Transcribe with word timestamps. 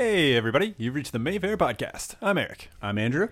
Hey, 0.00 0.34
everybody. 0.34 0.74
You've 0.78 0.94
reached 0.94 1.12
the 1.12 1.18
Mayfair 1.18 1.58
Podcast. 1.58 2.14
I'm 2.22 2.38
Eric. 2.38 2.70
I'm 2.80 2.96
Andrew. 2.96 3.28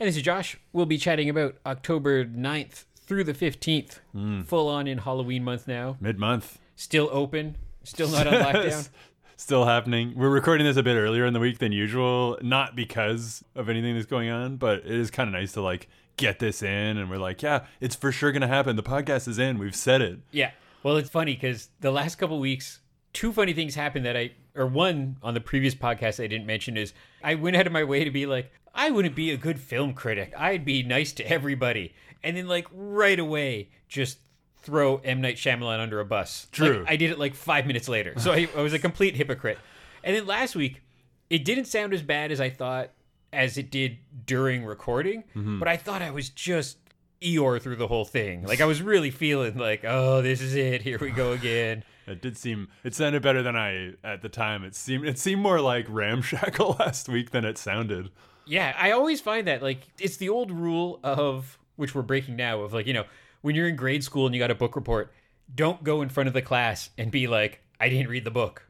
And 0.00 0.08
this 0.08 0.16
is 0.16 0.22
Josh. 0.22 0.58
We'll 0.72 0.84
be 0.84 0.98
chatting 0.98 1.30
about 1.30 1.54
October 1.64 2.24
9th 2.24 2.86
through 3.06 3.22
the 3.22 3.34
15th. 3.34 4.00
Hmm. 4.10 4.40
Full 4.40 4.66
on 4.66 4.88
in 4.88 4.98
Halloween 4.98 5.44
month 5.44 5.68
now. 5.68 5.96
Mid 6.00 6.18
month. 6.18 6.58
Still 6.74 7.08
open. 7.12 7.54
Still 7.84 8.08
not 8.08 8.26
on 8.26 8.32
lockdown. 8.42 8.88
Still 9.36 9.66
happening. 9.66 10.14
We're 10.16 10.28
recording 10.28 10.66
this 10.66 10.76
a 10.76 10.82
bit 10.82 10.96
earlier 10.96 11.24
in 11.24 11.34
the 11.34 11.38
week 11.38 11.58
than 11.58 11.70
usual, 11.70 12.36
not 12.42 12.74
because 12.74 13.44
of 13.54 13.68
anything 13.68 13.94
that's 13.94 14.06
going 14.06 14.28
on, 14.28 14.56
but 14.56 14.78
it 14.78 14.86
is 14.90 15.12
kind 15.12 15.28
of 15.28 15.34
nice 15.34 15.52
to 15.52 15.62
like 15.62 15.86
get 16.16 16.40
this 16.40 16.64
in 16.64 16.98
and 16.98 17.08
we're 17.08 17.18
like, 17.18 17.42
yeah, 17.42 17.64
it's 17.80 17.94
for 17.94 18.10
sure 18.10 18.32
going 18.32 18.42
to 18.42 18.48
happen. 18.48 18.74
The 18.74 18.82
podcast 18.82 19.28
is 19.28 19.38
in. 19.38 19.56
We've 19.56 19.72
said 19.72 20.02
it. 20.02 20.18
Yeah. 20.32 20.50
Well, 20.82 20.96
it's 20.96 21.10
funny 21.10 21.34
because 21.34 21.68
the 21.80 21.92
last 21.92 22.16
couple 22.16 22.40
weeks, 22.40 22.80
two 23.12 23.32
funny 23.32 23.52
things 23.52 23.74
happened 23.74 24.06
that 24.06 24.16
I, 24.16 24.32
or 24.54 24.66
one 24.66 25.16
on 25.22 25.34
the 25.34 25.40
previous 25.40 25.74
podcast 25.74 26.22
I 26.22 26.26
didn't 26.26 26.46
mention 26.46 26.76
is 26.76 26.92
I 27.22 27.34
went 27.34 27.56
out 27.56 27.66
of 27.66 27.72
my 27.72 27.84
way 27.84 28.04
to 28.04 28.10
be 28.10 28.26
like, 28.26 28.52
I 28.74 28.90
wouldn't 28.90 29.14
be 29.14 29.30
a 29.30 29.36
good 29.36 29.58
film 29.60 29.94
critic. 29.94 30.32
I'd 30.36 30.64
be 30.64 30.82
nice 30.82 31.12
to 31.14 31.28
everybody. 31.28 31.94
And 32.22 32.36
then, 32.36 32.48
like, 32.48 32.66
right 32.72 33.18
away, 33.18 33.70
just 33.88 34.18
throw 34.62 34.96
M. 34.98 35.20
Night 35.20 35.36
Shyamalan 35.36 35.80
under 35.80 36.00
a 36.00 36.04
bus. 36.04 36.48
True. 36.52 36.80
Like, 36.80 36.90
I 36.90 36.96
did 36.96 37.10
it 37.10 37.18
like 37.18 37.34
five 37.34 37.66
minutes 37.66 37.88
later. 37.88 38.14
So 38.18 38.32
I, 38.32 38.48
I 38.56 38.60
was 38.60 38.72
a 38.72 38.78
complete 38.78 39.16
hypocrite. 39.16 39.58
And 40.04 40.14
then 40.14 40.26
last 40.26 40.54
week, 40.54 40.82
it 41.30 41.44
didn't 41.44 41.66
sound 41.66 41.92
as 41.92 42.02
bad 42.02 42.30
as 42.32 42.40
I 42.40 42.50
thought 42.50 42.90
as 43.32 43.58
it 43.58 43.70
did 43.70 43.98
during 44.24 44.64
recording, 44.64 45.24
mm-hmm. 45.36 45.58
but 45.58 45.68
I 45.68 45.76
thought 45.76 46.02
I 46.02 46.10
was 46.10 46.28
just 46.30 46.78
Eeyore 47.20 47.60
through 47.60 47.76
the 47.76 47.86
whole 47.86 48.04
thing. 48.04 48.44
Like 48.44 48.60
I 48.60 48.64
was 48.64 48.80
really 48.80 49.10
feeling 49.10 49.58
like, 49.58 49.84
oh, 49.84 50.22
this 50.22 50.40
is 50.40 50.54
it. 50.54 50.82
Here 50.82 50.98
we 50.98 51.10
go 51.10 51.32
again. 51.32 51.84
It 52.10 52.22
did 52.22 52.36
seem 52.36 52.68
it 52.84 52.94
sounded 52.94 53.22
better 53.22 53.42
than 53.42 53.56
I 53.56 53.94
at 54.02 54.22
the 54.22 54.28
time. 54.28 54.64
It 54.64 54.74
seemed 54.74 55.06
it 55.06 55.18
seemed 55.18 55.42
more 55.42 55.60
like 55.60 55.86
ramshackle 55.88 56.76
last 56.80 57.08
week 57.08 57.30
than 57.30 57.44
it 57.44 57.58
sounded. 57.58 58.10
Yeah, 58.46 58.74
I 58.78 58.92
always 58.92 59.20
find 59.20 59.46
that 59.46 59.62
like 59.62 59.86
it's 59.98 60.16
the 60.16 60.28
old 60.28 60.50
rule 60.50 61.00
of 61.02 61.58
which 61.76 61.94
we're 61.94 62.02
breaking 62.02 62.36
now 62.36 62.60
of 62.60 62.72
like, 62.72 62.86
you 62.86 62.92
know, 62.92 63.04
when 63.42 63.54
you're 63.54 63.68
in 63.68 63.76
grade 63.76 64.02
school 64.02 64.26
and 64.26 64.34
you 64.34 64.40
got 64.40 64.50
a 64.50 64.54
book 64.54 64.74
report, 64.74 65.12
don't 65.54 65.84
go 65.84 66.02
in 66.02 66.08
front 66.08 66.26
of 66.26 66.34
the 66.34 66.42
class 66.42 66.90
and 66.98 67.10
be 67.10 67.26
like, 67.26 67.62
I 67.80 67.88
didn't 67.88 68.08
read 68.08 68.24
the 68.24 68.30
book. 68.30 68.67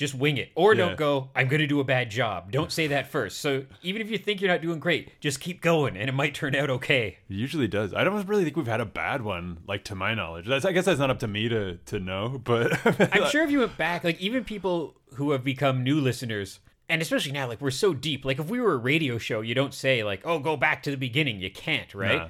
Just 0.00 0.14
wing 0.14 0.38
it. 0.38 0.50
Or 0.54 0.72
Yeah. 0.74 0.86
don't 0.86 0.96
go, 0.96 1.28
I'm 1.36 1.46
going 1.48 1.60
to 1.60 1.66
do 1.66 1.78
a 1.78 1.84
bad 1.84 2.10
job. 2.10 2.50
Don't 2.50 2.72
say 2.72 2.86
that 2.86 3.08
first. 3.08 3.38
So 3.42 3.66
even 3.82 4.00
if 4.00 4.10
you 4.10 4.16
think 4.16 4.40
you're 4.40 4.50
not 4.50 4.62
doing 4.62 4.78
great, 4.78 5.20
just 5.20 5.40
keep 5.40 5.60
going 5.60 5.94
and 5.94 6.08
it 6.08 6.12
might 6.14 6.34
turn 6.34 6.54
out 6.54 6.70
okay. 6.70 7.18
It 7.28 7.34
usually 7.34 7.68
does. 7.68 7.92
I 7.92 8.02
don't 8.02 8.26
really 8.26 8.44
think 8.44 8.56
we've 8.56 8.66
had 8.66 8.80
a 8.80 8.86
bad 8.86 9.20
one, 9.20 9.58
like 9.68 9.84
to 9.84 9.94
my 9.94 10.14
knowledge. 10.14 10.46
That's 10.46 10.64
I 10.64 10.72
guess 10.72 10.86
that's 10.86 10.98
not 10.98 11.10
up 11.10 11.18
to 11.18 11.28
me 11.28 11.50
to 11.50 11.76
to 11.84 12.00
know, 12.00 12.40
but 12.42 12.80
I'm 13.14 13.28
sure 13.28 13.44
if 13.44 13.50
you 13.50 13.58
went 13.58 13.76
back, 13.76 14.02
like 14.02 14.18
even 14.22 14.42
people 14.42 14.96
who 15.16 15.32
have 15.32 15.44
become 15.44 15.82
new 15.84 16.00
listeners, 16.00 16.60
and 16.88 17.02
especially 17.02 17.32
now, 17.32 17.46
like 17.46 17.60
we're 17.60 17.70
so 17.70 17.92
deep. 17.92 18.24
Like 18.24 18.38
if 18.38 18.48
we 18.48 18.58
were 18.58 18.72
a 18.72 18.78
radio 18.78 19.18
show, 19.18 19.42
you 19.42 19.54
don't 19.54 19.74
say 19.74 20.02
like, 20.02 20.22
"Oh, 20.24 20.38
go 20.38 20.56
back 20.56 20.82
to 20.84 20.90
the 20.90 20.96
beginning." 20.96 21.40
You 21.40 21.50
can't, 21.50 21.92
right? 21.94 22.22
Nah. 22.22 22.28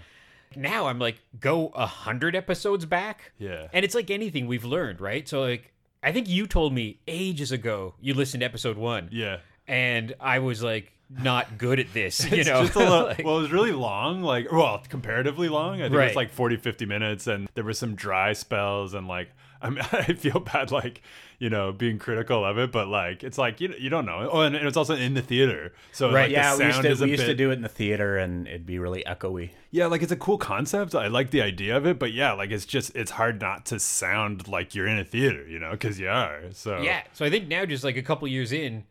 Now 0.56 0.86
I'm 0.88 0.98
like, 0.98 1.20
go 1.38 1.68
a 1.68 1.86
hundred 1.86 2.34
episodes 2.34 2.84
back. 2.84 3.30
Yeah. 3.38 3.68
and 3.72 3.84
it's 3.84 3.94
like 3.94 4.10
anything 4.10 4.48
we've 4.48 4.64
learned, 4.64 5.00
right? 5.00 5.28
So 5.28 5.40
like, 5.42 5.72
I 6.02 6.12
think 6.12 6.28
you 6.28 6.46
told 6.46 6.72
me 6.72 6.98
ages 7.06 7.52
ago 7.52 7.94
you 8.00 8.14
listened 8.14 8.40
to 8.40 8.44
episode 8.46 8.76
one, 8.78 9.08
yeah. 9.12 9.38
and 9.68 10.14
I 10.20 10.38
was 10.38 10.62
like, 10.62 10.92
not 11.10 11.58
good 11.58 11.78
at 11.80 11.92
this, 11.92 12.24
you 12.30 12.38
It's 12.38 12.48
know. 12.48 12.62
just 12.62 12.74
a 12.76 12.78
little, 12.78 13.04
Like- 13.06 13.18
well, 13.24 13.38
it 13.38 13.42
was 13.42 13.52
really 13.52 13.72
long, 13.72 14.22
like, 14.22 14.50
well, 14.52 14.80
comparatively 14.88 15.48
long. 15.48 15.80
I 15.82 15.84
think 15.88 15.94
it 15.94 15.98
was 16.06 16.16
like 16.16 16.30
40, 16.30 16.56
50 16.56 16.86
minutes, 16.86 17.26
and 17.26 17.48
there 17.54 17.64
were 17.64 17.72
some 17.74 17.94
dry 17.96 18.32
spells, 18.32 18.94
and 18.94 19.08
like, 19.08 19.28
I 19.62 19.70
mean, 19.70 19.84
I 19.92 20.12
feel 20.14 20.40
bad, 20.40 20.70
like, 20.70 21.02
you 21.38 21.50
know, 21.50 21.72
being 21.72 21.98
critical 21.98 22.44
of 22.44 22.58
it, 22.58 22.72
but 22.72 22.88
like, 22.88 23.22
it's 23.22 23.38
like, 23.38 23.60
you, 23.60 23.74
you 23.78 23.90
don't 23.90 24.06
know. 24.06 24.28
Oh, 24.30 24.40
and 24.40 24.54
it's 24.56 24.76
also 24.76 24.94
in 24.96 25.14
the 25.14 25.22
theater. 25.22 25.72
So, 25.92 26.06
Right, 26.12 26.22
like, 26.22 26.30
Yeah, 26.32 26.54
the 26.56 26.58
we 26.58 26.66
used, 26.66 26.82
to, 26.82 26.88
is 26.88 27.00
a 27.00 27.04
we 27.04 27.10
used 27.10 27.26
to 27.26 27.34
do 27.34 27.50
it 27.50 27.54
in 27.54 27.62
the 27.62 27.68
theater 27.68 28.16
and 28.16 28.46
it'd 28.46 28.66
be 28.66 28.78
really 28.78 29.02
echoey. 29.04 29.50
Yeah, 29.70 29.86
like, 29.86 30.02
it's 30.02 30.12
a 30.12 30.16
cool 30.16 30.38
concept. 30.38 30.94
I 30.94 31.08
like 31.08 31.30
the 31.30 31.42
idea 31.42 31.76
of 31.76 31.86
it, 31.86 31.98
but 31.98 32.12
yeah, 32.12 32.32
like, 32.32 32.50
it's 32.50 32.66
just, 32.66 32.94
it's 32.96 33.12
hard 33.12 33.40
not 33.40 33.66
to 33.66 33.78
sound 33.78 34.48
like 34.48 34.74
you're 34.74 34.86
in 34.86 34.98
a 34.98 35.04
theater, 35.04 35.46
you 35.46 35.58
know, 35.58 35.72
because 35.72 35.98
you 36.00 36.08
are. 36.08 36.42
So, 36.52 36.80
Yeah. 36.80 37.02
So 37.12 37.24
I 37.24 37.30
think 37.30 37.48
now, 37.48 37.64
just 37.64 37.84
like 37.84 37.96
a 37.96 38.02
couple 38.02 38.26
years 38.28 38.52
in, 38.52 38.84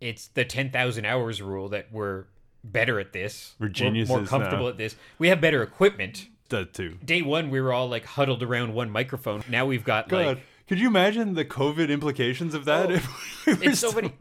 it's 0.00 0.28
the 0.28 0.44
10,000 0.44 1.04
hours 1.04 1.40
rule 1.40 1.68
that 1.70 1.92
we're 1.92 2.24
better 2.64 2.98
at 2.98 3.12
this. 3.12 3.54
We're 3.58 3.70
more 4.06 4.24
comfortable 4.24 4.64
now. 4.64 4.70
at 4.70 4.78
this. 4.78 4.96
We 5.18 5.28
have 5.28 5.40
better 5.40 5.62
equipment. 5.62 6.28
Too. 6.48 6.98
Day 7.04 7.22
one, 7.22 7.50
we 7.50 7.60
were 7.60 7.72
all 7.72 7.88
like 7.88 8.04
huddled 8.04 8.42
around 8.42 8.74
one 8.74 8.90
microphone. 8.90 9.42
Now 9.48 9.66
we've 9.66 9.84
got 9.84 10.08
God, 10.08 10.26
like. 10.26 10.46
could 10.68 10.78
you 10.78 10.86
imagine 10.88 11.34
the 11.34 11.44
COVID 11.44 11.88
implications 11.90 12.54
of 12.54 12.64
that? 12.66 12.90
Oh, 12.90 12.94
if 12.94 13.46
we 13.60 13.66
It's 13.68 13.80
so 13.80 13.90
funny. 13.92 14.12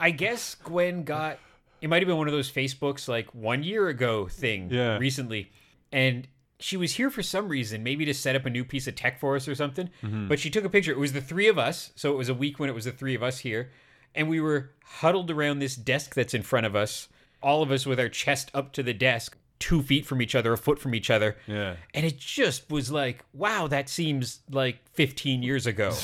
I 0.00 0.10
guess 0.10 0.54
Gwen 0.56 1.04
got. 1.04 1.38
It 1.80 1.88
might 1.88 2.02
have 2.02 2.08
been 2.08 2.16
one 2.16 2.26
of 2.26 2.32
those 2.32 2.50
Facebooks 2.50 3.06
like 3.06 3.32
one 3.34 3.62
year 3.62 3.88
ago 3.88 4.26
thing 4.28 4.70
Yeah. 4.70 4.96
recently. 4.98 5.52
And 5.92 6.26
she 6.58 6.76
was 6.78 6.94
here 6.94 7.10
for 7.10 7.22
some 7.22 7.48
reason, 7.48 7.82
maybe 7.82 8.06
to 8.06 8.14
set 8.14 8.34
up 8.34 8.46
a 8.46 8.50
new 8.50 8.64
piece 8.64 8.86
of 8.86 8.94
tech 8.94 9.20
for 9.20 9.36
us 9.36 9.46
or 9.46 9.54
something. 9.54 9.90
Mm-hmm. 10.02 10.26
But 10.28 10.40
she 10.40 10.48
took 10.50 10.64
a 10.64 10.70
picture. 10.70 10.90
It 10.90 10.98
was 10.98 11.12
the 11.12 11.20
three 11.20 11.48
of 11.48 11.58
us. 11.58 11.92
So 11.94 12.12
it 12.12 12.16
was 12.16 12.30
a 12.30 12.34
week 12.34 12.58
when 12.58 12.70
it 12.70 12.74
was 12.74 12.86
the 12.86 12.92
three 12.92 13.14
of 13.14 13.22
us 13.22 13.40
here. 13.40 13.70
And 14.14 14.28
we 14.30 14.40
were 14.40 14.70
huddled 14.84 15.30
around 15.30 15.58
this 15.58 15.76
desk 15.76 16.14
that's 16.14 16.32
in 16.32 16.40
front 16.42 16.64
of 16.64 16.74
us, 16.74 17.08
all 17.42 17.62
of 17.62 17.70
us 17.70 17.84
with 17.84 18.00
our 18.00 18.08
chest 18.08 18.50
up 18.54 18.72
to 18.72 18.82
the 18.82 18.94
desk, 18.94 19.36
two 19.58 19.82
feet 19.82 20.04
from 20.06 20.20
each 20.22 20.34
other, 20.34 20.52
a 20.52 20.58
foot 20.58 20.78
from 20.78 20.94
each 20.94 21.10
other. 21.10 21.36
Yeah. 21.46 21.76
And 21.94 22.04
it 22.06 22.18
just 22.18 22.70
was 22.70 22.90
like, 22.90 23.24
wow, 23.32 23.66
that 23.68 23.88
seems 23.88 24.40
like 24.50 24.78
15 24.94 25.42
years 25.42 25.66
ago. 25.66 25.92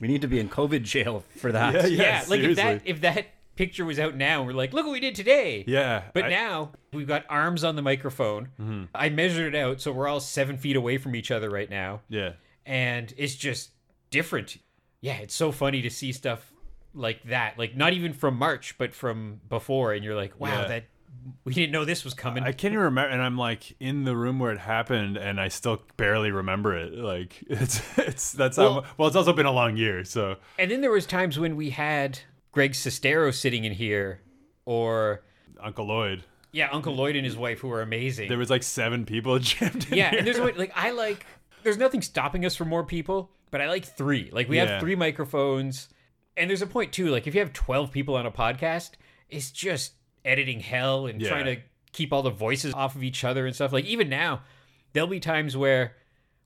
We 0.00 0.08
need 0.08 0.22
to 0.22 0.28
be 0.28 0.40
in 0.40 0.48
COVID 0.48 0.82
jail 0.82 1.22
for 1.36 1.52
that. 1.52 1.74
Yeah, 1.74 1.86
yeah, 1.86 2.24
like 2.26 2.40
if 2.40 2.56
that 2.56 2.82
if 2.84 3.02
that 3.02 3.26
picture 3.54 3.84
was 3.84 4.00
out 4.00 4.16
now, 4.16 4.42
we're 4.42 4.52
like, 4.52 4.72
look 4.72 4.84
what 4.86 4.92
we 4.92 4.98
did 4.98 5.14
today. 5.14 5.62
Yeah. 5.68 6.02
But 6.12 6.24
I- 6.24 6.28
now 6.30 6.72
we've 6.92 7.06
got 7.06 7.24
arms 7.28 7.62
on 7.62 7.76
the 7.76 7.82
microphone. 7.82 8.48
Mm-hmm. 8.60 8.84
I 8.92 9.10
measured 9.10 9.54
it 9.54 9.56
out, 9.58 9.80
so 9.80 9.92
we're 9.92 10.08
all 10.08 10.18
seven 10.18 10.56
feet 10.56 10.74
away 10.74 10.98
from 10.98 11.14
each 11.14 11.30
other 11.30 11.48
right 11.48 11.70
now, 11.70 12.00
Yeah. 12.08 12.32
and 12.66 13.14
it's 13.16 13.36
just 13.36 13.70
different. 14.10 14.56
Yeah, 15.00 15.18
it's 15.18 15.34
so 15.34 15.52
funny 15.52 15.80
to 15.82 15.90
see 15.90 16.10
stuff 16.10 16.50
like 16.92 17.22
that, 17.24 17.56
like 17.56 17.76
not 17.76 17.92
even 17.92 18.14
from 18.14 18.36
March, 18.36 18.76
but 18.78 18.94
from 18.94 19.40
before, 19.48 19.92
and 19.92 20.04
you're 20.04 20.16
like, 20.16 20.40
wow, 20.40 20.62
Yeah. 20.62 20.68
that 20.68 20.84
we 21.44 21.52
didn't 21.54 21.72
know 21.72 21.84
this 21.84 22.04
was 22.04 22.14
coming. 22.14 22.42
I 22.42 22.52
can't 22.52 22.72
even 22.72 22.84
remember, 22.84 23.10
and 23.10 23.22
I'm 23.22 23.36
like 23.36 23.74
in 23.80 24.04
the 24.04 24.16
room 24.16 24.38
where 24.38 24.52
it 24.52 24.58
happened, 24.58 25.16
and 25.16 25.40
I 25.40 25.48
still 25.48 25.82
barely 25.96 26.30
remember 26.30 26.76
it. 26.76 26.94
Like 26.94 27.42
it's 27.48 27.80
it's 27.98 28.32
that's 28.32 28.56
Well- 28.58 28.82
how 28.82 28.90
well. 28.96 29.08
It's 29.08 29.16
also 29.16 29.32
been 29.32 29.46
a 29.46 29.52
long 29.52 29.76
year, 29.76 30.04
so 30.04 30.36
and 30.58 30.70
then 30.70 30.80
there 30.80 30.90
was 30.90 31.06
times 31.06 31.38
when 31.38 31.56
we 31.56 31.70
had 31.70 32.18
Greg 32.52 32.72
Sestero 32.72 33.32
sitting 33.34 33.64
in 33.64 33.72
here, 33.72 34.20
or 34.64 35.22
Uncle 35.60 35.86
Lloyd. 35.86 36.24
yeah, 36.52 36.68
Uncle 36.72 36.94
Lloyd 36.94 37.16
and 37.16 37.24
his 37.24 37.36
wife, 37.36 37.60
who 37.60 37.70
are 37.72 37.82
amazing. 37.82 38.28
There 38.28 38.38
was 38.38 38.50
like 38.50 38.62
seven 38.62 39.04
people 39.04 39.38
jammed 39.40 39.86
in 39.90 39.98
yeah 39.98 40.10
here. 40.10 40.18
and 40.18 40.26
there's 40.26 40.38
a 40.38 40.42
way 40.44 40.52
like 40.52 40.72
i 40.76 40.90
like 40.90 41.26
there's 41.62 41.78
nothing 41.78 42.02
stopping 42.02 42.44
us 42.44 42.54
from 42.54 42.68
more 42.68 42.84
people 42.84 43.30
but 43.50 43.60
i 43.62 43.68
like 43.68 43.84
three 43.84 44.28
like 44.32 44.48
we 44.48 44.56
Yeah. 44.56 44.66
have 44.66 44.80
three 44.80 44.94
microphones 44.96 45.88
and 46.36 46.48
there's 46.50 46.60
a 46.62 46.66
point 46.66 46.92
too 46.92 47.08
like 47.08 47.26
if 47.26 47.34
you 47.34 47.40
have 47.40 47.52
12 47.54 47.90
people 47.90 48.14
on 48.16 48.26
a 48.26 48.30
podcast 48.30 48.92
it's 49.30 49.50
just 49.50 49.92
editing 50.24 50.60
hell 50.60 51.06
and 51.06 51.20
Yeah. 51.20 51.28
trying 51.28 51.44
to 51.46 51.56
keep 51.92 52.12
all 52.12 52.22
the 52.22 52.30
voices 52.30 52.74
off 52.74 52.96
of 52.96 53.02
each 53.04 53.24
other 53.24 53.46
and 53.46 53.54
stuff 53.54 53.72
like 53.72 53.84
even 53.84 54.08
now 54.08 54.42
there'll 54.92 55.08
be 55.08 55.20
times 55.20 55.56
where 55.56 55.94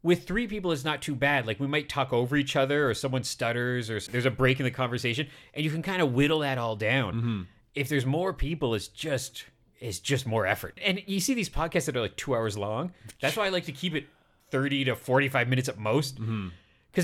with 0.02 0.26
three 0.26 0.46
people 0.46 0.72
it's 0.72 0.84
not 0.84 1.00
too 1.02 1.14
bad 1.14 1.46
like 1.46 1.58
we 1.58 1.66
might 1.66 1.88
talk 1.88 2.12
over 2.12 2.36
each 2.36 2.54
other 2.56 2.88
or 2.88 2.94
someone 2.94 3.22
stutters 3.24 3.88
or 3.90 3.98
there's 4.00 4.26
a 4.26 4.30
break 4.30 4.60
in 4.60 4.64
the 4.64 4.70
conversation 4.70 5.26
and 5.54 5.64
you 5.64 5.70
can 5.70 5.82
kind 5.82 6.02
of 6.02 6.12
whittle 6.12 6.40
that 6.40 6.58
all 6.58 6.76
down 6.76 7.14
Mm-hmm. 7.14 7.42
if 7.74 7.88
there's 7.88 8.04
more 8.06 8.32
people 8.34 8.74
it's 8.74 8.88
just 8.88 9.44
it's 9.80 10.00
just 10.00 10.26
more 10.26 10.44
effort 10.46 10.78
and 10.84 11.02
you 11.06 11.20
see 11.20 11.34
these 11.34 11.48
podcasts 11.48 11.86
that 11.86 11.96
are 11.96 12.00
like 12.00 12.16
two 12.16 12.34
hours 12.34 12.58
long 12.58 12.92
that's 13.20 13.36
why 13.36 13.46
i 13.46 13.48
like 13.48 13.64
to 13.64 13.72
keep 13.72 13.94
it 13.94 14.06
30 14.50 14.84
to 14.86 14.96
45 14.96 15.48
minutes 15.48 15.68
at 15.68 15.78
most 15.78 16.16
because 16.16 16.28
Mm-hmm. 16.28 16.48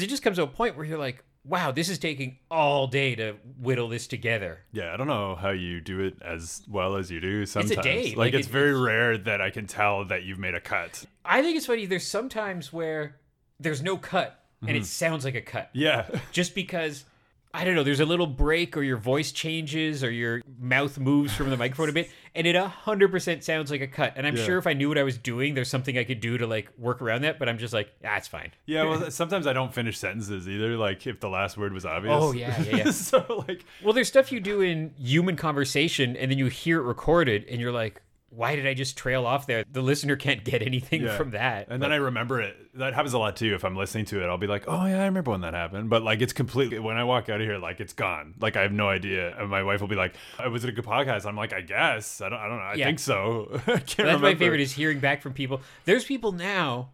it 0.04 0.08
just 0.08 0.22
comes 0.22 0.36
to 0.38 0.42
a 0.42 0.46
point 0.46 0.76
where 0.76 0.84
you're 0.84 0.98
like 0.98 1.24
wow 1.44 1.70
this 1.70 1.88
is 1.88 1.98
taking 1.98 2.38
all 2.50 2.86
day 2.86 3.14
to 3.14 3.34
whittle 3.60 3.88
this 3.88 4.06
together 4.06 4.60
Yeah, 4.72 4.92
I 4.92 4.96
don't 4.96 5.06
know 5.06 5.34
how 5.34 5.50
you 5.50 5.80
do 5.80 6.00
it 6.00 6.16
as 6.22 6.62
well 6.68 6.96
as 6.96 7.10
you 7.10 7.20
do. 7.20 7.44
Sometimes, 7.46 7.82
day, 7.84 8.04
like, 8.08 8.16
like, 8.16 8.34
it's 8.34 8.48
it- 8.48 8.50
very 8.50 8.70
it's- 8.70 8.82
rare 8.84 9.18
that 9.18 9.40
I 9.40 9.50
can 9.50 9.66
tell 9.66 10.04
that 10.06 10.22
you've 10.24 10.38
made 10.38 10.54
a 10.54 10.60
cut. 10.60 11.04
i 11.24 11.42
think 11.42 11.56
it's 11.56 11.66
funny 11.66 11.86
there's 11.86 12.06
sometimes 12.06 12.72
where 12.72 13.16
there's 13.60 13.82
no 13.82 13.96
cut 13.96 14.40
and 14.62 14.70
Mm-hmm. 14.70 14.78
it 14.78 14.86
sounds 14.86 15.24
like 15.26 15.34
a 15.34 15.42
cut 15.42 15.68
Yeah, 15.74 16.06
just 16.32 16.54
because 16.54 17.04
I 17.54 17.64
don't 17.64 17.76
know, 17.76 17.84
there's 17.84 18.00
a 18.00 18.04
little 18.04 18.26
break 18.26 18.76
or 18.76 18.82
your 18.82 18.96
voice 18.96 19.30
changes 19.32 20.02
or 20.02 20.10
your 20.10 20.42
mouth 20.58 20.98
moves 20.98 21.32
from 21.32 21.50
the 21.50 21.56
microphone 21.56 21.88
a 21.88 21.92
bit 21.92 22.10
and 22.34 22.46
it 22.48 22.56
100% 22.56 23.42
sounds 23.44 23.70
like 23.70 23.80
a 23.80 23.86
cut. 23.86 24.14
And 24.16 24.26
I'm 24.26 24.36
Yeah. 24.36 24.44
sure 24.44 24.58
if 24.58 24.66
I 24.66 24.72
knew 24.72 24.88
what 24.88 24.98
I 24.98 25.04
was 25.04 25.16
doing, 25.16 25.54
there's 25.54 25.68
something 25.70 25.96
I 25.96 26.02
could 26.04 26.20
do 26.20 26.36
to 26.38 26.46
like 26.48 26.68
work 26.76 27.00
around 27.00 27.22
that, 27.22 27.38
but 27.38 27.48
I'm 27.48 27.58
just 27.58 27.72
like, 27.72 27.92
ah, 28.04 28.16
it's 28.16 28.26
fine. 28.28 28.50
yeah. 28.66 28.82
Well, 28.82 29.10
sometimes 29.12 29.46
I 29.46 29.52
don't 29.52 29.72
finish 29.72 29.96
sentences 29.98 30.48
either. 30.48 30.76
Like 30.76 31.06
if 31.06 31.20
the 31.20 31.28
last 31.28 31.56
word 31.56 31.72
was 31.72 31.86
obvious. 31.86 32.14
Oh, 32.18 32.32
yeah, 32.32 32.60
yeah, 32.62 32.76
yeah. 32.76 32.90
so 32.90 33.44
like, 33.46 33.64
Well, 33.84 33.92
there's 33.92 34.08
stuff 34.08 34.32
you 34.32 34.40
do 34.40 34.60
in 34.60 34.92
human 34.98 35.36
conversation 35.36 36.16
and 36.16 36.30
then 36.32 36.38
you 36.38 36.46
hear 36.46 36.80
it 36.80 36.84
recorded 36.84 37.44
and 37.48 37.60
you're 37.60 37.72
like, 37.72 38.02
why 38.34 38.56
did 38.56 38.66
I 38.66 38.74
just 38.74 38.96
trail 38.98 39.26
off 39.26 39.46
there? 39.46 39.64
The 39.70 39.80
listener 39.82 40.16
can't 40.16 40.42
get 40.44 40.60
anything 40.62 41.02
Yeah. 41.02 41.16
from 41.16 41.30
that. 41.30 41.68
And 41.70 41.82
then 41.82 41.92
I 41.92 41.96
remember 41.96 42.40
it. 42.40 42.56
That 42.74 42.92
happens 42.94 43.12
a 43.14 43.18
lot 43.18 43.36
too. 43.36 43.54
If 43.54 43.64
I'm 43.64 43.76
listening 43.76 44.04
to 44.06 44.22
it, 44.22 44.26
I'll 44.26 44.38
be 44.38 44.46
like, 44.48 44.64
"Oh 44.66 44.84
yeah, 44.86 45.02
I 45.02 45.04
remember 45.04 45.30
when 45.30 45.42
that 45.42 45.54
happened." 45.54 45.88
But 45.90 46.02
like, 46.02 46.20
it's 46.20 46.32
completely 46.32 46.78
when 46.80 46.96
I 46.96 47.04
walk 47.04 47.28
out 47.28 47.40
of 47.40 47.46
here, 47.46 47.58
like 47.58 47.78
it's 47.80 47.92
gone. 47.92 48.34
Like 48.40 48.56
I 48.56 48.62
have 48.62 48.72
no 48.72 48.88
idea. 48.88 49.36
And 49.38 49.48
my 49.48 49.62
wife 49.62 49.80
will 49.80 49.88
be 49.88 49.94
like, 49.94 50.14
"Oh, 50.40 50.50
"Was 50.50 50.64
it 50.64 50.70
a 50.70 50.72
good 50.72 50.84
podcast?" 50.84 51.26
I'm 51.26 51.36
like, 51.36 51.52
"I 51.52 51.60
guess. 51.60 52.20
I 52.20 52.28
don't. 52.28 52.38
I 52.40 52.48
don't 52.48 52.58
know. 52.58 52.64
I 52.64 52.74
Yeah. 52.74 52.86
think 52.86 52.98
so. 52.98 53.48
I 53.54 53.58
can't 53.58 53.76
That's 53.86 53.98
remember." 53.98 54.26
my 54.26 54.34
favorite 54.34 54.60
is 54.60 54.72
hearing 54.72 54.98
back 54.98 55.22
from 55.22 55.32
people. 55.34 55.60
There's 55.84 56.04
people 56.04 56.32
now, 56.32 56.90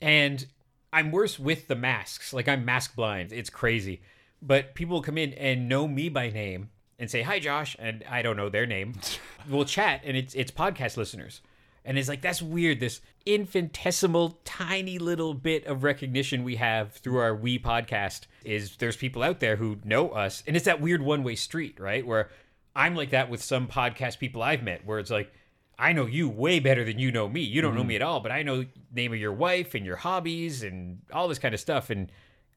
and 0.00 0.46
I'm 0.92 1.10
worse 1.10 1.38
with 1.38 1.66
the 1.66 1.74
masks. 1.74 2.32
Like 2.32 2.48
I'm 2.48 2.64
mask 2.64 2.94
blind. 2.94 3.32
It's 3.32 3.50
crazy. 3.50 4.00
But 4.40 4.74
people 4.74 5.02
come 5.02 5.18
in 5.18 5.32
and 5.34 5.68
know 5.68 5.88
me 5.88 6.08
by 6.10 6.28
name 6.30 6.68
and 6.98 7.10
say, 7.10 7.22
Hi 7.22 7.38
Josh, 7.38 7.76
and 7.78 8.04
I 8.08 8.22
don't 8.22 8.36
know 8.36 8.48
their 8.48 8.66
name. 8.66 8.94
we'll 9.48 9.64
chat 9.64 10.02
and 10.04 10.16
it's 10.16 10.34
it's 10.34 10.50
podcast 10.50 10.96
listeners. 10.96 11.40
And 11.86 11.98
it's 11.98 12.08
like 12.08 12.22
that's 12.22 12.40
weird, 12.40 12.80
this 12.80 13.00
infinitesimal 13.26 14.40
tiny 14.44 14.98
little 14.98 15.34
bit 15.34 15.66
of 15.66 15.84
recognition 15.84 16.42
we 16.42 16.56
have 16.56 16.92
through 16.92 17.18
our 17.18 17.34
we 17.34 17.58
podcast 17.58 18.22
is 18.44 18.76
there's 18.76 18.96
people 18.96 19.22
out 19.22 19.40
there 19.40 19.56
who 19.56 19.76
know 19.84 20.10
us. 20.10 20.42
And 20.46 20.56
it's 20.56 20.64
that 20.64 20.80
weird 20.80 21.02
one-way 21.02 21.34
street, 21.34 21.78
right? 21.78 22.06
Where 22.06 22.30
I'm 22.74 22.94
like 22.94 23.10
that 23.10 23.28
with 23.28 23.42
some 23.42 23.68
podcast 23.68 24.18
people 24.18 24.42
I've 24.42 24.62
met 24.62 24.86
where 24.86 24.98
it's 24.98 25.10
like 25.10 25.32
I 25.78 25.92
know 25.92 26.06
you 26.06 26.28
way 26.28 26.60
better 26.60 26.84
than 26.84 26.98
you 26.98 27.10
know 27.10 27.28
me. 27.28 27.40
You 27.40 27.60
don't 27.60 27.74
know 27.74 27.80
mm-hmm. 27.80 27.88
me 27.88 27.96
at 27.96 28.02
all, 28.02 28.20
but 28.20 28.32
I 28.32 28.42
know 28.42 28.64
name 28.92 29.12
of 29.12 29.18
your 29.18 29.32
wife 29.32 29.74
and 29.74 29.84
your 29.84 29.96
hobbies 29.96 30.62
and 30.62 30.98
all 31.12 31.28
this 31.28 31.38
kind 31.38 31.54
of 31.54 31.60
stuff. 31.60 31.90
And 31.90 32.10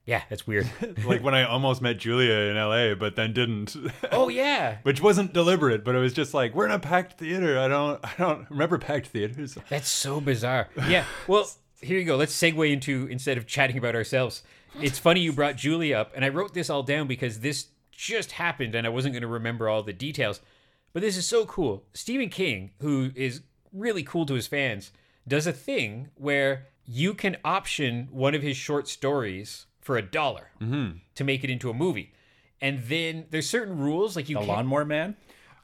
yeah, 0.08 0.22
that's 0.30 0.48
weird. 0.48 0.70
like 1.06 1.22
when 1.22 1.36
I 1.36 1.44
almost 1.44 1.82
met 1.82 1.98
Julia 1.98 2.34
in 2.34 2.56
LA, 2.56 2.96
but 2.96 3.18
then 3.18 3.34
didn't. 3.34 3.76
oh 4.12 4.30
yeah, 4.30 4.78
Which 4.84 5.02
wasn't 5.02 5.34
deliberate, 5.34 5.84
but 5.84 5.96
it 5.96 6.00
was 6.00 6.14
just 6.14 6.34
like 6.34 6.56
we're 6.56 6.66
in 6.66 6.72
a 6.72 6.80
packed 6.80 7.20
theater. 7.20 7.60
I 7.60 7.68
don't, 7.68 8.04
I 8.04 8.12
don't 8.18 8.50
remember 8.50 8.78
packed 8.80 9.08
theaters. 9.08 9.58
that's 9.70 9.90
so 9.90 10.22
bizarre. 10.22 10.70
Yeah. 10.88 11.04
Well, 11.28 11.50
here 11.82 12.00
you 12.00 12.06
go. 12.06 12.16
Let's 12.16 12.34
segue 12.34 12.72
into 12.72 13.06
instead 13.12 13.38
of 13.38 13.46
chatting 13.46 13.78
about 13.78 13.96
ourselves. 13.96 14.44
It's 14.82 14.98
funny 14.98 15.20
you 15.20 15.34
brought 15.34 15.58
Julia 15.58 15.98
up, 15.98 16.14
and 16.16 16.24
I 16.24 16.30
wrote 16.30 16.54
this 16.54 16.70
all 16.70 16.84
down 16.84 17.08
because 17.08 17.42
this 17.42 17.68
just 17.92 18.32
happened, 18.34 18.76
and 18.76 18.88
I 18.88 18.90
wasn't 18.90 19.14
going 19.14 19.24
to 19.24 19.28
remember 19.28 19.68
all 19.68 19.84
the 19.84 19.92
details. 19.92 20.40
But 20.94 21.02
this 21.02 21.18
is 21.18 21.28
so 21.28 21.46
cool. 21.46 21.84
Stephen 21.94 22.30
King, 22.30 22.72
who 22.80 23.12
is 23.14 23.42
really 23.74 24.04
cool 24.04 24.26
to 24.26 24.36
his 24.36 24.48
fans, 24.48 24.92
does 25.28 25.46
a 25.46 25.52
thing 25.52 26.08
where 26.16 26.68
you 26.86 27.14
can 27.14 27.36
option 27.44 28.08
one 28.10 28.34
of 28.34 28.42
his 28.42 28.56
short 28.56 28.88
stories 28.88 29.66
for 29.88 29.98
a 29.98 30.02
dollar 30.02 30.50
mm-hmm. 30.62 30.98
to 31.16 31.24
make 31.24 31.46
it 31.46 31.50
into 31.50 31.70
a 31.70 31.74
movie. 31.74 32.12
And 32.60 32.84
then 32.84 33.26
there's 33.32 33.50
certain 33.50 33.80
rules, 33.80 34.18
like 34.18 34.28
you 34.28 34.36
The 34.36 34.42
can't. 34.42 34.50
Lawnmower 34.50 34.84
Man. 34.84 35.16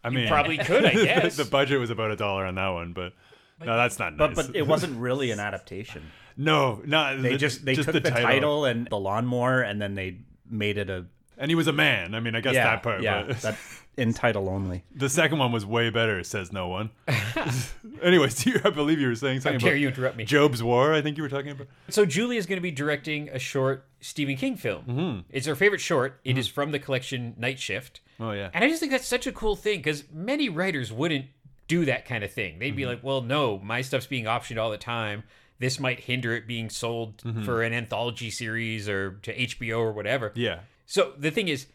I 0.02 0.10
mean, 0.10 0.30
probably 0.30 0.58
could, 0.70 0.86
I 0.86 0.94
guess. 0.94 1.36
the 1.36 1.44
budget 1.60 1.78
was 1.80 1.90
about 1.90 2.10
a 2.12 2.16
dollar 2.16 2.46
on 2.46 2.56
that 2.56 2.70
one, 2.70 2.94
but 2.94 3.12
no, 3.60 3.76
that's 3.76 4.00
not 4.00 4.16
But 4.18 4.36
nice. 4.36 4.48
but 4.48 4.56
it 4.56 4.66
wasn't 4.66 4.98
really 5.08 5.32
an 5.32 5.42
adaptation. 5.42 6.04
no, 6.38 6.82
not 6.86 7.22
They 7.22 7.32
the- 7.32 7.38
just 7.38 7.66
they 7.66 7.76
took 7.76 7.92
the, 7.92 8.00
title. 8.00 8.64
and 8.64 8.88
the 8.90 8.98
lawnmower 8.98 9.62
and 9.62 9.82
then 9.82 9.94
they 9.96 10.20
made 10.50 10.78
it 10.78 10.90
a 10.90 11.06
and 11.38 11.50
he 11.52 11.56
was 11.56 11.68
a 11.68 11.74
man. 11.74 12.16
I 12.16 12.20
mean, 12.20 12.36
I 12.36 12.42
guess 12.42 12.54
yeah 12.56 12.64
that 12.66 12.84
part. 12.84 13.02
yeah 13.02 13.24
but 13.28 13.42
that 13.42 13.58
in 13.96 14.14
title 14.14 14.50
only. 14.50 14.84
the 14.96 15.10
second 15.10 15.38
one 15.40 15.52
was 15.52 15.66
way 15.66 15.90
better. 15.90 16.24
Says 16.24 16.52
no 16.52 16.68
one. 16.68 16.90
Anyways, 18.02 18.46
you, 18.46 18.60
I 18.64 18.70
believe 18.70 19.00
you 19.00 19.08
were 19.08 19.16
saying 19.16 19.38
How 19.38 19.42
something 19.44 19.60
dare 19.60 19.74
about 19.74 19.80
you 19.82 19.88
interrupt 19.88 20.18
me? 20.18 20.26
Job's 20.26 20.62
War. 20.64 20.94
I 20.94 21.02
think 21.02 21.18
you 21.18 21.24
were 21.24 21.30
talking 21.30 21.52
about. 21.52 21.68
So 21.90 22.06
Julie 22.06 22.38
is 22.38 22.46
going 22.46 22.58
to 22.58 22.62
be 22.62 22.72
directing 22.72 23.30
a 23.30 23.40
short 23.40 23.86
Stephen 24.02 24.36
King 24.36 24.58
film. 24.58 24.84
Mm-hmm. 24.86 25.20
It's 25.30 25.48
her 25.48 25.56
favorite 25.56 25.82
short. 25.82 26.20
It 26.24 26.38
is 26.38 26.48
from 26.48 26.72
the 26.72 26.80
collection 26.80 27.36
Night 27.38 27.60
Shift. 27.60 28.02
Oh 28.20 28.32
yeah. 28.32 28.50
And 28.54 28.64
I 28.64 28.68
just 28.68 28.80
think 28.80 28.92
that's 28.92 29.08
such 29.08 29.28
a 29.28 29.32
cool 29.32 29.56
thing 29.56 29.80
because 29.80 30.04
many 30.12 30.50
writers 30.50 30.92
wouldn't 30.92 31.26
do 31.68 31.86
that 31.86 32.06
kind 32.06 32.24
of 32.24 32.32
thing. 32.32 32.60
They'd 32.60 32.70
Mm-hmm. 32.70 32.76
be 32.78 32.86
like, 32.86 33.04
well, 33.04 33.22
no, 33.22 33.60
my 33.60 33.82
stuff's 33.82 34.08
being 34.08 34.26
optioned 34.26 34.62
all 34.62 34.70
the 34.72 34.78
time. 34.78 35.24
This 35.60 35.80
might 35.80 36.02
hinder 36.02 36.36
it 36.36 36.48
being 36.48 36.70
sold 36.70 37.18
Mm-hmm. 37.18 37.44
for 37.44 37.62
an 37.64 37.74
anthology 37.74 38.30
series 38.32 38.90
or 38.90 39.20
to 39.24 39.34
HBO 39.36 39.80
or 39.80 39.94
whatever. 39.94 40.32
Yeah. 40.36 40.60
So 40.86 41.14
the 41.18 41.32
thing 41.32 41.48
is, 41.48 41.68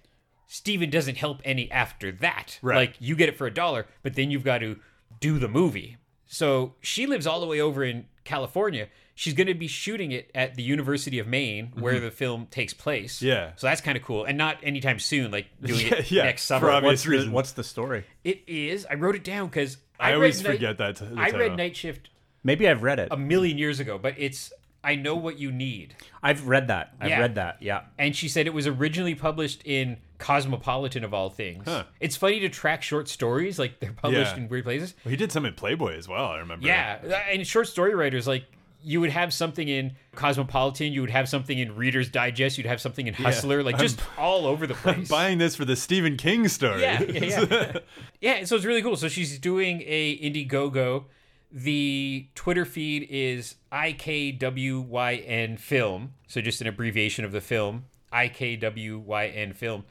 Stephen 0.46 0.90
doesn't 0.90 1.16
help 1.16 1.40
any 1.44 1.70
after 1.70 2.10
that. 2.12 2.58
Right. 2.62 2.76
Like 2.76 2.96
you 3.00 3.14
get 3.16 3.28
it 3.28 3.36
for 3.36 3.46
a 3.46 3.52
dollar, 3.52 3.86
but 4.02 4.14
then 4.14 4.30
you've 4.30 4.44
got 4.44 4.58
to 4.58 4.76
do 5.20 5.38
the 5.38 5.48
movie. 5.48 5.96
So 6.26 6.74
she 6.80 7.06
lives 7.06 7.26
all 7.26 7.40
the 7.40 7.46
way 7.46 7.60
over 7.60 7.82
in 7.84 8.06
California. 8.24 8.88
She's 9.14 9.34
going 9.34 9.46
to 9.48 9.54
be 9.54 9.66
shooting 9.66 10.12
it 10.12 10.30
at 10.34 10.54
the 10.54 10.62
University 10.62 11.18
of 11.18 11.26
Maine, 11.26 11.72
where 11.74 11.98
the 11.98 12.10
film 12.10 12.46
takes 12.50 12.72
place. 12.72 13.16
Mm-hmm. 13.16 13.26
Yeah. 13.26 13.52
So 13.56 13.66
that's 13.66 13.80
kind 13.80 13.96
of 13.96 14.04
cool, 14.04 14.24
and 14.24 14.38
not 14.38 14.58
anytime 14.62 14.98
soon, 15.00 15.30
like 15.32 15.46
doing 15.62 15.86
Yeah, 15.86 15.94
it 15.96 16.10
yeah, 16.10 16.22
next 16.24 16.42
for 16.44 16.46
summer. 16.46 16.70
obvious 16.70 17.04
What's 17.06 17.24
the, 17.24 17.30
what's 17.30 17.52
the 17.52 17.64
story? 17.64 18.04
It 18.24 18.42
is. 18.46 18.86
I 18.88 18.94
wrote 18.94 19.16
it 19.16 19.24
down 19.24 19.48
because 19.48 19.78
I, 19.98 20.10
I, 20.10 20.14
always 20.14 20.38
read 20.44 20.50
Night- 20.50 20.54
forget 20.56 20.78
that. 20.78 20.96
t- 20.96 21.04
the 21.06 21.20
I 21.20 21.24
title. 21.24 21.40
read 21.40 21.56
Night 21.56 21.76
Shift 21.76 22.10
Maybe 22.44 22.68
I've 22.68 22.82
read 22.84 23.00
it. 23.00 23.08
a 23.10 23.16
million 23.16 23.58
years 23.58 23.80
ago, 23.80 23.98
but 23.98 24.14
it's 24.16 24.52
I 24.84 24.94
know 24.94 25.16
what 25.16 25.38
you 25.38 25.50
need. 25.50 25.94
I've 26.22 26.46
read 26.46 26.68
that. 26.68 26.94
I've 27.00 27.08
Yeah. 27.10 27.20
read 27.20 27.34
that. 27.34 27.56
Yeah. 27.60 27.82
and 27.98 28.14
she 28.14 28.28
said 28.28 28.46
it 28.46 28.54
was 28.54 28.66
originally 28.66 29.14
published 29.14 29.62
in 29.64 29.98
Cosmopolitan 30.18 31.04
of 31.04 31.12
all 31.14 31.30
things. 31.30 31.64
Huh. 31.66 31.84
It's 32.00 32.16
funny 32.16 32.40
to 32.40 32.48
track 32.48 32.82
short 32.82 33.08
stories 33.08 33.58
like 33.58 33.80
they're 33.80 33.92
published 33.92 34.36
Yeah. 34.36 34.42
in 34.42 34.48
weird 34.48 34.64
places. 34.64 34.94
Well, 35.04 35.10
he 35.10 35.16
did 35.16 35.32
some 35.32 35.44
in 35.44 35.54
Playboy 35.54 35.96
as 35.96 36.06
well. 36.08 36.26
I 36.26 36.38
remember. 36.38 36.66
Yeah, 36.66 36.98
uh, 37.04 37.12
and 37.32 37.46
short 37.46 37.66
story 37.68 37.94
writers 37.94 38.26
like 38.26 38.44
you 38.80 39.00
would 39.00 39.10
have 39.10 39.32
something 39.32 39.66
in 39.66 39.92
Cosmopolitan, 40.14 40.92
you 40.92 41.00
would 41.00 41.10
have 41.10 41.28
something 41.28 41.58
in 41.58 41.74
Reader's 41.74 42.08
Digest, 42.08 42.56
you'd 42.58 42.66
have 42.68 42.80
something 42.80 43.08
in 43.08 43.14
Hustler, 43.14 43.64
like 43.64 43.74
I'm- 43.74 43.82
just 43.84 44.00
all 44.16 44.46
over 44.46 44.68
the 44.68 44.74
I'm 44.84 44.94
place. 44.94 45.08
buying 45.08 45.38
this 45.38 45.56
for 45.56 45.64
the 45.64 45.74
Stephen 45.74 46.16
King 46.16 46.46
story. 46.46 46.82
yeah, 46.82 47.02
yeah, 47.02 47.44
yeah. 47.50 47.72
yeah, 48.20 48.44
so 48.44 48.54
it's 48.54 48.64
really 48.64 48.82
cool. 48.82 48.96
So 48.96 49.08
she's 49.08 49.38
doing 49.40 49.82
a 49.84 50.16
Indiegogo. 50.18 51.04
The 51.50 52.28
Twitter 52.34 52.64
feed 52.64 53.06
is 53.10 53.56
IKWYN 53.72 55.58
Film. 55.58 56.12
So 56.26 56.40
just 56.40 56.60
an 56.60 56.66
abbreviation 56.66 57.24
of 57.24 57.32
the 57.32 57.40
film, 57.40 57.86
IKWYN 58.12 59.54
Film. 59.54 59.84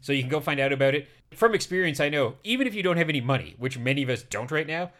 So 0.00 0.12
you 0.12 0.22
can 0.22 0.30
go 0.30 0.40
find 0.40 0.58
out 0.58 0.72
about 0.72 0.94
it. 0.94 1.08
From 1.32 1.54
experience, 1.54 2.00
I 2.00 2.08
know, 2.08 2.34
even 2.44 2.66
if 2.66 2.74
you 2.74 2.82
don't 2.82 2.96
have 2.96 3.08
any 3.08 3.20
money, 3.20 3.54
which 3.58 3.78
many 3.78 4.02
of 4.02 4.10
us 4.10 4.22
don't 4.22 4.50
right 4.50 4.66
now, 4.66 4.90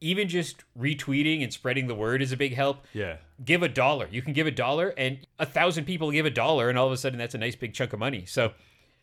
even 0.00 0.28
just 0.28 0.64
retweeting 0.78 1.42
and 1.42 1.52
spreading 1.52 1.86
the 1.86 1.94
word 1.94 2.22
is 2.22 2.32
a 2.32 2.36
big 2.36 2.54
help. 2.54 2.84
yeah. 2.92 3.16
Give 3.44 3.62
a 3.62 3.68
dollar. 3.68 4.08
You 4.10 4.22
can 4.22 4.32
give 4.32 4.46
a 4.46 4.50
dollar, 4.50 4.94
and 4.96 5.18
a 5.38 5.46
thousand 5.46 5.84
people 5.84 6.10
give 6.10 6.26
a 6.26 6.30
dollar, 6.30 6.68
and 6.70 6.78
all 6.78 6.86
of 6.86 6.92
a 6.92 6.96
sudden 6.96 7.18
that's 7.18 7.34
a 7.34 7.38
nice 7.38 7.54
big 7.54 7.74
chunk 7.74 7.92
of 7.92 7.98
money. 7.98 8.24
So 8.26 8.52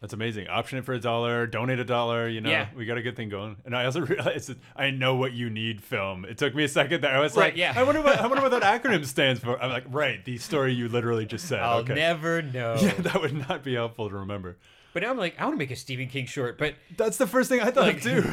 That's 0.04 0.12
amazing. 0.12 0.50
Option 0.50 0.80
it 0.80 0.84
for 0.84 0.92
a 0.92 1.00
dollar, 1.00 1.48
donate 1.48 1.80
a 1.80 1.86
dollar. 1.86 2.28
You 2.28 2.42
know, 2.42 2.50
Yeah. 2.50 2.68
we 2.76 2.84
got 2.86 2.98
a 2.98 3.02
good 3.02 3.16
thing 3.16 3.30
going. 3.30 3.56
And 3.64 3.74
I 3.74 3.86
also 3.86 4.02
realized 4.06 4.50
that 4.50 4.58
I 4.76 4.90
know 4.92 5.16
what 5.16 5.32
you 5.32 5.50
need. 5.50 5.82
Film. 5.82 6.26
It 6.26 6.38
took 6.38 6.54
me 6.54 6.66
a 6.66 6.68
second 6.68 7.00
there. 7.00 7.16
I 7.16 7.22
was 7.22 7.38
Right, 7.38 7.54
like, 7.54 7.56
yeah. 7.58 7.72
I 7.74 7.84
wonder 7.84 8.02
what 8.02 8.20
I 8.20 8.28
wonder 8.28 8.42
what 8.44 8.52
that 8.52 8.64
acronym 8.84 9.06
stands 9.06 9.40
for. 9.40 9.58
I'm 9.64 9.70
like, 9.72 9.86
right, 9.88 10.24
the 10.26 10.38
story 10.40 10.74
you 10.74 10.90
literally 10.90 11.26
just 11.26 11.48
said. 11.48 11.60
I'll 11.62 11.80
okay, 11.80 11.94
never 11.94 12.42
know. 12.42 12.76
yeah, 12.82 12.94
that 12.96 13.22
would 13.22 13.34
not 13.48 13.64
be 13.64 13.76
helpful 13.76 14.10
to 14.10 14.16
remember. 14.18 14.58
But 14.92 15.04
now 15.04 15.10
I'm 15.10 15.18
like, 15.18 15.40
I 15.40 15.46
want 15.46 15.56
to 15.56 15.58
make 15.58 15.72
a 15.72 15.76
Stephen 15.78 16.10
King 16.10 16.26
short, 16.26 16.58
but 16.58 16.76
That's 16.98 17.16
the 17.16 17.26
first 17.26 17.48
thing 17.48 17.62
I 17.62 17.72
thought 17.72 17.86
Like- 17.88 18.02
too. 18.04 18.30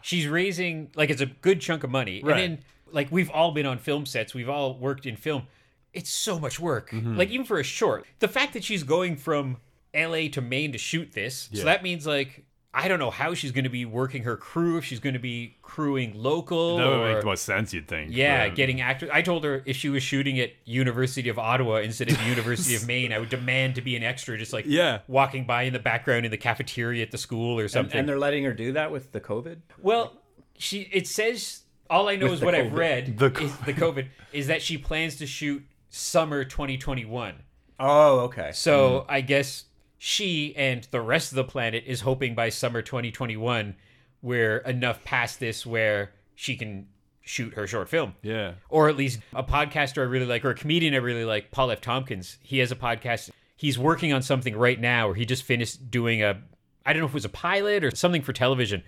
she's 0.00 0.28
raising 0.28 0.90
like 0.94 1.10
it's 1.10 1.20
a 1.20 1.26
good 1.26 1.60
chunk 1.60 1.82
of 1.82 1.90
money. 1.90 2.22
Right. 2.22 2.38
And 2.40 2.58
then 2.58 2.64
like 2.92 3.10
we've 3.10 3.30
all 3.30 3.50
been 3.50 3.66
on 3.66 3.78
film 3.78 4.06
sets, 4.06 4.32
we've 4.32 4.48
all 4.48 4.74
worked 4.78 5.06
in 5.06 5.16
film. 5.16 5.48
It's 5.92 6.10
so 6.10 6.38
much 6.38 6.60
work. 6.60 6.90
Mm-hmm. 6.90 7.16
Like 7.18 7.30
even 7.30 7.44
for 7.46 7.58
a 7.58 7.64
short. 7.64 8.06
The 8.20 8.28
fact 8.28 8.52
that 8.52 8.62
she's 8.62 8.84
going 8.84 9.16
from 9.16 9.56
LA 9.94 10.28
to 10.32 10.40
Maine 10.40 10.72
to 10.72 10.78
shoot 10.78 11.12
this. 11.12 11.48
Yeah. 11.52 11.60
So 11.60 11.64
that 11.66 11.82
means 11.82 12.06
like 12.06 12.44
I 12.76 12.88
don't 12.88 12.98
know 12.98 13.10
how 13.12 13.34
she's 13.34 13.52
going 13.52 13.64
to 13.64 13.70
be 13.70 13.84
working 13.84 14.24
her 14.24 14.36
crew 14.36 14.78
if 14.78 14.84
she's 14.84 14.98
going 14.98 15.12
to 15.12 15.20
be 15.20 15.58
crewing 15.62 16.12
local 16.20 16.78
that 16.78 16.86
would 16.86 16.92
or 16.92 17.12
make 17.12 17.20
the 17.20 17.26
most 17.26 17.44
sense. 17.44 17.72
You'd 17.72 17.86
think. 17.86 18.10
yeah, 18.12 18.48
but- 18.48 18.56
getting 18.56 18.80
actors. 18.80 19.10
I 19.12 19.22
told 19.22 19.44
her 19.44 19.62
if 19.64 19.76
she 19.76 19.88
was 19.88 20.02
shooting 20.02 20.40
at 20.40 20.50
University 20.64 21.28
of 21.28 21.38
Ottawa 21.38 21.76
instead 21.76 22.10
of 22.10 22.20
University 22.26 22.74
of 22.74 22.84
Maine, 22.88 23.12
I 23.12 23.20
would 23.20 23.28
demand 23.28 23.76
to 23.76 23.80
be 23.80 23.94
an 23.94 24.02
extra, 24.02 24.36
just 24.36 24.52
like 24.52 24.64
Yeah. 24.66 25.00
walking 25.06 25.44
by 25.46 25.62
in 25.62 25.72
the 25.72 25.78
background 25.78 26.24
in 26.24 26.32
the 26.32 26.36
cafeteria 26.36 27.02
at 27.02 27.12
the 27.12 27.18
school 27.18 27.60
or 27.60 27.68
something. 27.68 27.96
and 27.96 28.08
they're 28.08 28.18
letting 28.18 28.42
her 28.42 28.52
do 28.52 28.72
that 28.72 28.90
with 28.90 29.12
the 29.12 29.20
COVID. 29.20 29.58
Well, 29.80 30.12
she 30.58 30.88
it 30.92 31.06
says 31.06 31.62
all 31.88 32.08
I 32.08 32.16
know 32.16 32.32
is 32.32 32.40
the 32.40 32.46
what 32.46 32.54
I've 32.56 32.72
read 32.72 33.18
The 33.18 33.26
is 33.40 33.56
the 33.58 33.74
COVID 33.74 34.08
is 34.32 34.48
that 34.48 34.62
she 34.62 34.78
plans 34.78 35.14
to 35.16 35.26
shoot 35.26 35.64
summer 35.90 36.42
2021. 36.44 37.34
Oh, 37.78 38.20
okay. 38.20 38.50
So 38.52 39.00
mm. 39.00 39.04
I 39.08 39.20
guess 39.20 39.64
she 40.06 40.54
and 40.54 40.86
the 40.90 41.00
rest 41.00 41.32
of 41.32 41.36
the 41.36 41.44
planet 41.44 41.82
is 41.86 42.02
hoping 42.02 42.34
by 42.34 42.50
summer 42.50 42.82
2021 42.82 43.74
we're 44.20 44.58
enough 44.58 45.02
past 45.02 45.40
this 45.40 45.64
where 45.64 46.12
she 46.34 46.56
can 46.56 46.86
shoot 47.22 47.54
her 47.54 47.66
short 47.66 47.88
film. 47.88 48.14
Yeah. 48.20 48.52
Or 48.68 48.90
at 48.90 48.98
least 48.98 49.20
a 49.32 49.42
podcaster 49.42 50.02
I 50.02 50.04
really 50.04 50.26
like 50.26 50.44
or 50.44 50.50
a 50.50 50.54
comedian 50.54 50.92
I 50.92 50.98
really 50.98 51.24
like, 51.24 51.50
Paul 51.50 51.70
F. 51.70 51.80
Tompkins. 51.80 52.36
He 52.42 52.58
has 52.58 52.70
a 52.70 52.76
podcast. 52.76 53.30
He's 53.56 53.78
working 53.78 54.12
on 54.12 54.20
something 54.20 54.54
right 54.54 54.78
now 54.78 55.06
where 55.06 55.14
he 55.14 55.24
just 55.24 55.42
finished 55.42 55.90
doing 55.90 56.22
a 56.22 56.38
I 56.84 56.92
don't 56.92 57.00
know 57.00 57.06
if 57.06 57.12
it 57.12 57.14
was 57.14 57.24
a 57.24 57.30
pilot 57.30 57.82
or 57.82 57.90
something 57.96 58.20
for 58.20 58.34
television. 58.34 58.82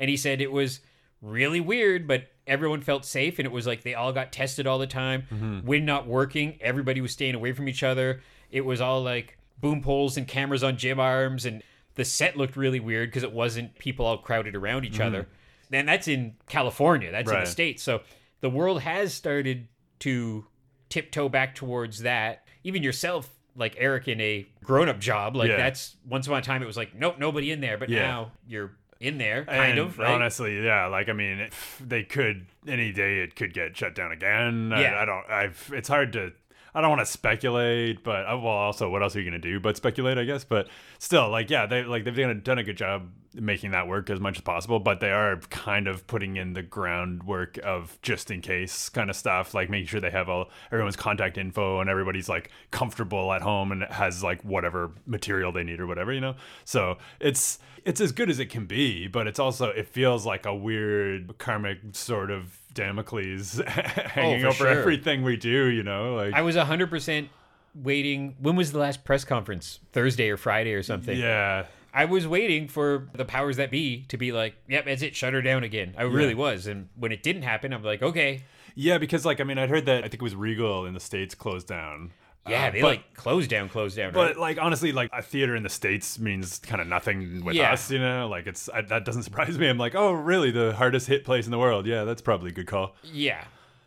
And 0.00 0.10
he 0.10 0.16
said 0.16 0.40
it 0.40 0.50
was 0.50 0.80
really 1.22 1.60
weird, 1.60 2.08
but 2.08 2.26
everyone 2.44 2.80
felt 2.80 3.04
safe 3.04 3.38
and 3.38 3.46
it 3.46 3.52
was 3.52 3.68
like 3.68 3.84
they 3.84 3.94
all 3.94 4.12
got 4.12 4.32
tested 4.32 4.66
all 4.66 4.80
the 4.80 4.88
time. 4.88 5.28
Mm-hmm. 5.32 5.60
When 5.60 5.84
not 5.84 6.08
working, 6.08 6.58
everybody 6.60 7.00
was 7.00 7.12
staying 7.12 7.36
away 7.36 7.52
from 7.52 7.68
each 7.68 7.84
other. 7.84 8.20
It 8.50 8.64
was 8.64 8.80
all 8.80 9.00
like 9.00 9.38
boom 9.60 9.82
poles 9.82 10.16
and 10.16 10.26
cameras 10.28 10.62
on 10.62 10.76
gym 10.76 11.00
arms 11.00 11.44
and 11.46 11.62
the 11.94 12.04
set 12.04 12.36
looked 12.36 12.56
really 12.56 12.80
weird 12.80 13.08
because 13.08 13.22
it 13.22 13.32
wasn't 13.32 13.78
people 13.78 14.04
all 14.06 14.18
crowded 14.18 14.54
around 14.54 14.84
each 14.84 14.94
mm-hmm. 14.94 15.02
other. 15.02 15.28
and 15.72 15.88
that's 15.88 16.06
in 16.08 16.34
California. 16.48 17.10
That's 17.10 17.30
in 17.30 17.40
the 17.40 17.46
states. 17.46 17.82
So 17.82 18.02
the 18.40 18.50
world 18.50 18.82
has 18.82 19.12
started 19.14 19.68
to 20.00 20.46
tiptoe 20.88 21.28
back 21.28 21.54
towards 21.54 22.00
that. 22.02 22.44
Even 22.64 22.82
yourself, 22.82 23.28
like 23.56 23.74
Eric, 23.78 24.08
in 24.08 24.20
a 24.20 24.46
grown-up 24.62 24.98
job, 25.00 25.34
like 25.34 25.48
Yeah. 25.48 25.56
that's 25.56 25.96
once 26.06 26.26
upon 26.26 26.40
a 26.40 26.42
time 26.42 26.62
it 26.62 26.66
was 26.66 26.76
like, 26.76 26.94
nope, 26.94 27.18
nobody 27.18 27.50
in 27.50 27.60
there. 27.60 27.78
But 27.78 27.88
Yeah. 27.88 28.02
now 28.02 28.32
you're 28.46 28.76
in 29.00 29.18
there, 29.18 29.44
kind 29.44 29.72
And 29.72 29.78
of. 29.78 29.98
Right? 29.98 30.10
Honestly, 30.10 30.62
yeah. 30.62 30.86
Like, 30.86 31.08
I 31.08 31.12
mean, 31.12 31.40
if 31.40 31.82
they 31.84 32.02
could 32.02 32.46
any 32.68 32.92
day 32.92 33.20
it 33.20 33.34
could 33.36 33.54
get 33.54 33.76
shut 33.76 33.94
down 33.94 34.12
again. 34.12 34.72
I- 34.72 34.82
Yeah. 34.82 35.00
I, 35.00 35.04
don't. 35.04 35.30
I've. 35.30 35.70
It's 35.74 35.88
hard 35.88 36.12
to. 36.12 36.32
I 36.76 36.82
don't 36.82 36.90
want 36.90 37.00
to 37.00 37.06
speculate, 37.06 38.04
but 38.04 38.26
uh, 38.26 38.36
well, 38.36 38.48
also, 38.48 38.90
what 38.90 39.02
else 39.02 39.16
are 39.16 39.20
you 39.20 39.24
gonna 39.24 39.38
do 39.38 39.58
but 39.58 39.78
speculate? 39.78 40.18
I 40.18 40.24
guess. 40.24 40.44
But 40.44 40.68
still, 40.98 41.30
like, 41.30 41.48
yeah, 41.48 41.64
they 41.64 41.82
like 41.84 42.04
they've 42.04 42.14
done 42.14 42.28
a, 42.28 42.34
done 42.34 42.58
a 42.58 42.62
good 42.64 42.76
job 42.76 43.08
making 43.32 43.70
that 43.70 43.88
work 43.88 44.10
as 44.10 44.20
much 44.20 44.36
as 44.36 44.42
possible. 44.42 44.78
But 44.78 45.00
they 45.00 45.10
are 45.10 45.38
kind 45.48 45.88
of 45.88 46.06
putting 46.06 46.36
in 46.36 46.52
the 46.52 46.62
groundwork 46.62 47.58
of 47.64 47.98
just 48.02 48.30
in 48.30 48.42
case 48.42 48.90
kind 48.90 49.08
of 49.08 49.16
stuff, 49.16 49.54
like 49.54 49.70
making 49.70 49.86
sure 49.86 50.02
they 50.02 50.10
have 50.10 50.28
all 50.28 50.50
everyone's 50.70 50.96
contact 50.96 51.38
info 51.38 51.80
and 51.80 51.88
everybody's 51.88 52.28
like 52.28 52.50
comfortable 52.72 53.32
at 53.32 53.40
home 53.40 53.72
and 53.72 53.84
has 53.84 54.22
like 54.22 54.42
whatever 54.42 54.90
material 55.06 55.52
they 55.52 55.64
need 55.64 55.80
or 55.80 55.86
whatever, 55.86 56.12
you 56.12 56.20
know. 56.20 56.34
So 56.66 56.98
it's 57.20 57.58
it's 57.86 58.02
as 58.02 58.12
good 58.12 58.28
as 58.28 58.38
it 58.38 58.50
can 58.50 58.66
be, 58.66 59.08
but 59.08 59.26
it's 59.26 59.38
also 59.38 59.68
it 59.70 59.88
feels 59.88 60.26
like 60.26 60.44
a 60.44 60.54
weird 60.54 61.38
karmic 61.38 61.78
sort 61.92 62.30
of 62.30 62.58
Damocles 62.76 63.60
oh, 63.60 63.64
hanging 63.66 64.42
for 64.42 64.46
over 64.46 64.56
sure. 64.56 64.68
everything 64.68 65.24
we 65.24 65.36
do, 65.36 65.66
you 65.66 65.82
know. 65.82 66.14
Like 66.14 66.34
I 66.34 66.42
was 66.42 66.54
hundred 66.54 66.90
percent 66.90 67.28
waiting. 67.74 68.36
When 68.38 68.54
was 68.54 68.70
the 68.70 68.78
last 68.78 69.04
press 69.04 69.24
conference? 69.24 69.80
Thursday 69.92 70.30
or 70.30 70.36
Friday 70.36 70.74
or 70.74 70.84
something? 70.84 71.18
yeah, 71.18 71.66
I 71.92 72.04
was 72.04 72.28
waiting 72.28 72.68
for 72.68 73.08
the 73.14 73.24
powers 73.24 73.56
that 73.56 73.72
be 73.72 74.04
to 74.08 74.16
be 74.16 74.30
like, 74.30 74.54
"Yep, 74.68 74.84
that's 74.84 75.02
it. 75.02 75.16
Shut 75.16 75.32
her 75.32 75.42
down 75.42 75.64
again." 75.64 75.94
I 75.98 76.02
really 76.02 76.34
was, 76.34 76.68
and 76.68 76.88
when 76.94 77.10
it 77.10 77.24
didn't 77.24 77.42
happen, 77.42 77.72
I'm 77.72 77.82
like, 77.82 78.02
"Okay, 78.02 78.44
yeah, 78.76 78.98
because 78.98 79.24
like 79.24 79.40
I 79.40 79.44
mean, 79.44 79.58
I'd 79.58 79.70
heard 79.70 79.86
that 79.86 79.98
I 79.98 80.02
think 80.02 80.14
it 80.14 80.22
was 80.22 80.36
Regal 80.36 80.84
in 80.84 80.94
the 80.94 81.00
states 81.00 81.34
closed 81.34 81.66
down. 81.66 82.12
Yeah." 82.48 82.66
Uh, 82.66 82.70
they 82.70 82.80
but- 82.80 82.86
like 82.88 83.14
closed 83.14 83.50
down, 83.50 83.68
closed 83.68 83.96
down. 83.96 84.12
But 84.12 84.26
right? 84.28 84.38
like 84.38 84.58
honestly, 84.60 84.92
like 84.92 85.10
a 85.12 85.22
theater 85.22 85.56
in 85.56 85.62
the 85.62 85.68
states 85.68 86.18
means 86.18 86.58
kind 86.60 86.80
of 86.80 86.86
nothing 86.88 87.44
with 87.44 87.54
Yeah. 87.56 87.72
us, 87.72 87.90
you 87.90 87.98
know. 87.98 88.28
Like 88.28 88.46
it's 88.46 88.68
I, 88.68 88.82
that 88.82 89.04
doesn't 89.04 89.22
surprise 89.28 89.58
me. 89.58 89.68
I'm 89.68 89.78
like, 89.78 89.94
oh, 89.94 90.12
really? 90.12 90.50
The 90.50 90.74
hardest 90.74 91.06
hit 91.08 91.24
place 91.24 91.44
in 91.46 91.50
the 91.50 91.58
world? 91.58 91.86
Yeah, 91.86 92.04
that's 92.04 92.22
probably 92.22 92.50
a 92.50 92.54
good 92.54 92.66
call. 92.66 92.94
yeah, 93.02 93.44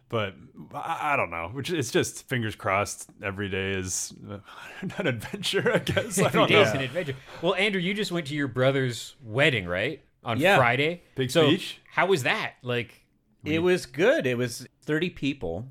But 0.09 0.33
I, 0.73 1.13
I 1.13 1.15
don't 1.15 1.29
know. 1.29 1.49
Which 1.53 1.69
it's 1.71 1.91
just 1.91 2.27
fingers 2.27 2.55
crossed. 2.55 3.09
Every 3.23 3.49
day 3.49 3.71
is 3.71 4.13
uh, 4.29 4.37
an 4.97 5.07
adventure, 5.07 5.71
I 5.73 5.79
guess. 5.79 6.19
I 6.19 6.25
every 6.25 6.39
don't 6.39 6.49
day's 6.49 6.67
know. 6.73 6.79
an 6.79 6.85
adventure. 6.85 7.15
Well, 7.41 7.55
Andrew, 7.55 7.79
you 7.81 7.93
just 7.93 8.11
went 8.11 8.27
to 8.27 8.35
your 8.35 8.47
brother's 8.47 9.15
wedding, 9.23 9.65
right? 9.67 10.03
On 10.23 10.37
Yeah. 10.39 10.57
Friday. 10.57 11.03
Big 11.15 11.31
so 11.31 11.47
speech? 11.47 11.79
How 11.91 12.05
was 12.07 12.23
that? 12.23 12.53
Like, 12.61 13.05
It 13.45 13.59
was 13.59 13.85
good. 13.85 14.27
It 14.27 14.37
was 14.37 14.67
30 14.83 15.11
people. 15.11 15.67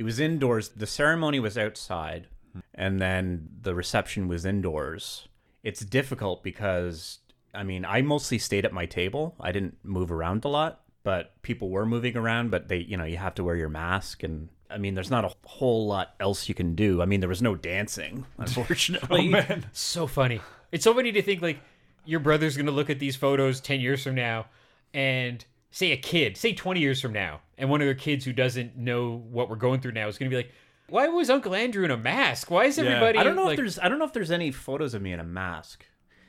It 0.00 0.04
was 0.04 0.18
indoors. 0.18 0.70
The 0.70 0.86
ceremony 0.86 1.40
was 1.40 1.58
outside, 1.58 2.26
and 2.74 3.02
then 3.02 3.50
the 3.60 3.74
reception 3.74 4.28
was 4.28 4.46
indoors. 4.46 5.28
It's 5.62 5.80
difficult 5.80 6.42
because, 6.42 7.18
I 7.54 7.64
mean, 7.64 7.84
I 7.84 8.00
mostly 8.00 8.38
stayed 8.38 8.64
at 8.64 8.72
my 8.72 8.86
table. 8.86 9.36
I 9.38 9.52
didn't 9.52 9.76
move 9.82 10.10
around 10.10 10.46
a 10.46 10.48
lot, 10.48 10.80
but 11.02 11.34
people 11.42 11.68
were 11.68 11.84
moving 11.84 12.16
around, 12.16 12.50
but 12.50 12.68
they, 12.68 12.78
you 12.78 12.96
know, 12.96 13.04
you 13.04 13.18
have 13.18 13.34
to 13.34 13.44
wear 13.44 13.56
your 13.56 13.68
mask. 13.68 14.22
And 14.22 14.48
I 14.70 14.78
mean, 14.78 14.94
there's 14.94 15.10
not 15.10 15.26
a 15.26 15.34
whole 15.46 15.86
lot 15.86 16.14
else 16.18 16.48
you 16.48 16.54
can 16.54 16.74
do. 16.74 17.02
I 17.02 17.04
mean, 17.04 17.20
there 17.20 17.28
was 17.28 17.42
no 17.42 17.54
dancing, 17.54 18.24
unfortunately. 18.38 19.28
Oh 19.28 19.30
man, 19.32 19.66
so 19.74 20.06
funny. 20.06 20.40
It's 20.72 20.84
so 20.84 20.94
funny 20.94 21.12
to 21.12 21.20
think 21.20 21.42
like 21.42 21.60
your 22.06 22.20
brother's 22.20 22.56
gonna 22.56 22.70
look 22.70 22.88
at 22.88 23.00
these 23.00 23.16
photos 23.16 23.60
ten 23.60 23.80
years 23.80 24.02
from 24.02 24.14
now, 24.14 24.46
and 24.94 25.44
say 25.70 25.92
a 25.92 25.98
kid, 25.98 26.38
say 26.38 26.54
twenty 26.54 26.80
years 26.80 27.02
from 27.02 27.12
now, 27.12 27.42
and 27.60 27.70
one 27.70 27.80
of 27.80 27.86
their 27.86 27.94
kids 27.94 28.24
who 28.24 28.32
doesn't 28.32 28.76
know 28.76 29.22
what 29.30 29.48
we're 29.48 29.56
going 29.56 29.80
through 29.80 29.92
now 29.92 30.08
is 30.08 30.18
gonna 30.18 30.30
be 30.30 30.36
like, 30.36 30.52
"Why 30.88 31.06
was 31.08 31.30
Uncle 31.30 31.54
Andrew 31.54 31.84
in 31.84 31.90
a 31.90 31.96
mask? 31.96 32.50
Why 32.50 32.64
is 32.64 32.78
Yeah. 32.78 32.84
everybody?" 32.86 33.18
I 33.18 33.22
don't 33.22 33.36
know 33.36 33.44
like, 33.44 33.52
if 33.52 33.56
there's 33.58 33.78
I 33.78 33.88
don't 33.88 33.98
know 33.98 34.04
if 34.06 34.12
there's 34.12 34.30
any 34.32 34.50
photos 34.50 34.94
of 34.94 35.02
me 35.02 35.12
in 35.12 35.20
a 35.20 35.24
mask. 35.24 35.86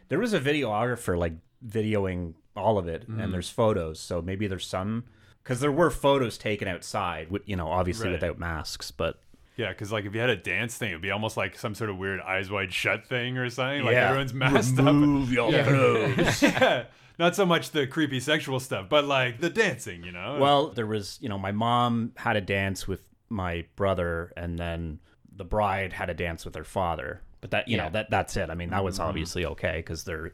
There 0.10 0.20
was 0.20 0.34
a 0.34 0.40
videographer 0.40 1.18
like 1.18 1.34
videoing 1.66 2.34
all 2.56 2.78
of 2.78 2.88
it, 2.88 3.04
Mm-hmm. 3.10 3.20
and 3.22 3.34
there's 3.34 3.50
photos. 3.50 4.00
So 4.00 4.22
maybe 4.22 4.46
there's 4.48 4.68
some 4.68 5.06
because 5.44 5.60
there 5.60 5.72
were 5.72 5.90
photos 5.90 6.38
taken 6.38 6.68
outside, 6.68 7.28
you 7.46 7.56
know, 7.56 7.68
obviously 7.68 8.08
Right. 8.08 8.14
without 8.14 8.38
masks. 8.38 8.92
But 8.92 9.20
yeah, 9.56 9.70
because 9.70 9.92
like 9.92 10.06
if 10.06 10.14
you 10.14 10.20
had 10.22 10.30
a 10.30 10.36
dance 10.36 10.78
thing, 10.78 10.90
it'd 10.90 11.02
be 11.02 11.12
almost 11.12 11.38
like 11.38 11.58
some 11.58 11.74
sort 11.76 11.90
of 11.90 11.98
weird 11.98 12.20
eyes 12.22 12.50
wide 12.52 12.74
shut 12.74 13.06
thing 13.08 13.38
or 13.38 13.50
something. 13.50 13.84
Like 13.84 13.94
Yeah. 13.94 14.08
everyone's 14.10 14.34
masked 14.34 14.78
Remove 14.78 15.32
your 15.32 15.52
clothes. 15.64 16.44
up. 16.44 16.62
yeah, 16.62 16.84
not 17.22 17.36
so 17.36 17.46
much 17.46 17.72
the 17.72 17.88
creepy 17.88 18.20
sexual 18.20 18.60
stuff, 18.60 18.88
but 18.90 19.06
like 19.06 19.40
the 19.40 19.50
dancing, 19.50 20.04
you 20.04 20.12
know. 20.12 20.38
well, 20.42 20.70
there 20.70 20.88
was 20.88 21.18
you 21.22 21.30
know, 21.30 21.38
my 21.38 21.52
mom 21.54 22.12
had 22.18 22.36
a 22.36 22.42
dance 22.42 22.88
with 22.88 23.02
my 23.30 23.64
brother, 23.78 24.34
and 24.36 24.60
then 24.60 25.00
the 25.34 25.46
bride 25.46 25.94
had 25.94 26.10
a 26.10 26.14
dance 26.14 26.44
with 26.44 26.56
her 26.56 26.64
father. 26.66 27.22
But 27.40 27.52
that 27.52 27.68
you 27.68 27.78
Yeah. 27.78 27.86
know 27.86 27.90
that 27.92 28.10
that's 28.10 28.36
it. 28.38 28.50
I 28.50 28.56
mean, 28.56 28.70
that 28.72 28.84
was 28.84 29.00
Mm-hmm. 29.00 29.08
obviously 29.10 29.46
okay 29.46 29.78
because 29.78 30.04
they're, 30.04 30.34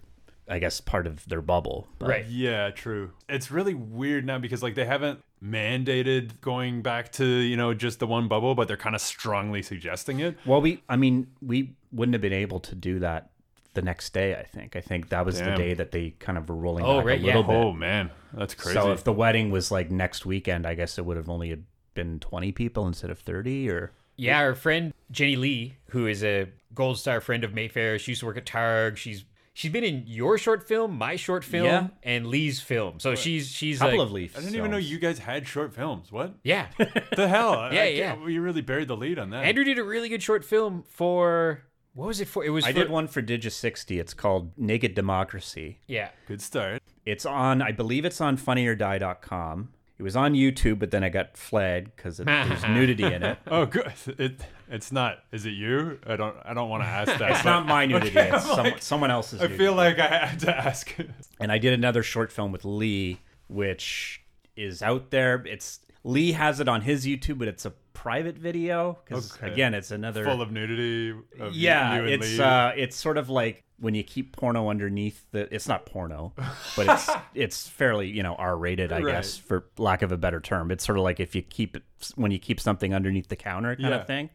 I 0.50 0.60
guess, 0.60 0.82
part 0.82 1.06
of 1.08 1.26
their 1.28 1.42
bubble. 1.42 1.88
But- 2.00 2.10
right. 2.10 2.26
Yeah, 2.26 2.72
true. 2.72 3.12
It's 3.30 3.52
really 3.52 3.74
weird 3.76 4.26
now 4.26 4.40
because 4.40 4.64
like 4.64 4.76
they 4.76 4.86
haven't 4.86 5.22
mandated 5.44 6.42
going 6.42 6.82
back 6.82 7.12
to, 7.14 7.26
you 7.26 7.56
know, 7.56 7.74
just 7.74 8.00
the 8.00 8.08
one 8.08 8.28
bubble, 8.28 8.56
but 8.56 8.68
they're 8.68 8.78
kind 8.78 8.96
of 8.96 9.02
strongly 9.02 9.62
suggesting 9.62 10.20
it. 10.20 10.38
Well, 10.46 10.62
we, 10.62 10.82
I 10.90 10.96
mean, 10.96 11.28
we 11.42 11.74
wouldn't 11.92 12.14
have 12.14 12.22
been 12.22 12.34
able 12.34 12.60
to 12.62 12.76
do 12.76 13.00
that 13.00 13.30
the 13.78 13.82
next 13.82 14.12
day. 14.14 14.36
I 14.36 14.44
think. 14.44 14.76
I 14.76 14.82
think 14.82 15.08
that 15.10 15.26
was 15.26 15.38
Damn. 15.40 15.52
the 15.52 15.58
day 15.58 15.74
that 15.76 15.92
they 15.92 16.10
kind 16.20 16.38
of 16.38 16.50
were 16.50 16.56
rolling 16.56 16.84
Oh, 16.84 16.98
back 16.98 17.06
right, 17.06 17.20
a 17.20 17.24
yeah. 17.24 17.28
little 17.38 17.44
bit. 17.44 17.56
Oh 17.56 17.72
man, 17.72 18.12
that's 18.34 18.54
crazy. 18.54 18.74
So 18.78 18.92
if 18.92 19.06
the 19.06 19.14
wedding 19.14 19.50
was 19.52 19.72
like 19.72 19.90
next 19.90 20.26
weekend, 20.26 20.68
I 20.68 20.74
guess 20.76 20.98
it 20.98 21.06
would 21.06 21.16
have 21.18 21.30
only 21.30 21.64
been 21.94 22.20
twenty 22.20 22.52
people 22.52 22.86
instead 22.88 23.10
of 23.10 23.20
thirty. 23.20 23.70
Or 23.70 23.92
Yeah, 24.18 24.40
our 24.40 24.54
friend 24.56 24.94
Jenny 25.12 25.36
Lee, 25.38 25.78
who 25.92 26.08
is 26.08 26.24
a 26.24 26.50
Gold 26.74 26.98
Star 27.00 27.22
friend 27.22 27.44
of 27.44 27.54
Mayfair, 27.54 27.98
she 27.98 28.12
used 28.12 28.20
to 28.20 28.26
work 28.26 28.38
at 28.38 28.46
Targ. 28.46 28.98
She's 28.98 29.24
she's 29.54 29.72
been 29.72 29.84
in 29.84 30.04
your 30.06 30.38
short 30.38 30.68
film, 30.68 30.96
my 30.98 31.16
short 31.16 31.44
film, 31.44 31.66
Yeah. 31.66 31.88
and 32.04 32.28
Lee's 32.28 32.60
film. 32.62 33.00
So 33.00 33.16
she's 33.16 33.48
she's 33.50 33.78
a 33.78 33.86
couple 33.86 33.98
like, 34.00 34.06
of 34.08 34.12
leaves. 34.12 34.36
I 34.36 34.42
didn't 34.42 34.56
even 34.56 34.70
know 34.72 34.78
you 34.78 35.00
guys 35.00 35.18
had 35.20 35.48
short 35.48 35.74
films. 35.74 36.12
What 36.12 36.36
yeah. 36.44 36.68
the 37.16 37.28
hell? 37.28 37.54
Yeah, 37.74 37.82
I 37.82 37.86
yeah. 37.88 38.16
can't- 38.16 38.30
You 38.30 38.42
really 38.42 38.62
buried 38.62 38.88
the 38.88 38.98
lead 38.98 39.18
on 39.18 39.30
that. 39.32 39.46
Andrew 39.46 39.64
did 39.64 39.80
a 39.80 39.84
really 39.84 40.10
good 40.10 40.22
short 40.22 40.46
film 40.46 40.84
for 40.88 41.64
what 41.98 42.08
was 42.08 42.22
it 42.22 42.28
for? 42.28 42.46
It 42.46 42.52
was 42.52 42.64
I 42.64 42.72
for, 42.72 42.80
did 42.80 42.90
one 42.90 43.08
for 43.08 43.22
Digi 43.24 43.52
sixty. 43.52 44.00
It's 44.00 44.14
called 44.14 44.52
Naked 44.56 44.94
Democracy. 44.94 45.80
Yeah. 45.88 46.10
Good 46.28 46.42
start. 46.42 46.82
It's 47.06 47.26
on, 47.26 47.62
I 47.62 47.72
believe 47.72 48.06
it's 48.06 48.22
on 48.22 48.38
FunnyOrDie.com. 48.38 49.70
It 49.98 50.04
was 50.04 50.16
on 50.16 50.34
YouTube, 50.36 50.78
but 50.78 50.92
then 50.92 51.04
I 51.04 51.10
got 51.10 51.36
flagged 51.36 51.96
because 51.96 52.18
there's 52.18 52.64
nudity 52.68 53.04
in 53.04 53.24
it. 53.24 53.40
Oh, 53.48 53.66
good. 53.66 53.92
It 54.20 54.42
it's 54.70 54.92
not. 54.92 55.24
Is 55.32 55.48
it 55.48 55.52
you? 55.52 55.98
I 56.06 56.16
don't. 56.16 56.36
I 56.46 56.54
don't 56.54 56.70
want 56.70 56.84
to 56.84 56.88
ask 56.88 57.18
that. 57.18 57.32
It's 57.32 57.42
but 57.42 57.50
not 57.50 57.66
my 57.66 57.88
nudity. 57.88 58.10
Okay, 58.16 58.30
it's 58.36 58.46
some, 58.46 58.58
like- 58.66 58.82
someone 58.82 59.10
else's. 59.10 59.40
I 59.42 59.46
nudity. 59.46 59.58
feel 59.58 59.74
like 59.74 59.98
I 59.98 60.28
had 60.28 60.40
to 60.42 60.56
ask. 60.56 60.96
and 61.40 61.52
I 61.52 61.58
did 61.58 61.74
another 61.74 62.04
short 62.04 62.32
film 62.32 62.52
with 62.52 62.64
Lee, 62.64 63.22
which 63.48 64.22
is 64.58 64.82
out 64.82 65.12
there. 65.12 65.44
It's 65.46 65.80
Lee 66.04 66.32
has 66.34 66.60
it 66.60 66.68
on 66.68 66.82
his 66.82 67.06
YouTube, 67.06 67.38
but 67.40 67.48
it's 67.48 67.66
a 67.66 67.72
private 67.94 68.38
video 68.38 68.98
because 69.04 69.36
Okay. 69.36 69.52
again, 69.52 69.74
it's 69.74 69.92
another. 69.92 70.24
Full 70.26 70.42
of 70.42 70.52
nudity. 70.52 71.18
Of 71.40 71.54
yeah, 71.54 71.96
you 71.96 72.02
and 72.04 72.10
it's 72.10 72.38
Lee. 72.38 72.44
uh, 72.44 72.72
it's 72.76 72.96
sort 72.96 73.18
of 73.18 73.30
like 73.30 73.64
when 73.80 73.94
you 73.94 74.04
keep 74.04 74.36
porno 74.36 74.70
underneath 74.70 75.26
the. 75.32 75.54
It's 75.54 75.68
not 75.68 75.86
porno, 75.86 76.34
but 76.76 76.88
it's 76.88 77.10
it's 77.34 77.68
fairly 77.68 78.08
you 78.08 78.24
know 78.24 78.36
R 78.36 78.58
rated, 78.58 78.92
I 78.92 79.00
Right. 79.02 79.12
guess, 79.14 79.38
for 79.38 79.68
lack 79.78 80.02
of 80.02 80.12
a 80.12 80.18
better 80.18 80.40
term. 80.40 80.72
It's 80.72 80.86
sort 80.86 80.98
of 80.98 81.04
like 81.04 81.20
if 81.20 81.36
you 81.36 81.42
keep 81.42 81.76
it 81.76 81.84
when 82.16 82.32
you 82.32 82.40
keep 82.40 82.60
something 82.60 82.94
underneath 82.94 83.28
the 83.28 83.36
counter 83.36 83.76
kind 83.76 83.90
Yeah. 83.90 83.96
of 84.02 84.08
thing. 84.08 84.30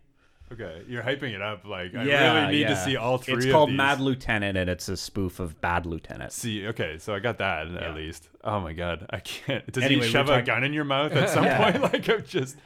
Okay. 0.53 0.83
You're 0.89 1.03
hyping 1.03 1.35
it 1.35 1.43
up. 1.43 1.65
Like 1.67 1.95
I 1.95 2.05
yeah, 2.05 2.41
really 2.43 2.53
need 2.55 2.61
yeah. 2.63 2.69
to 2.71 2.77
see 2.77 2.97
all 2.97 3.19
three. 3.19 3.35
It's 3.35 3.47
of 3.47 3.53
called 3.53 3.71
these. 3.71 3.77
Mad 3.77 4.01
Lieutenant, 4.01 4.57
and 4.59 4.69
it's 4.71 4.89
a 4.89 4.97
spoof 4.97 5.41
of 5.41 5.61
Bad 5.61 5.87
Lieutenant. 5.87 6.33
See, 6.33 6.67
okay, 6.69 6.99
so 6.99 7.15
I 7.15 7.19
got 7.19 7.39
that 7.39 7.67
at 7.69 7.95
least. 7.95 8.29
Oh 8.45 8.61
my 8.61 8.73
god, 8.73 9.07
I 9.11 9.19
can't. 9.21 9.71
Does 9.73 9.85
Anyway, 9.85 10.03
he 10.03 10.07
we're 10.09 10.13
shove 10.13 10.27
a 10.27 10.31
talking- 10.33 10.45
gun 10.47 10.65
in 10.65 10.73
your 10.73 10.85
mouth 10.85 11.13
at 11.17 11.31
some 11.31 11.45
Yeah. 11.45 11.71
point? 11.71 11.83
Like 11.93 12.09
I'm 12.09 12.25
just. 12.25 12.57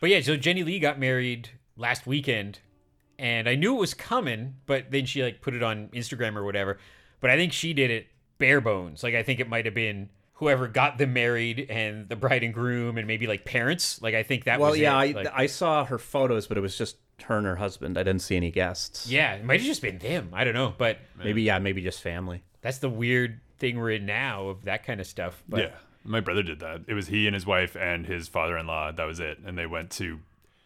But 0.00 0.10
yeah, 0.10 0.20
so 0.22 0.36
Jenny 0.36 0.62
Lee 0.64 0.78
got 0.78 0.98
married 0.98 1.50
last 1.76 2.06
weekend, 2.06 2.58
and 3.18 3.48
I 3.48 3.54
knew 3.54 3.76
it 3.76 3.80
was 3.80 3.94
coming, 3.94 4.54
but 4.66 4.90
then 4.90 5.04
she 5.06 5.22
like 5.22 5.40
put 5.42 5.54
it 5.54 5.62
on 5.62 5.88
Instagram 5.88 6.36
or 6.36 6.44
whatever. 6.44 6.78
But 7.20 7.30
I 7.30 7.36
think 7.36 7.52
she 7.52 7.72
did 7.74 7.90
it 7.90 8.06
bare 8.38 8.60
bones. 8.62 9.02
Like 9.02 9.14
I 9.14 9.22
think 9.22 9.40
it 9.40 9.48
might 9.48 9.66
have 9.66 9.74
been 9.74 10.08
whoever 10.34 10.66
got 10.68 10.96
them 10.96 11.12
married 11.12 11.66
and 11.68 12.08
the 12.08 12.16
bride 12.16 12.42
and 12.42 12.54
groom 12.54 12.96
and 12.96 13.06
maybe 13.06 13.26
like 13.26 13.44
parents. 13.44 14.00
Like 14.00 14.14
I 14.14 14.22
think 14.22 14.44
that 14.44 14.58
Well, 14.58 14.70
was 14.70 14.80
yeah, 14.80 14.98
it. 15.02 15.14
I, 15.14 15.20
Like, 15.20 15.32
I 15.34 15.44
saw 15.46 15.84
her 15.84 15.98
photos, 15.98 16.46
but 16.46 16.56
it 16.56 16.62
was 16.62 16.78
just 16.78 16.96
her 17.24 17.38
and 17.38 17.46
her 17.46 17.56
husband. 17.56 17.96
I 17.98 18.02
didn't 18.02 18.22
see 18.22 18.36
any 18.36 18.50
guests. 18.50 19.08
yeah, 19.10 19.34
it 19.34 19.44
might 19.44 19.60
have 19.60 19.66
just 19.66 19.82
been 19.82 19.98
them. 19.98 20.30
I 20.32 20.44
don't 20.44 20.54
know, 20.54 20.74
but 20.76 20.98
Maybe 21.22 21.42
yeah, 21.42 21.58
maybe 21.58 21.82
just 21.82 22.02
family. 22.02 22.42
that's 22.62 22.78
the 22.78 22.88
weird 22.90 23.40
thing 23.58 23.78
we're 23.78 23.90
in 23.90 24.06
now 24.06 24.48
of 24.48 24.64
that 24.64 24.84
kind 24.84 25.00
of 25.00 25.06
stuff. 25.06 25.42
But 25.48 25.60
yeah, 25.60 25.70
my 26.04 26.20
brother 26.20 26.42
did 26.42 26.60
that. 26.60 26.82
It 26.88 26.94
was 26.94 27.08
he 27.08 27.26
and 27.26 27.34
his 27.34 27.46
wife 27.46 27.76
and 27.76 28.06
his 28.06 28.28
father-in-law. 28.28 28.92
That 28.92 29.04
was 29.06 29.20
it, 29.20 29.38
and 29.44 29.56
they 29.58 29.66
went 29.66 29.90
to 29.92 30.20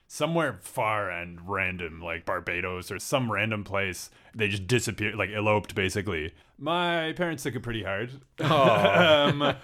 somewhere 0.06 0.58
far 0.62 1.10
and 1.10 1.40
random, 1.48 2.00
like 2.00 2.24
Barbados 2.24 2.90
or 2.92 2.98
some 3.00 3.32
random 3.32 3.64
place. 3.64 4.10
They 4.34 4.48
just 4.48 4.66
disappeared, 4.66 5.16
like 5.16 5.30
eloped, 5.30 5.74
basically. 5.74 6.32
My 6.56 7.12
parents 7.16 7.42
took 7.42 7.56
it 7.56 7.60
pretty 7.64 7.82
hard. 7.82 8.10
um, 8.40 9.54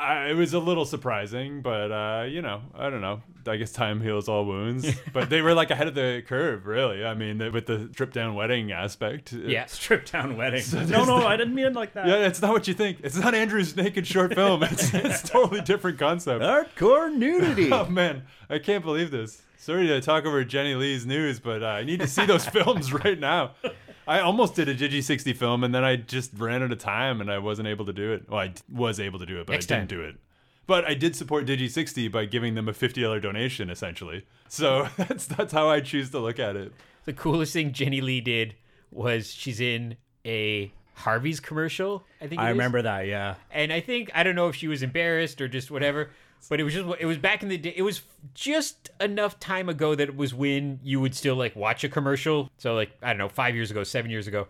I, 0.00 0.30
it 0.30 0.34
was 0.34 0.54
a 0.54 0.58
little 0.58 0.84
surprising, 0.84 1.62
but 1.62 1.92
uh, 1.92 2.24
you 2.24 2.42
know, 2.42 2.62
I 2.74 2.90
don't 2.90 3.00
know. 3.00 3.22
I 3.46 3.56
guess 3.56 3.72
time 3.72 4.00
heals 4.00 4.28
all 4.28 4.44
wounds. 4.44 4.86
but 5.12 5.30
they 5.30 5.40
were 5.42 5.54
like 5.54 5.70
ahead 5.70 5.86
of 5.88 5.94
the 5.94 6.22
curve, 6.26 6.66
really. 6.66 7.04
I 7.04 7.14
mean, 7.14 7.38
with 7.52 7.66
the 7.66 7.88
strip 7.92 8.12
down 8.12 8.34
wedding 8.34 8.72
aspect. 8.72 9.32
Yeah. 9.32 9.66
strip 9.66 10.10
down 10.10 10.36
wedding. 10.36 10.62
no, 10.72 11.04
no, 11.04 11.20
the- 11.20 11.26
I 11.26 11.36
didn't 11.36 11.54
mean 11.54 11.66
it 11.66 11.74
like 11.74 11.94
that. 11.94 12.06
Yeah, 12.06 12.26
it's 12.26 12.40
not 12.42 12.52
what 12.52 12.68
you 12.68 12.74
think. 12.74 12.98
It's 13.02 13.16
not 13.16 13.34
Andrew's 13.34 13.76
naked 13.76 14.06
short 14.06 14.34
film. 14.34 14.62
It's 14.62 14.92
it's 14.94 15.22
totally 15.22 15.60
different 15.60 15.98
concept. 15.98 16.42
Hardcore 16.42 17.14
nudity. 17.14 17.70
Oh 17.72 17.86
man, 17.86 18.22
I 18.48 18.58
can't 18.58 18.84
believe 18.84 19.10
this. 19.10 19.42
Sorry 19.58 19.86
to 19.88 20.00
talk 20.00 20.24
over 20.24 20.42
Jenny 20.42 20.74
Lee's 20.74 21.04
news, 21.04 21.38
but 21.38 21.62
uh, 21.62 21.66
I 21.66 21.84
need 21.84 22.00
to 22.00 22.06
see 22.06 22.24
those 22.24 22.46
films 22.46 22.92
right 22.94 23.18
now. 23.18 23.52
I 24.08 24.20
almost 24.20 24.54
did 24.54 24.68
a 24.68 24.74
Digi 24.74 25.02
60 25.02 25.32
film, 25.34 25.62
and 25.62 25.74
then 25.74 25.84
I 25.84 25.96
just 25.96 26.32
ran 26.36 26.62
out 26.62 26.72
of 26.72 26.78
time, 26.78 27.20
and 27.20 27.30
I 27.30 27.38
wasn't 27.38 27.68
able 27.68 27.84
to 27.86 27.92
do 27.92 28.12
it. 28.12 28.28
Well, 28.28 28.40
I 28.40 28.48
d- 28.48 28.62
was 28.72 28.98
able 28.98 29.18
to 29.20 29.26
do 29.26 29.40
it, 29.40 29.46
but 29.46 29.52
Next 29.52 29.70
I 29.70 29.76
didn't 29.78 29.90
time. 29.90 29.98
do 29.98 30.04
it. 30.04 30.16
But 30.66 30.84
I 30.84 30.94
did 30.94 31.14
support 31.16 31.46
Digi 31.46 31.68
60 31.70 32.08
by 32.08 32.24
giving 32.26 32.54
them 32.54 32.68
a 32.68 32.72
$50 32.72 33.20
donation, 33.22 33.70
essentially. 33.70 34.24
So 34.48 34.88
that's 34.96 35.26
that's 35.26 35.52
how 35.52 35.68
I 35.68 35.80
choose 35.80 36.10
to 36.10 36.18
look 36.18 36.38
at 36.38 36.56
it. 36.56 36.72
The 37.04 37.12
coolest 37.12 37.52
thing 37.52 37.72
Jenny 37.72 38.00
Lee 38.00 38.20
did 38.20 38.54
was 38.90 39.32
she's 39.32 39.60
in 39.60 39.96
a 40.24 40.72
Harvey's 40.94 41.40
commercial. 41.40 42.04
I 42.20 42.26
think 42.26 42.40
it 42.40 42.44
I 42.44 42.48
is. 42.50 42.52
remember 42.52 42.82
that. 42.82 43.06
Yeah. 43.06 43.34
and 43.50 43.72
I 43.72 43.80
think 43.80 44.10
I 44.14 44.22
don't 44.22 44.34
know 44.34 44.48
if 44.48 44.56
she 44.56 44.68
was 44.68 44.82
embarrassed 44.82 45.40
or 45.40 45.48
just 45.48 45.70
whatever, 45.70 46.10
but 46.48 46.60
it 46.60 46.64
was 46.64 46.74
just 46.74 46.88
it 46.98 47.06
was 47.06 47.18
back 47.18 47.42
in 47.42 47.48
the 47.48 47.58
day. 47.58 47.74
It 47.76 47.82
was 47.82 48.02
just 48.34 48.90
enough 49.00 49.38
time 49.38 49.68
ago 49.68 49.94
that 49.94 50.08
it 50.08 50.16
was 50.16 50.34
when 50.34 50.80
you 50.82 51.00
would 51.00 51.14
still 51.14 51.36
like 51.36 51.54
watch 51.56 51.84
a 51.84 51.88
commercial. 51.88 52.50
So 52.58 52.74
like 52.74 52.90
I 53.02 53.08
don't 53.08 53.18
know, 53.18 53.28
five 53.28 53.54
years 53.54 53.70
ago, 53.70 53.84
seven 53.84 54.10
years 54.10 54.26
ago, 54.26 54.48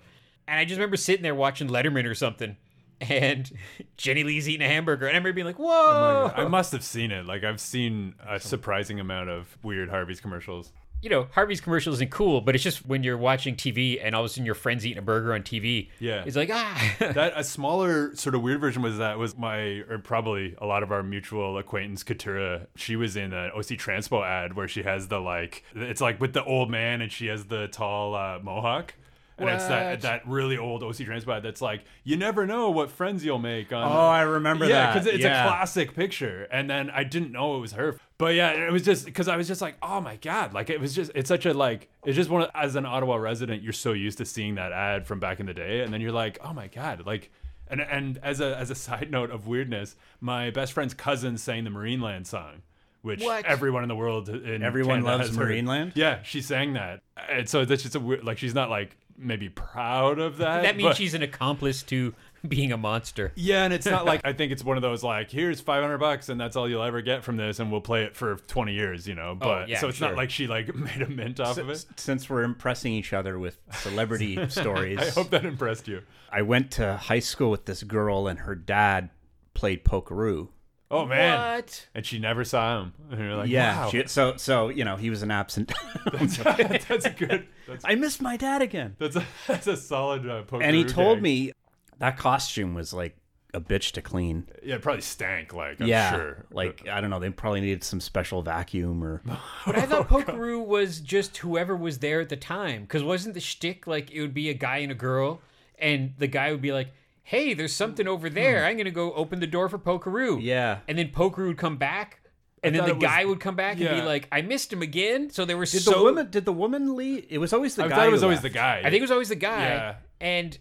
and 0.49 0.59
I 0.59 0.65
just 0.65 0.79
remember 0.79 0.97
sitting 0.97 1.23
there 1.23 1.35
watching 1.35 1.69
Letterman 1.69 2.07
or 2.07 2.15
something, 2.15 2.57
and 3.01 3.51
Jenny 3.97 4.25
Lee's 4.25 4.49
eating 4.49 4.67
a 4.67 4.69
hamburger, 4.69 5.07
and 5.07 5.15
I 5.15 5.19
remember 5.19 5.33
being 5.35 5.47
like, 5.47 5.61
oh 5.61 5.65
"Whoa!" 5.65 6.33
I 6.35 6.47
must 6.47 6.73
have 6.73 6.85
seen 6.85 7.11
it. 7.11 7.27
Like, 7.27 7.45
I've 7.45 7.61
seen 7.61 8.15
a 8.27 8.41
surprising 8.41 9.01
amount 9.01 9.31
of 9.31 9.57
weird 9.63 9.89
Harvey's 9.91 10.21
commercials. 10.21 10.73
You 11.03 11.09
know, 11.09 11.29
Harvey's 11.33 11.61
commercial 11.61 11.93
isn't 11.95 12.11
cool, 12.11 12.41
but 12.41 12.55
it's 12.55 12.63
just 12.63 12.85
when 12.87 13.03
you're 13.03 13.17
watching 13.17 13.57
TV 13.57 13.99
and 14.03 14.15
all 14.15 14.23
of 14.23 14.27
a 14.27 14.29
sudden 14.29 14.45
your 14.45 14.55
friend's 14.55 14.85
eating 14.85 14.99
a 14.99 15.03
burger 15.03 15.33
on 15.33 15.43
TV. 15.43 15.89
Yeah. 15.99 16.25
it's 16.27 16.37
like 16.37 16.51
ah. 16.53 16.95
that 16.99 17.33
a 17.37 17.43
smaller 17.45 18.15
sort 18.17 18.35
of 18.35 18.43
weird 18.43 18.61
version 18.61 18.83
was 18.83 18.99
that 18.99 19.19
was 19.19 19.37
my 19.37 19.83
or 19.89 19.99
probably 19.99 20.55
a 20.59 20.67
lot 20.67 20.83
of 20.83 20.93
our 20.93 21.03
mutual 21.03 21.57
acquaintance 21.59 22.05
Katura. 22.05 22.67
She 22.77 22.97
was 22.97 23.17
in 23.17 23.33
an 23.33 23.51
OC 23.53 23.79
Transpo 23.79 24.25
ad 24.27 24.55
where 24.55 24.69
she 24.69 24.83
has 24.83 25.09
the 25.09 25.21
like 25.21 25.65
it's 25.75 26.01
like 26.01 26.21
with 26.21 26.33
the 26.35 26.45
old 26.45 26.71
man 26.71 27.01
and 27.01 27.11
she 27.11 27.29
has 27.29 27.45
the 27.47 27.69
tall 27.69 28.15
uh, 28.15 28.39
mohawk. 28.43 28.95
And 29.39 29.49
it's 29.49 29.69
that 29.69 30.03
that 30.03 30.29
really 30.29 30.59
old 30.59 30.83
OC 30.83 30.97
Transpo 30.97 31.35
ad 31.39 31.43
that's 31.43 31.63
like 31.63 31.85
you 32.05 32.19
never 32.19 32.47
know 32.47 32.69
what 32.69 32.91
friends 32.91 33.25
you'll 33.25 33.39
make 33.39 33.73
on. 33.73 33.91
Oh, 33.91 34.07
I 34.07 34.21
remember 34.21 34.67
yeah, 34.67 34.93
that. 34.93 34.95
because 34.95 35.07
it's 35.15 35.25
Yeah. 35.25 35.45
a 35.45 35.49
classic 35.49 35.95
picture. 35.95 36.47
And 36.53 36.69
then 36.69 36.91
I 36.91 37.05
didn't 37.05 37.33
know 37.33 37.57
it 37.57 37.61
was 37.61 37.73
her. 37.73 37.97
But 38.21 38.35
yeah, 38.37 38.51
it 38.53 38.71
was 38.71 38.83
just 38.85 39.05
because 39.07 39.27
I 39.29 39.37
was 39.37 39.49
just 39.49 39.61
like, 39.61 39.77
oh 39.83 40.01
my 40.01 40.17
god, 40.17 40.53
like 40.53 40.71
it 40.71 40.79
was 40.79 40.95
just 40.95 41.11
it's 41.15 41.27
such 41.29 41.47
a 41.47 41.55
like 41.55 41.89
it's 42.05 42.15
just 42.17 42.31
one 42.31 42.43
of, 42.43 42.51
as 42.55 42.77
an 42.77 42.85
Ottawa 42.87 43.17
resident, 43.17 43.63
you're 43.63 43.73
so 43.73 43.93
used 43.95 44.19
to 44.19 44.25
seeing 44.25 44.55
that 44.57 44.71
ad 44.73 45.07
from 45.07 45.19
back 45.21 45.41
in 45.41 45.47
the 45.47 45.55
day, 45.55 45.81
and 45.81 45.93
then 45.93 46.01
you're 46.01 46.13
like, 46.13 46.39
oh 46.45 46.53
my 46.53 46.69
god, 46.69 47.05
like. 47.07 47.31
And, 47.73 47.81
and 47.81 48.19
as 48.25 48.41
a 48.41 48.57
as 48.59 48.71
a 48.71 48.75
side 48.87 49.11
note 49.13 49.31
of 49.31 49.47
weirdness, 49.47 49.95
my 50.21 50.51
best 50.51 50.73
friend's 50.73 50.93
cousin 50.93 51.39
sang 51.39 51.63
the 51.63 51.71
Marineland 51.71 52.27
song, 52.27 52.63
which 53.03 53.23
What? 53.23 53.45
everyone 53.45 53.85
in 53.85 53.89
the 53.89 53.95
world 53.95 54.29
in 54.29 54.65
Everyone 54.65 55.03
Canada 55.03 55.07
loves 55.19 55.29
has 55.29 55.37
heard. 55.37 55.49
Marineland? 55.49 55.93
Yeah, 55.95 56.21
she 56.25 56.43
sang 56.43 56.73
that, 56.73 57.03
and 57.29 57.49
so 57.49 57.65
that's 57.65 57.83
just 57.85 57.95
a 57.95 58.01
weird 58.01 58.25
like 58.25 58.39
she's 58.39 58.55
not 58.55 58.71
like 58.71 58.97
maybe 59.17 59.49
proud 59.51 60.19
of 60.19 60.39
that. 60.39 60.63
that 60.63 60.77
means 60.77 60.89
but- 60.89 60.97
she's 60.97 61.15
an 61.15 61.23
accomplice 61.23 61.85
to 61.85 62.13
being 62.49 62.73
a 62.73 62.77
monster. 62.77 63.33
yeah, 63.35 63.65
and 63.65 63.73
it's 63.73 63.87
not 63.87 64.05
like 64.05 64.21
I 64.25 64.33
think 64.33 64.53
it's 64.53 64.65
one 64.65 64.77
of 64.77 64.83
those 64.83 65.03
like 65.03 65.31
here's 65.31 65.61
500 65.61 65.99
bucks 65.99 66.29
and 66.29 66.41
that's 66.41 66.57
all 66.57 66.69
you'll 66.69 66.83
ever 66.83 67.03
get 67.03 67.25
from 67.25 67.37
this 67.37 67.59
and 67.59 67.71
we'll 67.71 67.81
play 67.81 68.05
it 68.05 68.17
for 68.17 68.37
20 68.37 68.73
years, 68.73 69.07
you 69.07 69.15
know. 69.15 69.35
But 69.35 69.69
yeah, 69.69 69.81
so 69.81 69.89
it's 69.89 69.99
sure. 69.99 70.09
not 70.09 70.17
like 70.17 70.31
she 70.31 70.47
like 70.47 70.75
made 70.75 71.03
a 71.03 71.09
mint 71.09 71.41
off 71.41 71.59
of 71.59 71.69
it. 71.69 71.85
Since 71.97 72.29
we're 72.31 72.43
impressing 72.43 72.93
each 72.93 73.13
other 73.13 73.39
with 73.39 73.59
celebrity 73.73 74.49
stories, 74.49 74.99
I 74.99 75.11
hope 75.11 75.31
that 75.31 75.45
impressed 75.45 75.89
you. 75.89 76.03
I 76.33 76.43
went 76.43 76.71
to 76.73 76.97
high 76.97 77.19
school 77.19 77.51
with 77.51 77.65
this 77.65 77.83
girl, 77.83 78.29
and 78.29 78.41
her 78.41 78.55
dad 78.55 79.11
played 79.55 79.85
Polkaroo. 79.85 80.49
Oh 80.93 81.07
man. 81.07 81.57
What? 81.57 81.87
And 81.95 82.05
she 82.05 82.19
never 82.19 82.45
saw 82.45 82.81
him. 82.81 82.93
And 83.11 83.21
you're 83.21 83.37
like, 83.37 83.49
yeah, 83.49 83.85
wow. 83.85 83.91
she- 83.91 84.07
so 84.07 84.37
so 84.37 84.69
you 84.71 84.85
know 84.85 84.97
he 84.97 85.09
was 85.11 85.23
an 85.23 85.31
absent. 85.31 85.73
that's 86.13 87.05
a 87.05 87.11
good. 87.11 87.47
That's 87.69 87.85
I 87.85 87.95
missed 87.95 88.21
my 88.21 88.37
dad 88.37 88.61
again. 88.63 88.97
that's 88.99 89.15
a, 89.15 89.25
that's 89.47 89.69
a 89.69 89.77
solid 89.77 90.29
uh, 90.29 90.43
poker. 90.43 90.65
And 90.65 90.75
he 90.75 90.85
told 90.85 91.23
me 91.23 91.53
that 92.01 92.19
costume 92.19 92.75
was 92.75 92.93
like 92.93 93.17
a 93.55 93.61
bitch 93.61 93.93
to 93.93 94.03
clean. 94.03 94.49
yeah, 94.63 94.77
it 94.77 94.83
probably 94.83 95.03
stank. 95.03 95.53
Like 95.53 95.81
I'm 95.81 95.87
yeah, 95.87 96.13
sure. 96.13 96.47
like 96.51 96.89
I 96.89 97.01
don't 97.01 97.11
know, 97.11 97.21
they 97.21 97.31
probably 97.31 97.61
needed 97.61 97.85
some 97.85 98.01
special 98.01 98.43
vacuum 98.43 99.05
or. 99.05 99.23
But 99.67 99.77
I 99.77 99.83
thought 99.87 100.09
Polkaroo 100.09 100.65
was 100.65 101.01
just 101.01 101.37
whoever 101.39 101.77
was 101.77 101.99
there 101.99 102.21
at 102.21 102.29
the 102.29 102.37
time. 102.37 102.83
Because 102.83 103.03
wasn't 103.03 103.35
the 103.35 103.41
shtick 103.41 103.87
like 103.87 104.11
it 104.11 104.21
would 104.21 104.35
be 104.35 104.51
a 104.51 104.55
guy 104.55 104.79
and 104.79 104.91
a 104.91 104.97
girl, 104.97 105.41
and 105.79 106.15
the 106.19 106.27
guy 106.27 106.51
would 106.51 106.63
be 106.63 106.73
like, 106.73 106.89
"Hey, 107.23 107.55
there's 107.55 107.75
something 107.75 108.09
over 108.09 108.29
hmm. 108.29 108.35
there. 108.35 108.65
I'm 108.65 108.77
gonna 108.77 108.91
go 108.91 109.13
open 109.13 109.41
the 109.41 109.47
door 109.47 109.69
for 109.69 109.79
Polkaroo." 109.79 110.39
Yeah. 110.41 110.79
and 110.89 110.99
then 110.99 111.09
Polkaroo 111.09 111.49
would 111.49 111.59
come 111.59 111.77
back, 111.77 112.21
and 112.63 112.75
then 112.75 112.85
the 112.85 112.91
it 112.91 112.97
was- 112.97 113.05
guy 113.05 113.25
would 113.25 113.41
come 113.41 113.57
back 113.57 113.79
and 113.81 113.91
be 113.91 114.03
like, 114.03 114.29
"I 114.33 114.43
missed 114.43 114.73
him 114.73 114.81
again." 114.83 115.31
So 115.31 115.45
there 115.45 115.59
was 115.59 115.73
Did 115.73 115.83
so 115.83 115.93
the 115.93 116.03
woman? 116.03 116.31
Did 116.31 116.45
the 116.45 116.53
woman 116.53 116.97
leave? 116.97 117.27
It 117.29 117.39
was 117.39 117.53
always 117.53 117.75
the 117.75 117.85
I 117.85 117.89
guy. 117.89 117.97
thought 117.97 118.07
it 118.07 118.13
was 118.13 118.23
always 118.23 118.37
left. 118.37 118.55
the 118.55 118.59
guy. 118.59 118.79
I 118.79 118.85
think 118.85 118.97
it 118.97 119.03
was 119.03 119.11
always 119.11 119.29
the 119.29 119.37
guy, 119.37 119.69
Yeah. 119.69 119.95
and 120.21 120.59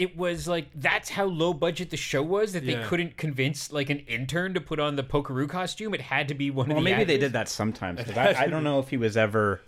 it 0.00 0.16
was 0.16 0.48
like 0.48 0.66
that's 0.74 1.10
how 1.10 1.24
low 1.24 1.52
budget 1.52 1.90
the 1.90 1.96
show 1.96 2.22
was 2.22 2.52
that 2.54 2.64
they 2.66 2.72
Yeah. 2.72 2.86
couldn't 2.86 3.16
convince 3.16 3.70
like 3.72 3.90
an 3.90 4.00
intern 4.00 4.54
to 4.54 4.60
put 4.60 4.80
on 4.80 4.96
the 4.96 5.02
Polkaroo 5.02 5.48
costume. 5.48 5.94
It 5.94 6.00
had 6.00 6.28
to 6.28 6.34
be 6.34 6.50
one 6.50 6.68
Well, 6.68 6.78
of 6.78 6.84
the. 6.84 6.90
Well, 6.90 6.98
maybe 6.98 7.04
they 7.12 7.18
did 7.18 7.32
that 7.34 7.48
sometimes. 7.48 8.00
I, 8.16 8.34
I 8.44 8.46
don't 8.46 8.64
know 8.64 8.78
if 8.78 8.88
he 8.88 8.96
was 8.96 9.16
ever 9.16 9.60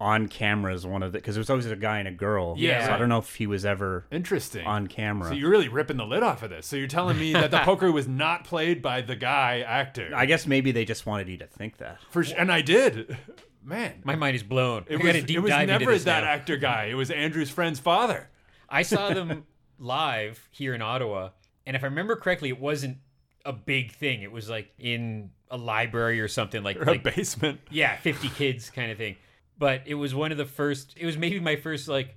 on 0.00 0.28
camera 0.28 0.72
as 0.72 0.86
one 0.86 1.02
of 1.02 1.12
the 1.12 1.18
because 1.18 1.36
it 1.36 1.40
was 1.40 1.50
always 1.50 1.66
a 1.66 1.76
guy 1.76 1.98
and 1.98 2.08
a 2.08 2.10
girl. 2.12 2.54
Yeah. 2.56 2.86
so 2.86 2.92
I 2.92 2.98
don't 2.98 3.10
know 3.10 3.18
if 3.18 3.34
he 3.34 3.46
was 3.46 3.66
ever 3.66 4.06
Interesting. 4.10 4.66
on 4.66 4.86
camera. 4.86 5.28
so 5.28 5.34
you're 5.34 5.50
really 5.50 5.68
ripping 5.68 5.98
the 5.98 6.06
lid 6.06 6.22
off 6.22 6.42
of 6.42 6.48
this. 6.50 6.66
So 6.66 6.76
you're 6.76 6.86
telling 6.86 7.18
me 7.18 7.34
that 7.34 7.50
the 7.50 7.58
poker 7.64 7.92
was 7.92 8.08
not 8.08 8.44
played 8.44 8.80
by 8.80 9.02
the 9.02 9.14
guy 9.16 9.60
actor. 9.60 10.10
I 10.14 10.24
guess 10.24 10.46
maybe 10.46 10.72
they 10.72 10.86
just 10.86 11.04
wanted 11.04 11.28
you 11.28 11.36
to 11.38 11.46
think 11.46 11.76
that. 11.78 11.98
For 12.10 12.24
sh- 12.24 12.32
and 12.38 12.50
I 12.50 12.62
did. 12.62 13.14
Man, 13.62 14.00
My 14.04 14.14
mind 14.16 14.36
is 14.36 14.42
blown. 14.42 14.84
it 14.88 15.00
I 15.02 15.04
was, 15.04 15.16
a 15.16 15.20
deep 15.22 15.36
it 15.36 15.40
was 15.40 15.50
dive 15.50 15.68
never 15.68 15.82
into 15.82 15.92
this 15.94 16.04
that 16.04 16.24
now. 16.24 16.30
actor 16.30 16.56
guy. 16.56 16.84
It 16.86 16.94
was 16.94 17.10
Andrew's 17.10 17.50
friend's 17.50 17.78
father. 17.78 18.30
I 18.70 18.80
saw 18.82 19.12
them 19.12 19.44
live 19.80 20.48
here 20.52 20.74
in 20.74 20.82
Ottawa, 20.82 21.30
and 21.66 21.74
if 21.74 21.82
I 21.82 21.86
remember 21.86 22.14
correctly, 22.14 22.48
it 22.50 22.60
wasn't 22.60 22.98
a 23.44 23.52
big 23.52 23.92
thing. 23.92 24.22
It 24.22 24.30
was 24.30 24.48
like 24.48 24.72
in 24.78 25.30
a 25.50 25.56
library 25.56 26.20
or 26.20 26.28
something 26.28 26.62
like, 26.62 26.76
Or 26.76 26.84
like 26.84 27.00
a 27.00 27.10
basement. 27.10 27.60
yeah, 27.70 27.96
50 27.96 28.28
kids 28.28 28.70
kind 28.70 28.92
of 28.92 28.98
thing. 28.98 29.16
But 29.58 29.82
it 29.86 29.94
was 29.94 30.14
one 30.14 30.32
of 30.32 30.38
the 30.38 30.46
first, 30.46 30.94
it 30.96 31.06
was 31.06 31.16
maybe 31.16 31.40
my 31.40 31.56
first 31.56 31.88
like 31.88 32.16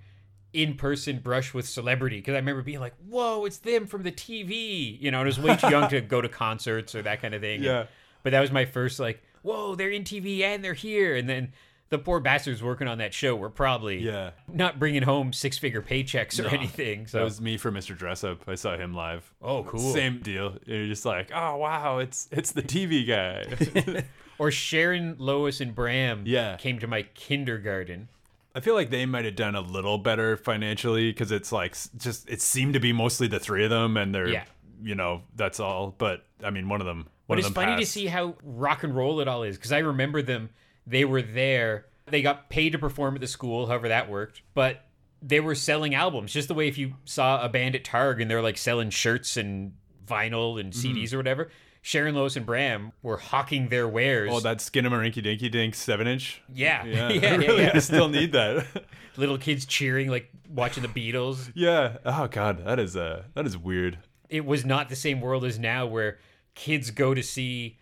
in 0.54 0.76
person 0.76 1.20
brush 1.20 1.54
with 1.54 1.68
celebrity 1.68 2.18
because 2.18 2.34
I 2.34 2.38
remember 2.38 2.62
being 2.62 2.80
like, 2.80 2.94
whoa, 3.10 3.46
it's 3.46 3.58
them 3.58 3.88
from 3.88 4.04
the 4.04 4.12
TV. 4.12 5.00
You 5.02 5.12
know, 5.12 5.20
and 5.20 5.26
I 5.26 5.28
was 5.28 5.40
way 5.40 5.56
too 5.56 5.70
young 5.70 5.90
to 5.90 6.02
go 6.02 6.22
to 6.22 6.30
concerts 6.30 6.94
or 6.94 7.02
that 7.02 7.22
kind 7.22 7.34
of 7.34 7.42
thing. 7.42 7.64
Yeah. 7.64 7.86
But 8.22 8.32
that 8.32 8.40
was 8.40 8.52
my 8.52 8.64
first 8.64 9.00
like, 9.00 9.22
whoa, 9.42 9.76
they're 9.76 9.90
in 9.90 10.04
TV 10.04 10.42
and 10.42 10.64
they're 10.64 10.74
here. 10.74 11.16
And 11.16 11.28
then 11.28 11.52
the 11.94 12.00
poor 12.00 12.20
bastards 12.20 12.62
working 12.62 12.88
on 12.88 12.98
that 12.98 13.14
show 13.14 13.36
were 13.36 13.50
probably 13.50 14.00
Yeah. 14.00 14.32
not 14.52 14.80
bringing 14.80 15.04
home 15.04 15.32
six 15.32 15.58
figure 15.58 15.82
paychecks 15.82 16.40
or 16.40 16.44
No. 16.44 16.50
anything. 16.50 17.06
So 17.08 17.20
That 17.20 17.24
was 17.24 17.40
me 17.40 17.56
for 17.58 17.72
Mr. 17.72 17.96
Dress 17.98 18.24
Up. 18.24 18.48
I 18.50 18.56
saw 18.56 18.76
him 18.76 18.94
live. 18.94 19.32
Oh, 19.42 19.64
cool. 19.64 19.94
Same 19.94 20.20
deal. 20.20 20.58
You're 20.66 20.88
just 20.88 21.06
like, 21.06 21.32
oh 21.34 21.58
wow, 21.58 22.00
it's 22.00 22.28
it's 22.32 22.52
the 22.52 22.62
TV 22.64 23.06
guy. 23.08 24.04
Or 24.40 24.50
Sharon, 24.50 25.16
Lois, 25.20 25.62
and 25.62 25.76
Bram 25.76 26.24
Yeah. 26.26 26.58
came 26.58 26.80
to 26.80 26.88
my 26.88 27.04
kindergarten. 27.14 28.10
I 28.56 28.60
feel 28.62 28.74
like 28.74 28.90
they 28.90 29.06
might 29.06 29.26
have 29.26 29.36
done 29.36 29.54
a 29.56 29.62
little 29.62 30.00
better 30.00 30.36
financially 30.38 31.12
because 31.12 31.32
it's 31.32 31.52
like 31.52 31.76
just 31.98 32.28
it 32.30 32.42
seemed 32.42 32.74
to 32.74 32.80
be 32.80 32.92
mostly 32.94 33.28
the 33.28 33.40
three 33.40 33.64
of 33.64 33.70
them, 33.70 33.96
and 33.96 34.14
they're 34.14 34.28
Yeah. 34.30 34.46
you 34.82 34.96
know 34.96 35.22
that's 35.36 35.60
all. 35.60 35.94
But 35.98 36.26
I 36.44 36.50
mean, 36.50 36.68
one 36.68 36.82
of 36.82 36.88
them. 36.88 37.08
One 37.28 37.38
But 37.38 37.40
it's 37.40 37.50
funny 37.50 37.78
to 37.80 37.86
see 37.86 38.08
how 38.08 38.36
rock 38.44 38.84
and 38.84 38.96
roll 38.96 39.22
it 39.22 39.28
all 39.28 39.44
is 39.44 39.56
because 39.56 39.72
I 39.72 39.80
remember 39.80 40.22
them. 40.24 40.50
They 40.88 41.06
were 41.06 41.22
there. 41.22 41.86
They 42.08 42.22
got 42.22 42.50
paid 42.50 42.72
to 42.72 42.80
perform 42.80 43.16
at 43.16 43.22
the 43.22 43.28
school, 43.28 43.68
however 43.68 43.88
that 43.90 44.10
worked. 44.10 44.42
But 44.54 44.82
they 45.22 45.40
were 45.40 45.56
selling 45.56 45.96
albums, 45.96 46.34
just 46.34 46.48
the 46.50 46.54
way 46.54 46.68
if 46.68 46.78
you 46.78 46.96
saw 47.06 47.44
a 47.44 47.50
band 47.50 47.76
at 47.76 47.84
Targ 47.84 48.22
and 48.22 48.30
they're 48.30 48.42
like 48.42 48.58
selling 48.58 48.90
shirts 48.90 49.38
and 49.38 49.74
vinyl 50.06 50.60
and 50.60 50.74
Mm-hmm. 50.74 50.98
CDs 50.98 51.14
or 51.14 51.18
whatever. 51.18 51.50
Sharon, 51.86 52.16
Lois, 52.16 52.38
and 52.38 52.46
Bram 52.46 52.94
were 53.02 53.18
hawking 53.18 53.68
their 53.68 53.88
wares. 53.90 54.30
Oh, 54.32 54.40
that 54.40 54.60
Skinnamarink 54.60 55.22
Dinky 55.22 55.50
Dink 55.50 55.76
seven 55.76 56.08
inch. 56.08 56.42
yeah, 56.54 56.86
Yeah, 56.86 56.94
yeah, 57.10 57.10
I 57.10 57.12
yeah, 57.12 57.36
really 57.36 57.64
yeah. 57.64 57.80
still 57.80 58.08
need 58.08 58.32
that. 58.32 58.66
Little 59.18 59.38
kids 59.38 59.66
cheering, 59.66 60.10
like 60.10 60.30
watching 60.50 60.82
the 60.84 60.88
Beatles. 60.90 61.52
yeah. 61.56 61.98
Oh 62.06 62.28
god, 62.28 62.66
that 62.66 62.80
is 62.80 62.96
uh 62.96 63.24
that 63.34 63.46
is 63.46 63.58
weird. 63.58 64.00
It 64.30 64.46
was 64.46 64.64
not 64.66 64.88
the 64.90 64.96
same 64.96 65.20
world 65.22 65.44
as 65.46 65.60
now, 65.60 65.86
where 65.86 66.20
kids 66.56 66.90
go 66.92 67.14
to 67.14 67.22
see 67.22 67.78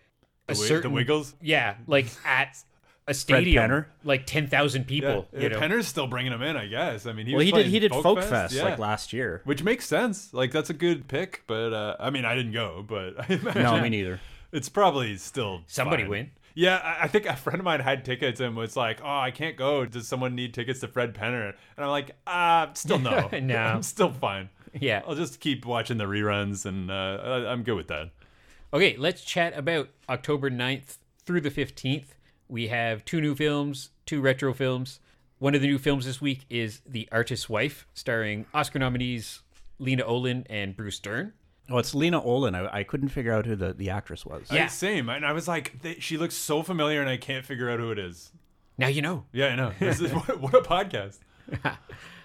a 0.48 0.52
The, 0.54 0.56
certain 0.56 0.90
the 0.90 0.94
Wiggles. 0.96 1.34
Yeah, 1.40 1.76
like 1.86 2.06
at 2.26 2.56
a 3.12 3.18
a 3.18 3.20
stadium, 3.20 3.70
Penner? 3.70 3.86
like 4.04 4.26
ten 4.26 4.46
thousand 4.46 4.86
people. 4.86 5.28
Yeah, 5.32 5.40
you 5.40 5.48
know? 5.50 5.58
Penner's 5.60 5.86
still 5.86 6.06
bringing 6.06 6.32
him 6.32 6.42
in, 6.42 6.56
I 6.56 6.66
guess. 6.66 7.06
I 7.06 7.12
mean, 7.12 7.26
he 7.26 7.32
Well, 7.32 7.38
was 7.38 7.46
he 7.46 7.52
did. 7.52 7.66
He 7.66 7.78
did 7.78 7.92
Folk 7.92 8.02
Folk 8.02 8.18
Fest, 8.18 8.30
Fest, 8.30 8.54
yeah. 8.54 8.64
like 8.64 8.78
last 8.78 9.12
year. 9.12 9.40
which 9.44 9.62
makes 9.62 9.86
sense. 9.86 10.32
Like 10.34 10.50
that's 10.52 10.70
a 10.70 10.74
good 10.74 11.08
pick, 11.08 11.42
but 11.46 11.72
uh, 11.72 11.96
I 12.00 12.10
mean, 12.10 12.24
I 12.24 12.34
didn't 12.34 12.52
go, 12.52 12.84
but 12.86 13.14
I 13.28 13.32
imagine 13.34 13.62
No, 13.62 13.80
me 13.80 13.88
neither. 13.88 14.20
It's 14.52 14.68
probably 14.68 15.16
still 15.16 15.62
Somebody 15.66 16.02
fine. 16.02 16.10
win. 16.10 16.30
Yeah, 16.54 16.76
I- 16.84 17.04
I 17.04 17.08
think 17.08 17.24
a 17.24 17.34
friend 17.34 17.58
of 17.58 17.64
mine 17.64 17.80
had 17.80 18.04
tickets 18.04 18.38
and 18.40 18.54
was 18.54 18.76
like, 18.76 19.00
"Oh, 19.02 19.18
I 19.18 19.30
can't 19.30 19.56
go. 19.56 19.86
Does 19.86 20.06
someone 20.06 20.34
need 20.34 20.52
tickets 20.52 20.80
to 20.80 20.88
Fred 20.88 21.14
Penner?" 21.14 21.54
And 21.76 21.84
I'm 21.84 21.88
like, 21.90 22.10
"Ah, 22.26 22.70
still 22.74 22.98
no. 22.98 23.28
No. 23.40 23.56
I'm 23.56 23.82
still 23.82 24.12
fine. 24.12 24.50
Yeah. 24.78 25.00
I'll 25.06 25.14
just 25.14 25.40
keep 25.40 25.64
watching 25.64 25.96
the 25.96 26.04
reruns, 26.04 26.66
and 26.66 26.90
uh, 26.90 26.94
I- 27.24 27.50
I'm 27.52 27.62
good 27.62 27.76
with 27.76 27.88
that." 27.88 28.10
Okay, 28.74 28.96
let's 28.98 29.22
chat 29.24 29.56
about 29.56 29.88
October 30.08 30.50
9th 30.50 30.96
through 31.24 31.40
the 31.42 31.50
15th. 31.50 32.06
We 32.52 32.68
have 32.68 33.02
two 33.06 33.22
new 33.22 33.34
films, 33.34 33.92
two 34.04 34.20
retro 34.20 34.52
films. 34.52 35.00
One 35.38 35.54
of 35.54 35.62
the 35.62 35.66
new 35.66 35.78
films 35.78 36.04
this 36.04 36.20
week 36.20 36.44
is 36.50 36.82
The 36.86 37.08
Artist's 37.10 37.48
Wife, 37.48 37.86
starring 37.94 38.44
Oscar 38.52 38.78
nominees 38.78 39.40
Lena 39.78 40.02
Olin 40.04 40.46
and 40.50 40.76
Bruce 40.76 40.98
Dern. 40.98 41.32
Oh, 41.70 41.78
it's 41.78 41.94
Lena 41.94 42.22
Olin. 42.22 42.54
I, 42.54 42.80
I 42.80 42.82
couldn't 42.82 43.08
figure 43.08 43.32
out 43.32 43.46
who 43.46 43.56
the, 43.56 43.72
the 43.72 43.88
actress 43.88 44.26
was. 44.26 44.48
I- 44.50 44.56
Yeah. 44.56 44.66
same. 44.66 45.08
And 45.08 45.24
I 45.24 45.32
was 45.32 45.48
like, 45.48 45.80
they, 45.80 45.94
"She 45.94 46.18
looks 46.18 46.34
so 46.34 46.62
familiar, 46.62 47.00
and 47.00 47.08
I 47.08 47.16
can't 47.16 47.46
figure 47.46 47.70
out 47.70 47.80
who 47.80 47.90
it 47.90 47.98
is." 47.98 48.32
Now 48.76 48.88
you 48.88 49.00
know. 49.00 49.24
Yeah, 49.32 49.46
I 49.46 49.56
know. 49.56 49.72
This 49.78 50.02
is 50.02 50.12
what, 50.12 50.38
what 50.38 50.54
a 50.54 50.60
podcast. 50.60 51.20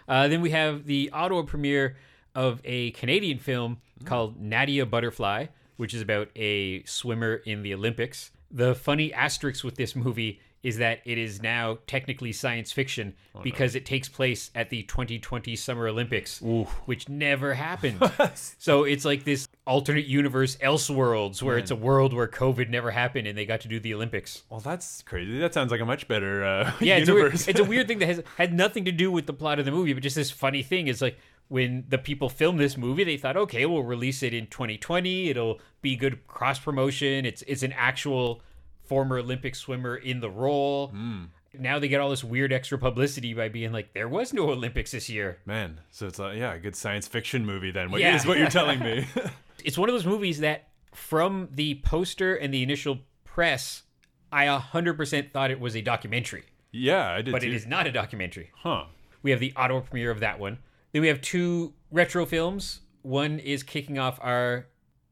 Uh, 0.09 0.27
then 0.29 0.39
we 0.41 0.49
have 0.51 0.85
the 0.85 1.09
Ottawa 1.13 1.41
premiere 1.43 1.95
of 2.35 2.61
a 2.63 2.91
Canadian 2.91 3.39
film 3.39 3.77
called 4.05 4.39
Nadia 4.41 4.85
Butterfly, 4.85 5.47
which 5.77 5.93
is 5.93 6.01
about 6.01 6.29
a 6.35 6.81
swimmer 6.83 7.35
in 7.35 7.61
the 7.61 7.73
Olympics. 7.73 8.31
The 8.51 8.75
funny 8.75 9.13
asterisk 9.13 9.63
with 9.63 9.75
this 9.75 9.95
movie 9.95 10.39
is 10.63 10.77
that 10.77 10.99
it 11.05 11.17
is 11.17 11.41
now 11.41 11.77
technically 11.87 12.31
science 12.31 12.71
fiction 12.71 13.13
because 13.43 13.75
it 13.75 13.85
takes 13.85 14.09
place 14.09 14.49
at 14.55 14.69
the 14.69 14.83
2020 14.83 15.55
Summer 15.55 15.87
Olympics, 15.87 16.41
which 16.85 17.07
never 17.07 17.53
happened. 17.53 17.99
so 18.57 18.83
it's 18.83 19.05
like 19.05 19.23
this 19.23 19.47
alternate 19.65 20.07
universe, 20.07 20.55
Elseworlds, 20.57 21.41
where 21.41 21.57
it's 21.57 21.71
a 21.71 21.75
world 21.75 22.13
where 22.13 22.27
COVID 22.27 22.69
never 22.69 22.91
happened 22.91 23.27
and 23.27 23.37
they 23.37 23.45
got 23.45 23.61
to 23.61 23.67
do 23.67 23.79
the 23.79 23.93
Olympics. 23.93 24.43
Well, 24.49 24.59
that's 24.59 25.03
crazy. 25.03 25.37
That 25.39 25.53
sounds 25.53 25.71
like 25.71 25.79
a 25.79 25.85
much 25.85 26.07
better 26.07 26.43
uh, 26.43 26.73
Yeah, 26.81 26.97
it's 26.97 27.09
a, 27.09 27.13
weird, 27.13 27.33
it's 27.33 27.59
a 27.59 27.63
weird 27.63 27.87
thing 27.89 27.99
that 27.99 28.07
has 28.07 28.21
had 28.37 28.53
nothing 28.53 28.85
to 28.85 28.91
do 28.91 29.11
with 29.11 29.25
the 29.25 29.33
plot 29.33 29.59
of 29.59 29.65
the 29.65 29.71
movie, 29.71 29.93
but 29.93 30.03
just 30.03 30.15
this 30.15 30.31
funny 30.31 30.63
thing 30.63 30.87
is 30.87 31.01
like 31.01 31.17
when 31.49 31.85
the 31.87 31.97
people 31.97 32.29
filmed 32.29 32.59
this 32.59 32.77
movie, 32.77 33.03
they 33.03 33.17
thought, 33.17 33.37
okay, 33.37 33.65
we'll 33.65 33.83
release 33.83 34.21
it 34.23 34.33
in 34.33 34.47
2020. 34.47 35.29
It'll 35.29 35.59
be 35.81 35.95
good 35.95 36.27
cross 36.27 36.59
promotion. 36.59 37.25
It's 37.25 37.41
it's 37.47 37.63
an 37.63 37.73
actual 37.73 38.41
former 38.83 39.17
Olympic 39.17 39.55
swimmer 39.55 39.95
in 39.95 40.19
the 40.19 40.29
role. 40.29 40.87
Hmm. 40.89 41.25
Now 41.57 41.79
they 41.79 41.87
get 41.87 41.99
all 42.01 42.09
this 42.09 42.23
weird 42.23 42.53
extra 42.53 42.77
publicity 42.77 43.33
by 43.33 43.49
being 43.49 43.71
like, 43.71 43.93
there 43.93 44.07
was 44.07 44.33
no 44.33 44.49
Olympics 44.51 44.91
this 44.91 45.09
year. 45.09 45.39
Man, 45.45 45.79
so 45.91 46.05
it's 46.07 46.19
a, 46.19 46.33
yeah, 46.37 46.53
a 46.53 46.59
good 46.59 46.75
science 46.75 47.07
fiction 47.07 47.45
movie 47.45 47.71
then. 47.71 47.89
What 47.89 47.99
Yeah. 48.01 48.15
is 48.15 48.25
what 48.25 48.37
you're 48.37 48.49
telling 48.49 48.79
me? 48.79 49.07
It's 49.65 49.77
one 49.77 49.89
of 49.89 49.93
those 49.93 50.05
movies 50.05 50.39
that, 50.41 50.67
from 50.93 51.49
the 51.51 51.75
poster 51.83 52.35
and 52.35 52.53
the 52.53 52.61
initial 52.61 52.99
press, 53.25 53.83
I 54.31 54.45
100% 54.45 55.31
thought 55.31 55.49
it 55.51 55.59
was 55.59 55.75
a 55.75 55.81
documentary, 55.81 56.43
yeah, 56.71 57.09
I 57.11 57.21
did 57.23 57.31
but 57.31 57.41
too. 57.41 57.47
it 57.47 57.53
is 57.55 57.65
not 57.65 57.87
a 57.87 57.91
documentary. 57.91 58.51
Huh. 58.57 58.85
We 59.23 59.31
have 59.31 59.39
the 59.39 59.51
Ottawa 59.55 59.79
premiere 59.81 60.11
of 60.11 60.19
that 60.19 60.39
one. 60.39 60.59
Then 60.97 61.03
we 61.03 61.09
have 61.09 61.21
two 61.21 61.75
retro 61.91 62.25
films. 62.25 62.81
One 63.03 63.37
is 63.37 63.61
kicking 63.61 63.99
off 63.99 64.17
our 64.19 64.65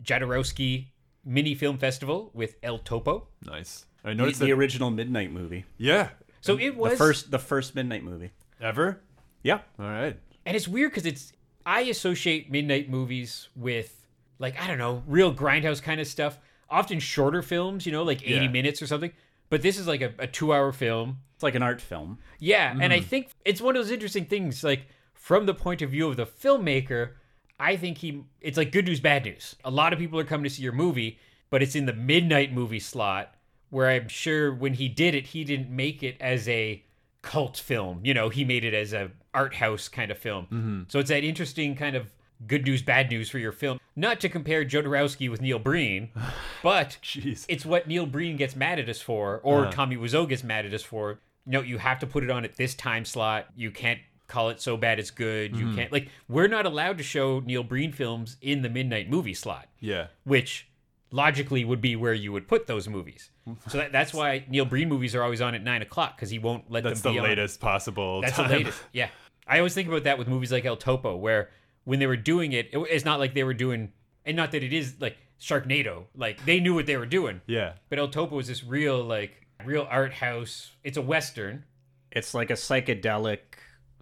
Jodorowsky 0.04 0.88
mini 1.24 1.54
film 1.54 1.78
festival 1.78 2.32
with 2.34 2.56
El 2.64 2.80
Topo. 2.80 3.28
Nice. 3.46 3.86
I 4.04 4.10
The, 4.10 4.16
noticed 4.16 4.40
the 4.40 4.48
that. 4.48 4.54
original 4.54 4.90
Midnight 4.90 5.32
movie. 5.32 5.66
Yeah. 5.78 6.10
So 6.42 6.58
it 6.58 6.76
was 6.76 6.94
The 6.94 6.98
first 6.98 7.30
the 7.30 7.38
first 7.38 7.76
Midnight 7.76 8.04
movie. 8.04 8.32
Ever? 8.60 9.00
Yeah. 9.44 9.60
All 9.78 9.86
right. 9.86 10.18
and 10.48 10.56
it's 10.56 10.68
weird 10.68 10.90
because 10.90 11.06
it's 11.06 11.34
I 11.68 11.82
associate 11.82 12.50
midnight 12.50 12.90
movies 12.90 13.50
with 13.56 14.08
like 14.40 14.60
I 14.60 14.66
don't 14.66 14.80
know 14.80 15.04
real 15.06 15.32
grindhouse 15.32 15.84
kind 15.84 16.02
of 16.02 16.08
stuff. 16.08 16.40
Often 16.68 17.00
shorter 17.02 17.44
films, 17.44 17.86
you 17.86 17.92
know, 17.92 18.02
like 18.02 18.24
eighty 18.24 18.46
Yeah. 18.46 18.50
minutes 18.50 18.82
or 18.82 18.88
something. 18.88 19.12
But 19.52 19.62
this 19.62 19.78
is 19.78 19.86
like 19.86 20.02
a, 20.02 20.12
a 20.18 20.26
two-hour 20.26 20.72
film. 20.72 21.20
It's 21.36 21.44
like 21.44 21.54
an 21.54 21.62
art 21.62 21.80
film. 21.80 22.18
Yeah, 22.40 22.72
and 22.72 22.92
Mm. 22.92 22.96
I 22.96 23.00
think 23.02 23.30
it's 23.46 23.62
one 23.62 23.76
of 23.76 23.84
those 23.84 23.92
interesting 23.92 24.26
things. 24.26 24.64
Like 24.64 24.88
from 25.26 25.48
the 25.48 25.56
point 25.56 25.82
of 25.82 25.90
view 25.90 26.08
of 26.08 26.18
the 26.18 26.26
filmmaker, 26.28 27.14
I 27.60 27.78
think 27.78 27.98
he 27.98 28.26
it's 28.42 28.58
like 28.60 28.72
good 28.72 28.86
news, 28.86 29.00
bad 29.00 29.26
news. 29.26 29.56
A 29.66 29.72
lot 29.72 29.92
of 29.92 29.98
people 29.98 30.20
are 30.20 30.24
coming 30.24 30.44
to 30.44 30.52
see 30.52 30.62
your 30.62 30.72
movie, 30.72 31.18
but 31.50 31.64
it's 31.64 31.76
in 31.76 31.88
the 31.88 31.94
midnight 31.94 32.54
movie 32.54 32.80
slot 32.80 33.34
where 33.72 33.90
I'm 33.90 34.08
sure 34.08 34.54
when 34.54 34.76
he 34.76 34.88
did 34.88 35.16
it, 35.16 35.26
he 35.26 35.44
didn't 35.44 35.72
make 35.76 36.04
it 36.04 36.16
as 36.22 36.48
a 36.48 36.84
cult 37.24 37.58
film. 37.58 38.02
You 38.04 38.14
know, 38.14 38.30
he 38.30 38.46
made 38.46 38.64
it 38.64 38.76
as 38.76 38.94
a 38.94 39.10
art 39.34 39.56
house 39.56 39.88
kind 39.88 40.12
of 40.12 40.20
film. 40.20 40.44
Mm-hmm. 40.46 40.82
So 40.90 41.00
it's 41.00 41.10
that 41.10 41.24
interesting 41.24 41.76
kind 41.76 41.96
of 41.96 42.06
good 42.46 42.64
news, 42.64 42.84
bad 42.84 43.10
news 43.10 43.28
for 43.28 43.40
your 43.40 43.52
film. 43.52 43.80
Not 43.96 44.20
to 44.20 44.30
compare 44.30 44.64
Jodorowsky 44.64 45.28
with 45.32 45.42
Neil 45.42 45.58
Breen, 45.58 46.12
but 46.62 47.00
Jeez. 47.02 47.46
it's 47.50 47.66
what 47.66 47.88
Neil 47.88 48.06
Breen 48.06 48.38
gets 48.38 48.56
mad 48.56 48.78
at 48.78 48.88
us 48.90 49.02
for, 49.02 49.40
or 49.44 49.62
Uh-huh. 49.64 49.72
Tommy 49.72 49.98
Wiseau 49.98 50.30
gets 50.30 50.44
mad 50.44 50.68
at 50.68 50.74
us 50.76 50.84
for. 50.84 51.18
No, 51.48 51.62
you 51.62 51.80
have 51.80 51.98
to 51.98 52.06
put 52.06 52.24
it 52.24 52.30
on 52.30 52.46
at 52.46 52.58
this 52.58 52.76
time 52.76 53.06
slot. 53.06 53.48
You 53.56 53.72
can't 53.72 54.00
call 54.28 54.50
it 54.50 54.60
so 54.62 54.76
bad 54.78 55.00
it's 55.00 55.12
good. 55.12 55.54
Mm-hmm. 55.54 55.70
You 55.70 55.76
can't 55.76 55.92
like 55.92 56.10
we're 56.28 56.48
not 56.48 56.66
allowed 56.66 56.98
to 56.98 57.04
show 57.04 57.40
Neil 57.42 57.64
Breen 57.64 57.92
films 57.92 58.38
in 58.42 58.62
the 58.62 58.70
midnight 58.70 59.10
movie 59.10 59.34
slot, 59.34 59.68
Yeah. 59.80 60.08
which 60.24 60.68
logically 61.12 61.64
would 61.64 61.82
be 61.82 61.96
where 61.96 62.14
you 62.14 62.32
would 62.32 62.48
put 62.48 62.68
those 62.68 62.88
movies. 62.88 63.30
So 63.70 63.78
that, 63.78 63.92
that's 63.92 64.14
why 64.14 64.44
Neil 64.50 64.66
Breen 64.66 64.90
movies 64.90 65.14
are 65.16 65.22
always 65.24 65.40
on 65.42 65.54
at 65.54 65.64
nine 65.64 65.82
o'clock 65.84 66.16
because 66.18 66.30
he 66.32 66.40
won't 66.40 66.70
let 66.72 66.84
That's 66.84 67.02
them 67.02 67.14
the 67.14 67.18
be 67.18 67.20
on. 67.20 67.30
latest 67.30 67.60
possible 67.60 68.22
That's 68.22 68.36
time. 68.36 68.50
the 68.50 68.58
latest. 68.58 68.82
Yeah. 68.92 69.10
I 69.48 69.60
always 69.60 69.76
think 69.76 69.88
about 69.88 70.06
that 70.06 70.18
with 70.18 70.28
movies 70.28 70.52
like 70.52 70.66
El 70.66 70.76
Topo, 70.78 71.16
where 71.16 71.52
when 71.84 72.00
they 72.00 72.08
were 72.08 72.18
doing 72.18 72.52
it, 72.54 72.70
it 72.74 72.80
it's 72.90 73.06
not 73.06 73.20
like 73.20 73.36
they 73.36 73.44
were 73.44 73.54
doing, 73.54 73.92
and 74.26 74.36
not 74.36 74.52
that 74.54 74.64
it 74.64 74.74
is 74.74 74.96
like 75.00 75.18
Sharknado. 75.40 76.06
Like 76.16 76.44
they 76.46 76.60
knew 76.60 76.74
what 76.74 76.88
they 76.88 76.98
were 76.98 77.06
doing. 77.06 77.42
Yeah. 77.46 77.74
But 77.90 78.00
El 78.00 78.08
Topo 78.08 78.40
is 78.40 78.48
this 78.48 78.64
real, 78.64 79.04
like, 79.04 79.46
real 79.64 79.86
art 79.88 80.14
house. 80.14 80.72
It's 80.84 80.98
a 80.98 81.02
Western. 81.04 81.64
It's 82.12 82.34
like 82.34 82.50
a 82.50 82.54
psychedelic, 82.54 83.40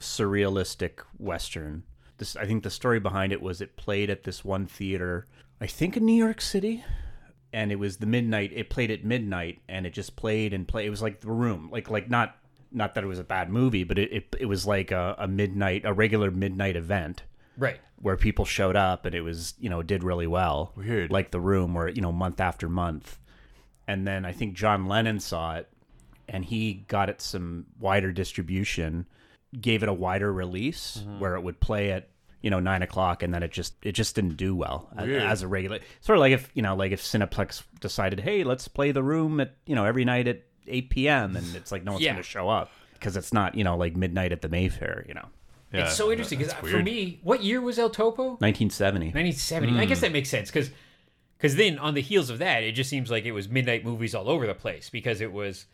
surrealistic 0.04 1.00
western. 1.18 1.84
This, 2.18 2.36
I 2.36 2.46
think, 2.46 2.64
the 2.64 2.70
story 2.70 3.00
behind 3.00 3.32
it 3.34 3.42
was 3.42 3.62
it 3.62 3.76
played 3.76 4.10
at 4.10 4.24
this 4.24 4.46
one 4.46 4.66
theater, 4.68 5.26
I 5.60 5.68
think 5.68 5.98
in 5.98 6.06
New 6.06 6.14
York 6.16 6.42
City, 6.42 6.84
and 7.52 7.72
it 7.72 7.78
was 7.80 7.98
the 7.98 8.06
midnight. 8.06 8.52
It 8.54 8.70
played 8.70 8.92
at 8.92 9.04
midnight, 9.04 9.62
and 9.68 9.86
it 9.88 9.94
just 9.94 10.16
played 10.16 10.54
and 10.54 10.68
played. 10.68 10.86
It 10.86 10.92
was 10.92 11.02
like 11.02 11.22
The 11.22 11.32
Room, 11.32 11.70
like 11.72 11.90
like 11.90 12.10
not 12.10 12.38
not 12.72 12.96
that 12.96 13.04
it 13.04 13.08
was 13.08 13.20
a 13.20 13.24
bad 13.24 13.50
movie, 13.50 13.84
but 13.84 13.98
it 13.98 14.12
it, 14.14 14.36
it 14.40 14.46
was 14.46 14.66
like 14.66 14.92
a, 14.92 15.16
a 15.18 15.28
midnight, 15.28 15.84
a 15.86 15.94
regular 15.94 16.32
midnight 16.32 16.76
event 16.76 17.24
Right. 17.58 17.80
where 17.98 18.18
people 18.18 18.46
showed 18.46 18.76
up 18.76 19.06
and 19.06 19.14
it 19.14 19.22
was 19.22 19.54
you 19.60 19.70
know 19.70 19.84
did 19.84 20.04
really 20.04 20.26
well 20.26 20.72
Weird. 20.76 21.12
like 21.12 21.30
the 21.30 21.40
room 21.40 21.76
where 21.76 21.88
you 21.88 22.02
know 22.02 22.12
month 22.12 22.40
after 22.42 22.68
month 22.68 23.20
and 23.88 24.08
then 24.08 24.26
i 24.26 24.32
think 24.32 24.56
john 24.56 24.88
lennon 24.88 25.20
saw 25.20 25.58
it 25.58 25.70
and 26.28 26.46
he 26.46 26.84
got 26.88 27.10
it 27.12 27.22
some 27.22 27.68
wider 27.80 28.12
distribution 28.12 29.06
gave 29.62 29.84
it 29.84 29.90
a 29.90 29.94
wider 29.94 30.32
release 30.32 30.98
Mm-hmm. 31.02 31.20
where 31.20 31.36
it 31.36 31.42
would 31.42 31.60
play 31.60 31.92
at 31.92 32.10
you 32.42 32.50
know 32.50 32.60
nine 32.60 32.82
o'clock 32.82 33.24
and 33.24 33.34
then 33.34 33.42
it 33.44 33.52
just 33.52 33.74
it 33.84 33.94
just 33.94 34.16
didn't 34.16 34.36
do 34.36 34.56
well 34.56 34.90
as, 34.98 35.08
Weird. 35.08 35.22
as 35.24 35.42
a 35.44 35.48
regular 35.48 35.80
sort 36.02 36.18
of 36.18 36.22
like 36.22 36.34
if 36.34 36.50
you 36.54 36.62
know 36.62 36.76
like 36.76 36.92
if 36.92 37.02
cineplex 37.02 37.64
decided 37.80 38.20
hey 38.20 38.44
let's 38.44 38.68
play 38.68 38.92
the 38.92 39.02
room 39.04 39.40
at 39.40 39.56
you 39.66 39.76
know 39.76 39.86
every 39.86 40.04
night 40.06 40.28
at 40.28 40.42
8 40.68 40.90
p.m 40.90 41.36
and 41.38 41.56
it's 41.56 41.72
like 41.72 41.84
no 41.84 41.94
one's 41.94 42.04
Yeah. 42.04 42.12
gonna 42.14 42.24
show 42.24 42.50
up 42.50 42.70
because 42.96 43.16
it's 43.16 43.32
not 43.32 43.56
you 43.56 43.64
know 43.64 43.78
like 43.78 43.96
midnight 43.96 44.32
at 44.34 44.42
the 44.42 44.50
mayfair 44.50 45.06
you 45.08 45.14
know 45.14 45.28
Yeah. 45.72 45.86
it's 45.86 45.96
so 45.96 46.12
interesting 46.12 46.40
because 46.40 46.54
for 46.54 46.84
me, 46.84 47.20
what 47.24 47.44
year 47.44 47.62
was 47.62 47.80
El 47.80 47.90
Topo? 47.90 48.24
1970 48.40 49.08
1970. 49.08 49.80
I 49.80 49.86
guess 49.86 50.02
that 50.02 50.12
makes 50.12 50.30
sense 50.30 50.50
because 50.52 50.70
because 51.38 51.56
then 51.56 51.78
on 51.80 51.94
the 51.94 52.02
heels 52.02 52.30
of 52.30 52.40
that, 52.40 52.64
it 52.64 52.72
just 52.74 52.90
seems 52.90 53.10
like 53.12 53.26
it 53.26 53.32
was 53.34 53.50
midnight 53.50 53.84
movies 53.84 54.14
all 54.16 54.30
over 54.30 54.46
the 54.48 54.54
place 54.54 54.90
because 54.90 55.20
it 55.22 55.32
was 55.32 55.66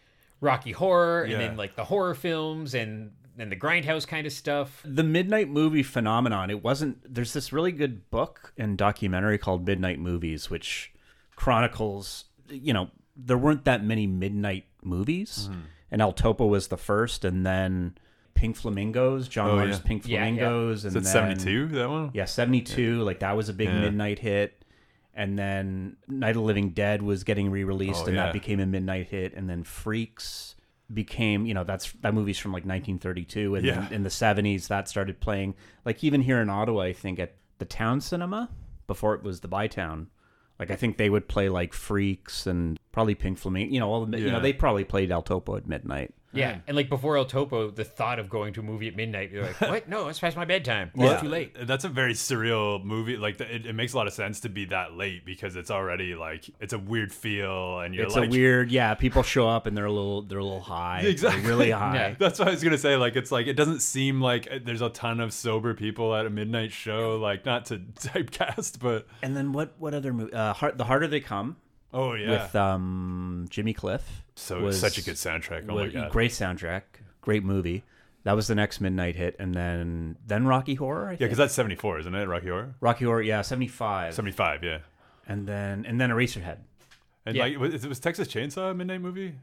Rocky 0.42 0.72
Horror 0.72 1.24
and 1.24 1.32
Yeah. 1.34 1.38
then 1.40 1.58
like 1.58 1.76
the 1.76 1.84
horror 1.86 2.16
films 2.16 2.74
and 2.74 3.12
then 3.40 3.50
the 3.50 3.56
grindhouse 3.56 4.08
kind 4.08 4.28
of 4.28 4.34
stuff. 4.34 4.82
the 4.86 5.04
midnight 5.04 5.50
movie 5.50 5.84
phenomenon 5.84 6.50
it 6.50 6.64
wasn't 6.64 6.98
there's 7.14 7.34
this 7.34 7.52
really 7.54 7.72
good 7.72 8.10
book 8.10 8.54
and 8.58 8.78
documentary 8.78 9.38
called 9.38 9.66
midnight 9.66 10.00
movies 10.00 10.50
which 10.50 10.92
chronicles 11.36 12.26
you 12.50 12.74
know 12.74 12.90
there 13.16 13.38
weren't 13.38 13.66
that 13.66 13.84
many 13.84 14.06
midnight 14.08 14.66
movies 14.84 15.48
mm-hmm. 15.52 15.62
and 15.92 16.02
el 16.02 16.12
topo 16.14 16.46
was 16.46 16.68
the 16.68 16.78
first 16.78 17.24
and 17.26 17.46
then 17.46 17.98
pink 18.34 18.56
flamingos 18.56 19.28
john 19.28 19.50
Oh, 19.50 19.56
Waters' 19.58 19.78
yeah. 19.78 19.88
pink 19.88 20.08
Yeah, 20.08 20.18
yeah. 20.20 20.24
flamingos 20.26 20.86
and 20.86 20.90
Is 20.96 21.04
that 21.04 21.14
then 21.14 21.40
72, 21.40 21.68
that 21.78 21.90
one? 21.90 22.12
yeah 22.14 22.26
72 22.26 23.02
like 23.04 23.20
that 23.20 23.36
was 23.36 23.50
a 23.50 23.54
big 23.54 23.70
Yeah. 23.70 23.80
midnight 23.82 24.20
hit 24.20 24.64
and 25.14 25.38
then 25.38 25.98
night 26.08 26.30
of 26.30 26.36
the 26.36 26.42
living 26.42 26.70
dead 26.70 27.02
was 27.02 27.24
getting 27.24 27.50
re-released 27.52 28.04
Oh, 28.04 28.08
and 28.08 28.16
yeah. 28.16 28.26
that 28.26 28.34
became 28.34 28.60
a 28.60 28.66
midnight 28.66 29.08
hit 29.08 29.34
and 29.34 29.50
then 29.50 29.64
freaks 29.64 30.56
became 30.94 31.46
you 31.46 31.54
know 31.54 31.64
that's 31.64 31.92
that 32.02 32.14
movie's 32.14 32.40
from 32.40 32.52
like 32.52 32.66
1932 32.66 33.56
and 33.56 33.66
Yeah. 33.66 33.82
then 33.82 33.94
in 33.94 34.04
the 34.04 34.10
70s 34.10 34.68
that 34.70 34.88
started 34.90 35.20
playing 35.20 35.54
like 35.86 36.04
even 36.04 36.22
here 36.22 36.40
in 36.42 36.50
ottawa 36.50 36.82
i 36.82 36.94
think 36.94 37.20
at 37.20 37.36
the 37.60 37.66
town 37.66 38.02
cinema 38.02 38.50
before 38.88 39.14
it 39.14 39.22
was 39.22 39.42
the 39.42 39.48
bytown 39.48 40.08
Like 40.60 40.72
I 40.72 40.76
think 40.76 40.98
they 40.98 41.10
would 41.10 41.28
play 41.30 41.48
like 41.48 41.74
Freaks 41.74 42.46
and 42.48 42.78
probably 42.92 43.16
Pink 43.16 43.38
Flamingo. 43.38 43.72
You 43.74 43.80
know, 43.80 43.90
all 43.90 44.06
the, 44.06 44.20
you 44.20 44.30
know 44.32 44.42
they 44.42 44.52
probably 44.52 44.84
played 44.84 45.10
El 45.10 45.22
Topo 45.22 45.56
at 45.56 45.66
midnight. 45.68 46.14
Yeah, 46.32 46.60
and 46.68 46.78
like 46.78 46.90
before 46.90 47.18
El 47.18 47.26
Topo, 47.26 47.72
the 47.72 47.84
thought 47.84 48.20
of 48.20 48.30
going 48.30 48.54
to 48.54 48.60
a 48.60 48.64
movie 48.64 48.88
at 48.88 48.96
midnight, 48.96 49.32
you're 49.32 49.44
like, 49.46 49.60
what? 49.62 49.90
No, 49.90 50.08
it's 50.10 50.20
past 50.20 50.38
my 50.38 50.46
bedtime. 50.46 50.92
Well, 50.96 51.14
It's 51.14 51.22
too 51.22 51.28
late. 51.30 51.56
That's 51.68 51.86
a 51.86 51.90
very 51.90 52.14
surreal 52.14 52.84
movie. 52.84 53.18
Like 53.18 53.42
it, 53.42 53.66
it 53.66 53.74
makes 53.74 53.94
a 53.94 53.98
lot 53.98 54.06
of 54.08 54.14
sense 54.14 54.40
to 54.42 54.50
be 54.50 54.66
that 54.66 54.94
late 54.94 55.26
because 55.26 55.56
it's 55.56 55.72
already 55.72 56.14
like 56.14 56.50
it's 56.60 56.74
a 56.74 56.78
weird 56.80 57.12
feel, 57.12 57.80
and 57.80 57.96
you're 57.96 58.06
It's 58.06 58.16
like 58.16 58.28
a 58.30 58.32
weird, 58.32 58.72
yeah. 58.72 58.94
People 58.94 59.24
show 59.24 59.48
up 59.50 59.66
and 59.66 59.76
they're 59.76 59.86
a 59.86 59.92
little, 59.92 60.22
they're 60.22 60.40
a 60.40 60.44
little 60.44 60.62
high, 60.62 61.02
They're 61.02 61.12
Exactly. 61.12 61.44
really 61.50 61.72
high. 61.84 61.96
Yeah. 61.96 62.16
That's 62.20 62.38
what 62.38 62.48
I 62.48 62.52
was 62.52 62.64
gonna 62.64 62.78
say. 62.78 62.96
Like 62.96 63.16
it's 63.16 63.32
like 63.32 63.48
it 63.48 63.54
doesn't 63.54 63.80
seem 63.80 64.22
like 64.22 64.48
there's 64.66 64.82
a 64.82 64.90
ton 64.90 65.20
of 65.20 65.34
sober 65.34 65.74
people 65.74 66.14
at 66.16 66.26
a 66.26 66.30
midnight 66.30 66.72
show. 66.72 67.18
Like 67.18 67.46
not 67.46 67.66
to 67.68 67.78
typecast, 68.00 68.80
but 68.80 69.08
And 69.24 69.36
then 69.36 69.52
what? 69.52 69.74
What 69.80 69.94
other 69.94 70.14
movie? 70.14 70.34
Uh, 70.34 70.54
Heart, 70.54 70.78
the 70.78 70.84
harder 70.86 71.08
they 71.08 71.20
come 71.22 71.58
oh 71.94 72.14
yeah, 72.14 72.32
with 72.44 72.56
um 72.56 73.46
Jimmy 73.50 73.74
Cliff. 73.74 74.24
so 74.36 74.60
was- 74.62 74.80
such 74.80 74.98
a 74.98 75.04
good 75.04 75.16
soundtrack. 75.16 75.66
Oh 75.70 75.76
my 75.76 75.88
god, 75.88 76.12
Great 76.12 76.32
soundtrack, 76.32 76.84
great 77.22 77.44
movie. 77.44 77.84
That 78.24 78.34
was 78.36 78.48
the 78.48 78.56
next 78.56 78.82
midnight 78.82 79.16
hit, 79.16 79.36
and 79.40 79.54
then 79.56 80.18
then 80.28 80.46
Rocky 80.46 80.76
Horror. 80.76 81.08
I 81.08 81.12
Yeah, 81.12 81.18
because 81.20 81.38
that's 81.38 81.54
74, 81.54 82.00
isn't 82.00 82.14
it? 82.16 82.26
Rocky 82.28 82.48
Horror. 82.50 82.76
Rocky 82.82 83.06
Horror, 83.06 83.22
yeah, 83.22 83.42
seventy 83.42 83.68
five, 83.70 84.14
75, 84.14 84.64
yeah. 84.64 84.80
and 85.28 85.48
then 85.48 85.86
and 85.86 86.00
then 86.02 86.10
Eraserhead. 86.10 86.58
And 87.26 87.36
Yeah. 87.36 87.44
like, 87.44 87.58
was, 87.60 87.88
was 87.88 88.00
Texas 88.00 88.28
Chainsaw 88.28 88.72
a 88.72 88.74
midnight 88.74 89.02
movie? 89.02 89.36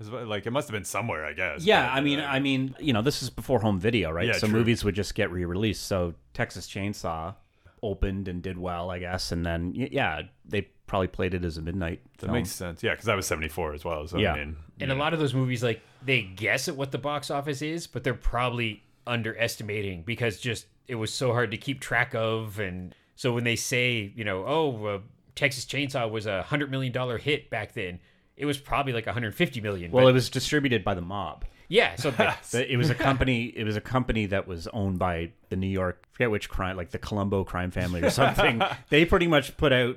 Like, 0.00 0.46
it 0.46 0.50
must 0.50 0.66
have 0.68 0.72
been 0.72 0.84
somewhere, 0.84 1.24
I 1.24 1.32
guess. 1.32 1.64
Yeah, 1.64 1.86
but, 1.86 1.98
I 1.98 2.00
mean, 2.00 2.18
uh, 2.20 2.26
I 2.26 2.40
mean, 2.40 2.74
you 2.80 2.92
know, 2.92 3.02
this 3.02 3.22
is 3.22 3.30
before 3.30 3.60
home 3.60 3.78
video, 3.78 4.10
right? 4.10 4.26
Yeah, 4.26 4.32
so 4.32 4.48
true. 4.48 4.58
movies 4.58 4.82
would 4.84 4.94
just 4.96 5.14
get 5.14 5.30
re-released. 5.30 5.84
So 5.86 6.14
Texas 6.34 6.66
Chainsaw 6.66 7.36
opened 7.84 8.26
and 8.28 8.42
did 8.42 8.58
well, 8.58 8.90
I 8.90 8.98
guess, 8.98 9.30
and 9.30 9.44
then 9.46 9.72
yeah, 9.74 10.22
they 10.44 10.68
probably 10.92 11.08
played 11.08 11.32
it 11.32 11.42
as 11.42 11.56
a 11.56 11.62
midnight. 11.62 12.02
that 12.18 12.26
film. 12.26 12.32
makes 12.34 12.50
sense. 12.50 12.82
Yeah, 12.82 12.90
because 12.90 13.06
that 13.06 13.16
was 13.16 13.26
74 13.26 13.72
as 13.72 13.82
well. 13.82 14.06
So 14.06 14.18
Yeah. 14.18 14.34
I 14.34 14.38
mean, 14.40 14.56
And 14.78 14.92
a 14.92 14.94
lot 14.94 15.14
of 15.14 15.20
those 15.20 15.32
movies, 15.32 15.62
like 15.62 15.80
they 16.04 16.20
guess 16.20 16.68
at 16.68 16.76
what 16.76 16.92
the 16.92 16.98
box 16.98 17.30
office 17.30 17.62
is, 17.62 17.86
but 17.86 18.04
they're 18.04 18.12
probably 18.12 18.82
underestimating 19.06 20.02
because 20.02 20.38
just 20.38 20.66
it 20.88 20.96
was 20.96 21.12
so 21.14 21.32
hard 21.32 21.50
to 21.52 21.56
keep 21.56 21.80
track 21.80 22.14
of. 22.14 22.58
And 22.58 22.94
so 23.16 23.32
when 23.32 23.44
they 23.44 23.56
say, 23.56 24.12
you 24.14 24.22
know, 24.24 24.44
oh, 24.46 24.84
uh, 24.86 24.98
Texas 25.34 25.64
Chainsaw 25.64 26.10
was 26.10 26.26
a 26.26 26.42
hundred 26.42 26.70
million 26.70 26.92
dollar 26.92 27.16
hit 27.16 27.48
back 27.48 27.72
then, 27.72 27.98
it 28.36 28.44
was 28.44 28.58
probably 28.58 28.92
like 28.92 29.06
150 29.06 29.60
million. 29.62 29.90
Well, 29.92 30.04
but- 30.04 30.10
it 30.10 30.12
was 30.12 30.28
distributed 30.28 30.84
by 30.84 30.92
the 30.94 31.00
mob. 31.00 31.46
yeah. 31.68 31.94
So 31.96 32.10
the- 32.18 32.34
The- 32.50 32.70
It 32.70 32.76
was 32.76 32.90
a 32.90 32.94
company. 32.94 33.44
It 33.46 33.64
was 33.64 33.76
a 33.76 33.80
company 33.80 34.26
that 34.26 34.46
was 34.46 34.66
owned 34.68 34.98
by 34.98 35.30
the 35.48 35.56
New 35.56 35.68
York. 35.68 36.04
I 36.04 36.16
forget 36.16 36.30
which 36.30 36.50
crime, 36.50 36.76
like 36.76 36.90
the 36.90 36.98
Colombo 36.98 37.44
crime 37.44 37.70
family 37.70 38.02
or 38.02 38.10
something. 38.10 38.60
they 38.90 39.06
pretty 39.06 39.26
much 39.26 39.56
put 39.56 39.72
out 39.72 39.96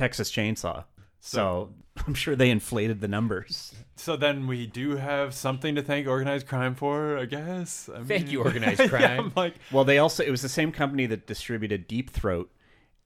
Texas 0.00 0.32
Chainsaw. 0.32 0.84
So 1.20 1.74
I'm 2.06 2.14
sure 2.14 2.34
they 2.34 2.48
inflated 2.48 3.02
the 3.02 3.08
numbers. 3.08 3.74
so 3.96 4.16
then 4.16 4.46
we 4.46 4.66
do 4.66 4.96
have 4.96 5.34
something 5.34 5.74
to 5.74 5.82
thank 5.82 6.08
organized 6.08 6.46
crime 6.46 6.74
for, 6.74 7.18
I 7.18 7.26
guess. 7.26 7.90
I 7.94 8.02
Thank 8.02 8.32
you, 8.32 8.42
organized 8.42 8.80
yeah, 8.80 8.88
crime. 8.88 9.20
I'm 9.20 9.32
like, 9.36 9.56
Well, 9.70 9.84
they 9.84 9.98
also 9.98 10.24
it 10.24 10.30
was 10.30 10.40
the 10.40 10.48
same 10.48 10.72
company 10.72 11.04
that 11.04 11.26
distributed 11.26 11.86
Deep 11.86 12.08
Throat, 12.08 12.50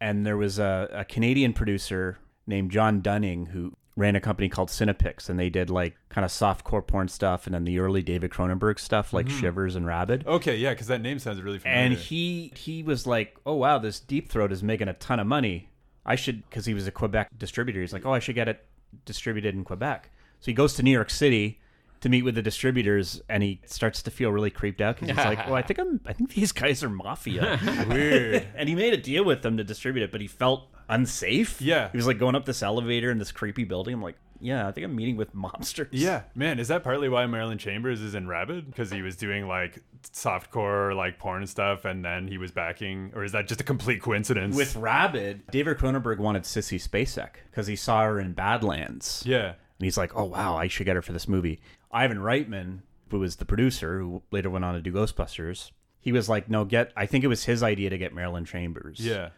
and 0.01 0.25
there 0.25 0.37
was 0.37 0.61
a, 0.61 0.89
a 0.93 1.05
Canadian 1.05 1.53
producer 1.53 2.19
named 2.47 2.71
John 2.71 3.01
Dunning 3.01 3.47
who 3.47 3.77
ran 3.97 4.15
a 4.15 4.21
company 4.21 4.49
called 4.49 4.69
Cinepix, 4.69 5.29
and 5.29 5.37
they 5.37 5.51
did 5.51 5.69
like 5.69 5.97
kind 6.11 6.25
of 6.25 6.31
softcore 6.31 6.87
porn 6.87 7.09
stuff, 7.09 7.47
and 7.47 7.55
then 7.57 7.65
the 7.65 7.81
early 7.81 8.03
David 8.03 8.31
Cronenberg 8.31 8.79
stuff 8.79 9.13
like 9.13 9.27
mm-hmm. 9.27 9.41
Shivers 9.41 9.75
and 9.75 9.85
Rabid. 9.85 10.25
okay, 10.29 10.57
yeah, 10.57 10.71
because 10.71 10.87
that 10.87 11.01
name 11.01 11.19
sounds 11.19 11.43
really 11.43 11.59
familiar. 11.59 11.87
And 11.87 11.95
he 11.95 12.53
he 12.55 12.85
was 12.85 13.05
like, 13.05 13.37
"Oh 13.45 13.57
wow, 13.57 13.79
this 13.79 13.99
Deep 13.99 14.31
Throat 14.31 14.53
is 14.53 14.63
making 14.63 14.87
a 14.87 14.95
ton 14.95 15.19
of 15.19 15.27
money. 15.27 15.71
I 16.07 16.17
should 16.17 16.49
because 16.49 16.67
he 16.67 16.75
was 16.75 16.87
a 16.87 16.93
Quebec 16.93 17.29
distributor. 17.37 17.81
He's 17.81 17.93
like, 17.93 18.07
oh, 18.07 18.13
I 18.13 18.19
should 18.19 18.35
get 18.35 18.49
it 18.49 18.65
distributed 19.05 19.55
in 19.55 19.65
Quebec. 19.65 20.11
So 20.41 20.47
he 20.47 20.53
goes 20.53 20.75
to 20.75 20.83
New 20.83 20.91
York 20.91 21.11
City 21.11 21.61
to 22.01 22.09
meet 22.11 22.23
with 22.23 22.35
the 22.35 22.43
distributors, 22.43 23.23
and 23.31 23.43
he 23.43 23.61
starts 23.65 24.03
to 24.03 24.11
feel 24.11 24.31
really 24.31 24.51
creeped 24.51 24.83
out 24.83 24.97
because 24.97 25.17
he's 25.17 25.25
like, 25.25 25.47
"Well, 25.47 25.55
I 25.55 25.63
think 25.63 25.79
I'm. 25.79 26.01
I 26.05 26.13
think 26.13 26.35
these 26.35 26.53
guys 26.53 26.85
are 26.85 26.91
mafia. 26.91 27.59
Weird. 27.89 28.47
and 28.55 28.69
he 28.69 28.75
made 28.75 28.93
a 28.93 28.99
deal 28.99 29.25
with 29.25 29.41
them 29.43 29.57
to 29.57 29.65
distribute 29.65 30.03
it, 30.05 30.13
but 30.13 30.21
he 30.21 30.27
felt 30.27 30.69
unsafe. 30.89 31.63
Yeah. 31.63 31.91
he 31.91 31.97
was 31.97 32.07
like 32.07 32.19
going 32.19 32.35
up 32.35 32.45
this 32.45 32.63
elevator 32.63 33.11
in 33.11 33.19
this 33.19 33.33
creepy 33.33 33.65
building. 33.65 33.95
I'm 33.95 34.03
like, 34.03 34.17
yeah, 34.45 34.69
I 34.69 34.73
think 34.73 34.85
I'm 34.85 34.95
meeting 34.95 35.17
with 35.17 35.35
mobsters. 35.35 35.89
Yeah, 35.91 36.23
man, 36.35 36.59
is 36.59 36.69
that 36.69 36.85
partly 36.85 37.09
why 37.09 37.27
Marilyn 37.27 37.59
Chambers 37.59 38.01
is 38.01 38.15
in 38.15 38.29
Rabid? 38.29 38.67
Because 38.67 38.91
he 38.91 39.03
was 39.03 39.17
doing 39.17 39.49
like 39.49 39.81
softcore, 40.13 40.95
like 40.97 41.19
porn 41.19 41.47
stuff, 41.47 41.85
and 41.85 42.05
then 42.05 42.29
he 42.29 42.39
was 42.39 42.51
backing, 42.51 43.11
or 43.15 43.25
is 43.25 43.33
that 43.33 43.47
just 43.49 43.61
a 43.61 43.65
complete 43.65 44.01
coincidence? 44.03 44.57
With 44.57 44.77
Rabid, 44.77 45.47
David 45.51 45.79
Cronenberg 45.79 46.19
wanted 46.19 46.43
Sissy 46.45 46.77
Spacek 46.83 47.31
because 47.51 47.67
he 47.67 47.77
saw 47.77 48.03
her 48.03 48.21
in 48.21 48.33
Badlands. 48.33 49.23
yeah, 49.27 49.49
And 49.49 49.57
he's 49.81 49.97
like, 49.99 50.15
oh, 50.17 50.25
wow, 50.25 50.57
I 50.57 50.69
should 50.69 50.87
get 50.87 50.97
her 50.97 51.03
for 51.03 51.13
this 51.13 51.29
movie. 51.29 51.61
Ivan 51.91 52.19
Reitman, 52.19 52.81
who 53.11 53.21
was 53.21 53.37
the 53.37 53.45
producer, 53.45 53.99
who 54.01 54.23
later 54.31 54.51
went 54.51 54.65
on 54.65 54.75
to 54.75 54.81
do 54.81 54.93
Ghostbusters, 54.93 55.71
he 56.01 56.13
was 56.13 56.29
like, 56.29 56.51
no, 56.51 56.65
get, 56.65 56.93
I 56.97 57.07
think 57.07 57.25
it 57.25 57.29
was 57.29 57.45
his 57.45 57.63
idea 57.63 57.91
to 57.91 57.97
get 57.99 58.13
Marilyn 58.15 58.45
Chambers. 58.45 59.01
yeah, 59.01 59.31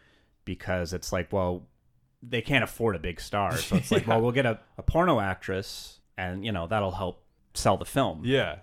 Because 0.44 0.92
it's 0.92 1.12
like, 1.12 1.32
well, 1.32 1.66
they 2.28 2.42
can't 2.42 2.64
afford 2.64 2.96
a 2.96 2.98
big 2.98 3.20
star. 3.20 3.56
So 3.56 3.76
it's 3.76 3.90
like, 3.96 4.06
well, 4.06 4.20
we'll 4.20 4.32
get 4.32 4.46
a, 4.46 4.58
a 4.78 4.82
porno 4.82 5.20
actress 5.20 6.00
and, 6.18 6.44
you 6.44 6.52
know, 6.52 6.66
that'll 6.66 6.92
help 6.92 7.22
sell 7.54 7.76
the 7.76 7.84
film. 7.84 8.22
yeah. 8.24 8.56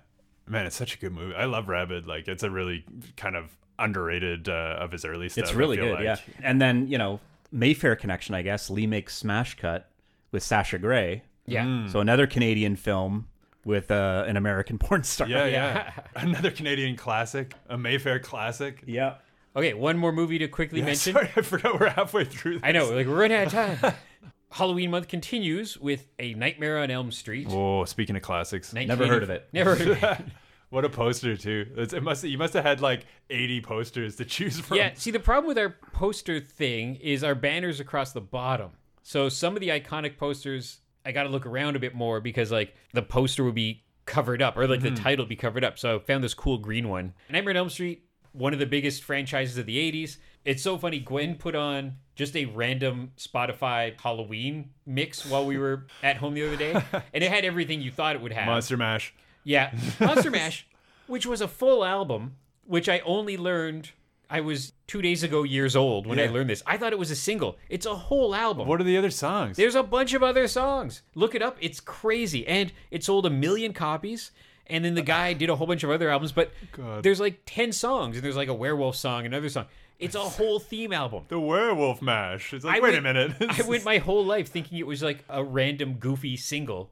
Man, 0.46 0.66
it's 0.66 0.76
such 0.76 0.96
a 0.96 0.98
good 1.00 1.14
movie. 1.14 1.34
I 1.34 1.46
love 1.46 1.70
Rabid. 1.70 2.06
Like, 2.06 2.28
it's 2.28 2.44
a 2.44 2.50
really 2.50 2.84
kind 3.16 3.38
of 3.38 3.46
underrated 3.80 4.50
uh, 4.50 4.76
of 4.78 4.92
his 4.92 5.06
early 5.06 5.30
stuff. 5.30 5.46
It's 5.46 5.54
really 5.54 5.78
good, 5.78 5.94
like. 5.94 6.04
yeah. 6.04 6.18
And 6.42 6.62
then, 6.62 6.88
you 6.90 6.98
know, 6.98 7.22
Mayfair 7.50 7.96
Connection, 7.96 8.36
I 8.36 8.42
guess, 8.42 8.70
Lee 8.70 8.86
makes 8.86 9.16
Smash 9.16 9.56
Cut 9.56 9.90
with 10.34 10.44
Sasha 10.44 10.78
Grey. 10.80 11.24
yeah. 11.46 11.88
So 11.88 12.02
another 12.02 12.28
Canadian 12.28 12.76
film 12.76 13.28
with 13.64 13.90
uh, 13.90 14.26
an 14.28 14.36
American 14.36 14.78
porn 14.80 15.04
star. 15.04 15.30
Yeah, 15.30 15.46
yeah. 15.46 15.92
Another 16.18 16.52
Canadian 16.52 16.98
classic, 16.98 17.54
a 17.70 17.78
Mayfair 17.78 18.20
classic. 18.20 18.84
Yeah. 18.86 19.16
Okay, 19.56 19.74
one 19.74 19.98
more 19.98 20.12
movie 20.12 20.40
to 20.40 20.48
quickly 20.48 20.80
Yeah, 20.80 20.86
mention. 20.88 21.14
sorry, 21.14 21.30
I 21.36 21.42
forgot 21.42 21.80
we're 21.80 21.90
halfway 21.90 22.26
through. 22.26 22.56
This. 22.56 22.62
I 22.64 22.72
know, 22.72 22.90
like 22.92 23.08
we're 23.08 23.20
running 23.20 23.38
out 23.38 23.48
of 23.48 23.54
time. 23.54 23.94
Halloween 24.52 24.92
month 24.92 25.08
continues 25.08 25.78
with 25.78 26.08
a 26.20 26.36
Nightmare 26.36 26.80
on 26.80 26.92
Elm 26.92 27.12
Street. 27.12 27.48
Oh, 27.50 27.86
speaking 27.86 28.16
of 28.16 28.22
classics, 28.22 28.72
never 28.72 29.08
heard 29.08 29.24
of 29.24 29.30
it. 29.32 29.48
Never 29.52 29.76
heard 29.76 29.88
of 29.90 30.04
it. 30.04 30.26
what 30.70 30.86
a 30.86 30.90
poster 30.90 31.36
too! 31.36 31.66
It's, 31.76 31.92
it 31.92 32.04
must 32.04 32.24
you 32.24 32.38
must 32.38 32.54
have 32.54 32.64
had 32.64 32.80
like 32.80 33.08
eighty 33.32 33.62
posters 33.62 34.16
to 34.18 34.26
choose 34.26 34.60
from. 34.60 34.78
Yeah, 34.78 34.92
see, 34.94 35.10
the 35.10 35.20
problem 35.20 35.48
with 35.48 35.58
our 35.58 35.76
poster 35.94 36.40
thing 36.40 36.98
is 36.98 37.24
our 37.24 37.34
banners 37.34 37.80
across 37.80 38.12
the 38.12 38.22
bottom. 38.22 38.72
So 39.02 39.28
some 39.28 39.56
of 39.56 39.60
the 39.60 39.70
iconic 39.70 40.18
posters, 40.18 40.82
I 41.04 41.12
got 41.12 41.24
to 41.24 41.30
look 41.30 41.48
around 41.48 41.76
a 41.76 41.80
bit 41.80 41.96
more 41.96 42.22
because 42.22 42.52
like 42.52 42.76
the 42.94 43.02
poster 43.02 43.44
would 43.44 43.56
be 43.56 43.84
covered 44.06 44.42
up 44.42 44.58
or 44.58 44.68
like 44.68 44.82
the 44.82 44.90
mm-hmm. 44.90 45.04
title 45.04 45.24
would 45.24 45.30
be 45.30 45.36
covered 45.36 45.64
up. 45.64 45.80
So 45.80 45.96
I 45.96 46.00
found 46.00 46.24
this 46.24 46.34
cool 46.34 46.58
green 46.58 46.90
one. 46.90 47.14
Nightmare 47.30 47.52
on 47.54 47.58
Elm 47.58 47.70
Street, 47.70 48.03
one 48.34 48.54
of 48.54 48.60
the 48.60 48.66
biggest 48.66 49.04
franchises 49.04 49.58
of 49.58 49.66
the 49.66 49.78
80s. 49.92 50.18
It's 50.44 50.62
so 50.62 50.78
funny. 50.78 51.00
Gwen 51.00 51.36
put 51.36 51.56
on 51.56 51.94
just 52.16 52.36
a 52.36 52.46
random 52.46 53.12
Spotify 53.18 54.00
Halloween 54.00 54.72
mix 54.86 55.26
while 55.26 55.46
we 55.46 55.58
were 55.58 55.88
at 56.04 56.18
home 56.18 56.34
the 56.34 56.46
other 56.46 56.58
day, 56.58 56.74
and 57.14 57.24
it 57.24 57.32
had 57.32 57.46
everything 57.46 57.82
you 57.82 57.92
thought 57.92 58.16
it 58.16 58.22
would 58.22 58.34
have. 58.34 58.46
Monster 58.46 58.76
Mash. 58.78 59.14
Yeah, 59.44 59.74
Monster 60.00 60.32
Mash, 60.32 60.68
which 61.08 61.26
was 61.26 61.42
a 61.42 61.48
full 61.48 61.84
album, 61.86 62.36
which 62.66 62.90
I 62.90 63.00
only 63.00 63.38
learned. 63.38 63.92
I 64.30 64.42
was 64.42 64.74
two 64.88 65.02
days 65.02 65.22
ago 65.22 65.44
years 65.44 65.76
old 65.76 66.08
when 66.08 66.20
I 66.20 66.26
learned 66.26 66.50
this. 66.50 66.64
I 66.66 66.78
thought 66.78 66.92
it 66.92 66.98
was 66.98 67.12
a 67.12 67.16
single. 67.16 67.58
It's 67.70 67.86
a 67.86 67.94
whole 67.94 68.34
album. 68.34 68.68
What 68.68 68.82
are 68.82 68.86
the 68.86 68.98
other 68.98 69.12
songs? 69.12 69.58
There's 69.58 69.76
a 69.76 69.84
bunch 69.84 70.14
of 70.14 70.24
other 70.24 70.48
songs. 70.48 71.04
Look 71.14 71.36
it 71.36 71.44
up. 71.44 71.58
It's 71.62 71.80
crazy, 71.80 72.48
and 72.48 72.74
it 72.90 73.04
sold 73.04 73.28
a 73.28 73.30
million 73.30 73.74
copies. 73.74 74.32
And 74.68 74.84
then 74.86 74.94
the 74.96 75.02
guy 75.02 75.34
did 75.34 75.50
a 75.50 75.56
whole 75.56 75.68
bunch 75.68 75.84
of 75.84 75.90
other 75.90 76.10
albums, 76.10 76.32
but 76.32 76.52
God. 76.72 77.04
there's 77.04 77.20
like 77.20 77.42
ten 77.46 77.72
songs, 77.72 78.16
and 78.18 78.24
there's 78.26 78.36
like 78.38 78.48
a 78.48 78.54
werewolf 78.54 78.96
song, 78.96 79.26
another 79.26 79.50
song. 79.50 79.66
It's 80.00 80.16
a 80.16 80.20
whole 80.20 80.60
theme 80.60 80.92
album. 80.92 81.26
the 81.30 81.40
Werewolf 81.40 82.02
Mash. 82.02 82.54
It's 82.54 82.66
like, 82.66 82.78
I 82.78 82.80
wait 82.80 82.94
went- 82.94 82.98
a 82.98 83.02
minute. 83.02 83.36
I 83.50 83.62
went 83.68 83.86
my 83.86 83.98
whole 84.00 84.26
life 84.26 84.50
thinking 84.50 84.78
it 84.78 84.88
was 84.88 85.02
like 85.04 85.24
a 85.30 85.44
random 85.44 85.94
goofy 85.96 86.36
single, 86.36 86.90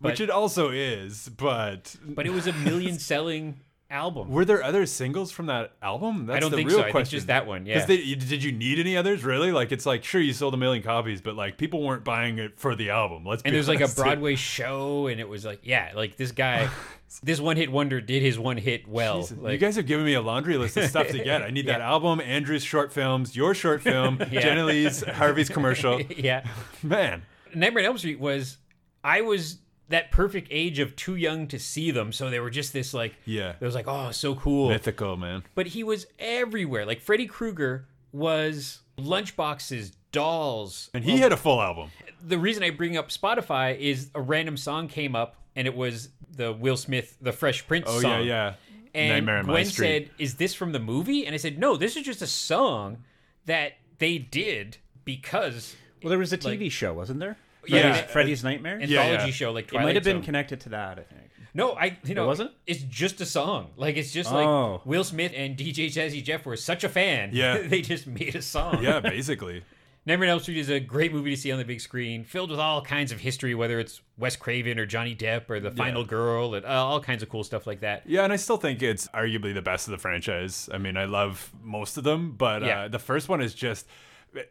Which 0.00 0.20
it 0.20 0.30
also 0.30 0.70
is, 0.70 1.28
but 1.36 1.96
but 2.04 2.26
it 2.26 2.30
was 2.32 2.46
a 2.46 2.52
million 2.52 2.98
selling 2.98 3.60
album. 3.90 4.28
were 4.30 4.44
there 4.44 4.62
other 4.62 4.84
singles 4.86 5.30
from 5.30 5.46
that 5.46 5.72
album? 5.82 6.26
That's 6.26 6.36
I 6.36 6.40
don't 6.40 6.50
the 6.50 6.56
think 6.58 6.68
real 6.68 6.78
so. 6.78 6.82
I 6.82 6.84
think 6.86 6.92
question. 6.92 7.16
just 7.16 7.26
that 7.28 7.46
one, 7.46 7.66
yeah. 7.66 7.84
Because 7.86 8.28
did 8.28 8.42
you 8.42 8.52
need 8.52 8.78
any 8.78 8.96
others? 8.96 9.24
Really? 9.24 9.52
Like 9.52 9.72
it's 9.72 9.86
like 9.86 10.04
sure 10.04 10.20
you 10.20 10.32
sold 10.32 10.54
a 10.54 10.56
million 10.56 10.82
copies, 10.82 11.20
but 11.20 11.36
like 11.36 11.56
people 11.58 11.82
weren't 11.82 12.04
buying 12.04 12.38
it 12.38 12.58
for 12.58 12.74
the 12.74 12.90
album. 12.90 13.24
Let's 13.24 13.42
and 13.44 13.54
there's 13.54 13.68
like 13.68 13.80
a. 13.80 13.88
Broadway 13.96 14.34
show, 14.36 15.06
and 15.06 15.20
it 15.20 15.28
was 15.28 15.44
like, 15.44 15.60
yeah, 15.62 15.92
like 15.94 16.16
this 16.16 16.32
guy, 16.32 16.68
this 17.22 17.40
one 17.40 17.56
hit 17.56 17.70
wonder 17.72 18.00
did 18.00 18.22
his 18.22 18.38
one 18.38 18.56
hit 18.56 18.86
well. 18.86 19.20
Jesus, 19.22 19.38
Like, 19.38 19.52
you 19.52 19.58
guys 19.58 19.76
have 19.76 19.86
given 19.86 20.04
me 20.04 20.14
a 20.14 20.20
laundry 20.20 20.56
list 20.58 20.76
of 20.76 20.88
stuff 20.90 21.08
to 21.08 21.18
get. 21.22 21.42
I 21.42 21.50
need 21.50 21.66
that 21.68 21.80
album, 21.80 22.20
Andrew's 22.20 22.62
short 22.64 22.92
films, 22.92 23.34
your 23.36 23.54
short 23.54 23.80
film, 23.82 24.18
Yeah. 24.30 24.40
Jenny 24.40 24.62
Lee's 24.62 25.02
Harvey's 25.04 25.48
commercial. 25.48 26.00
yeah, 26.02 26.46
Man, 26.82 27.22
Nightmare 27.54 27.84
on 27.84 27.86
Elm 27.86 27.98
Street 27.98 28.20
was, 28.20 28.58
I 29.02 29.22
was 29.22 29.58
that 29.88 30.10
perfect 30.10 30.48
age 30.50 30.78
of 30.78 30.96
too 30.96 31.14
young 31.16 31.46
to 31.48 31.58
see 31.58 31.90
them, 31.90 32.12
so 32.12 32.28
they 32.30 32.40
were 32.40 32.50
just 32.50 32.72
this 32.72 32.92
like, 32.92 33.14
yeah, 33.24 33.54
it 33.60 33.64
was 33.64 33.74
like, 33.74 33.86
oh, 33.88 34.10
so 34.10 34.34
cool. 34.34 34.68
mythical 34.68 35.16
man. 35.16 35.44
But 35.54 35.68
he 35.68 35.84
was 35.84 36.06
everywhere. 36.18 36.84
Like 36.84 37.00
Freddy 37.00 37.26
Krueger 37.26 37.86
was 38.12 38.80
lunchboxes, 38.98 39.92
Dolls. 40.12 40.90
And 40.94 41.04
he 41.04 41.18
had 41.18 41.32
a 41.32 41.36
full 41.36 41.60
album. 41.60 41.90
The 42.26 42.38
reason 42.38 42.62
I 42.62 42.70
bring 42.70 42.96
up 42.96 43.10
Spotify 43.10 43.78
is 43.78 44.10
a 44.14 44.20
random 44.20 44.56
song 44.56 44.88
came 44.88 45.14
up, 45.14 45.36
and 45.54 45.66
it 45.66 45.74
was 45.76 46.08
the 46.34 46.52
Will 46.52 46.76
Smith, 46.76 47.16
the 47.20 47.32
Fresh 47.32 47.66
Prince 47.66 47.86
Oh 47.88 48.00
song. 48.00 48.22
yeah, 48.22 48.26
yeah. 48.26 48.54
And 48.94 49.10
Nightmare 49.10 49.38
on 49.38 49.46
My 49.46 49.52
Gwen 49.52 49.64
said, 49.66 50.10
"Is 50.18 50.36
this 50.36 50.54
from 50.54 50.72
the 50.72 50.78
movie?" 50.80 51.26
And 51.26 51.34
I 51.34 51.36
said, 51.38 51.58
"No, 51.58 51.76
this 51.76 51.96
is 51.96 52.04
just 52.04 52.22
a 52.22 52.26
song 52.26 53.04
that 53.44 53.72
they 53.98 54.16
did 54.18 54.78
because 55.04 55.76
Well, 56.02 56.08
there 56.10 56.18
was 56.18 56.32
a 56.32 56.38
TV 56.38 56.70
show, 56.72 56.94
wasn't 56.94 57.20
there? 57.20 57.36
Yeah. 57.68 57.92
Freddy's, 57.92 58.10
Freddy's 58.12 58.44
Nightmare. 58.44 58.74
anthology 58.80 58.92
Yeah, 58.94 59.24
yeah. 59.26 59.30
show 59.32 59.52
like 59.52 59.72
it 59.72 59.80
might 59.80 59.94
have 59.94 60.04
been 60.04 60.16
Zone. 60.18 60.22
connected 60.24 60.60
to 60.60 60.68
that. 60.70 60.98
I 60.98 61.02
think. 61.02 61.30
No, 61.54 61.72
I 61.72 61.96
you 62.04 62.14
know 62.14 62.24
It 62.24 62.26
wasn't? 62.26 62.50
It's 62.66 62.82
just 62.82 63.20
a 63.20 63.26
song. 63.26 63.70
Like 63.76 63.96
it's 63.96 64.12
just 64.12 64.30
Oh. 64.32 64.72
like 64.74 64.86
Will 64.86 65.04
Smith 65.04 65.32
and 65.34 65.56
DJ 65.56 65.86
Jazzy 65.86 66.22
Jeff 66.22 66.44
were 66.44 66.56
such 66.56 66.84
a 66.84 66.88
fan. 66.88 67.30
Yeah. 67.32 67.58
they 67.66 67.80
just 67.82 68.06
made 68.06 68.34
a 68.36 68.42
song. 68.42 68.82
Yeah, 68.82 69.00
basically. 69.16 69.62
Nightmare 70.08 70.28
on 70.28 70.32
Elm 70.34 70.40
Street 70.40 70.58
is 70.58 70.68
a 70.70 70.78
great 70.78 71.12
movie 71.12 71.30
to 71.30 71.36
see 71.36 71.50
on 71.50 71.58
the 71.58 71.64
big 71.64 71.80
screen, 71.80 72.22
filled 72.22 72.50
with 72.52 72.60
all 72.60 72.80
kinds 72.80 73.10
of 73.10 73.18
history, 73.18 73.56
whether 73.56 73.80
it's 73.80 74.02
Wes 74.16 74.36
Craven 74.36 74.78
or 74.78 74.86
Johnny 74.86 75.16
Depp 75.16 75.50
or 75.50 75.58
The 75.58 75.72
Final 75.72 76.04
Girl 76.04 76.54
and 76.54 76.64
uh, 76.64 76.68
all 76.68 77.00
kinds 77.00 77.24
of 77.24 77.28
cool 77.28 77.42
stuff 77.42 77.66
like 77.66 77.80
that. 77.80 78.02
Yeah, 78.06 78.22
and 78.22 78.32
I 78.32 78.36
still 78.36 78.56
think 78.56 78.82
it's 78.84 79.08
arguably 79.08 79.52
the 79.52 79.62
best 79.62 79.88
of 79.88 79.90
the 79.90 79.98
franchise. 79.98 80.68
I 80.72 80.78
mean, 80.78 80.96
I 80.96 81.06
love 81.06 81.50
most 81.60 81.96
of 81.96 82.04
them, 82.04 82.36
but 82.38 82.62
Yeah. 82.62 82.82
uh, 82.82 82.88
the 82.88 83.00
first 83.00 83.28
one 83.28 83.40
is 83.40 83.52
just. 83.52 83.86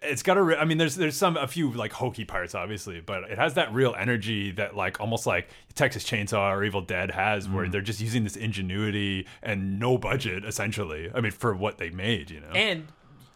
It's 0.02 0.24
got 0.24 0.38
a. 0.38 0.44
re- 0.44 0.56
I 0.58 0.66
mean, 0.66 0.78
there's 0.78 0.96
there's 0.96 1.16
some 1.16 1.38
a 1.38 1.48
few 1.48 1.72
like 1.72 1.94
hokey 1.94 2.26
parts, 2.26 2.56
obviously, 2.56 3.00
but 3.02 3.24
it 3.26 3.38
has 3.38 3.54
that 3.56 3.74
real 3.74 3.96
energy 3.98 4.52
that 4.52 4.76
like 4.76 5.00
almost 5.00 5.26
like 5.28 5.50
Texas 5.76 6.04
Chainsaw 6.04 6.52
or 6.56 6.64
Evil 6.64 6.82
Dead 6.82 7.12
has, 7.12 7.48
where 7.48 7.68
they're 7.70 7.82
just 7.82 8.02
using 8.02 8.24
this 8.24 8.36
ingenuity 8.36 9.28
and 9.44 9.80
no 9.80 9.98
budget, 9.98 10.44
essentially. 10.46 11.10
I 11.14 11.22
mean, 11.22 11.32
for 11.32 11.54
what 11.56 11.78
they 11.78 11.90
made, 11.90 12.30
you 12.32 12.40
know. 12.42 12.48
and 12.54 12.88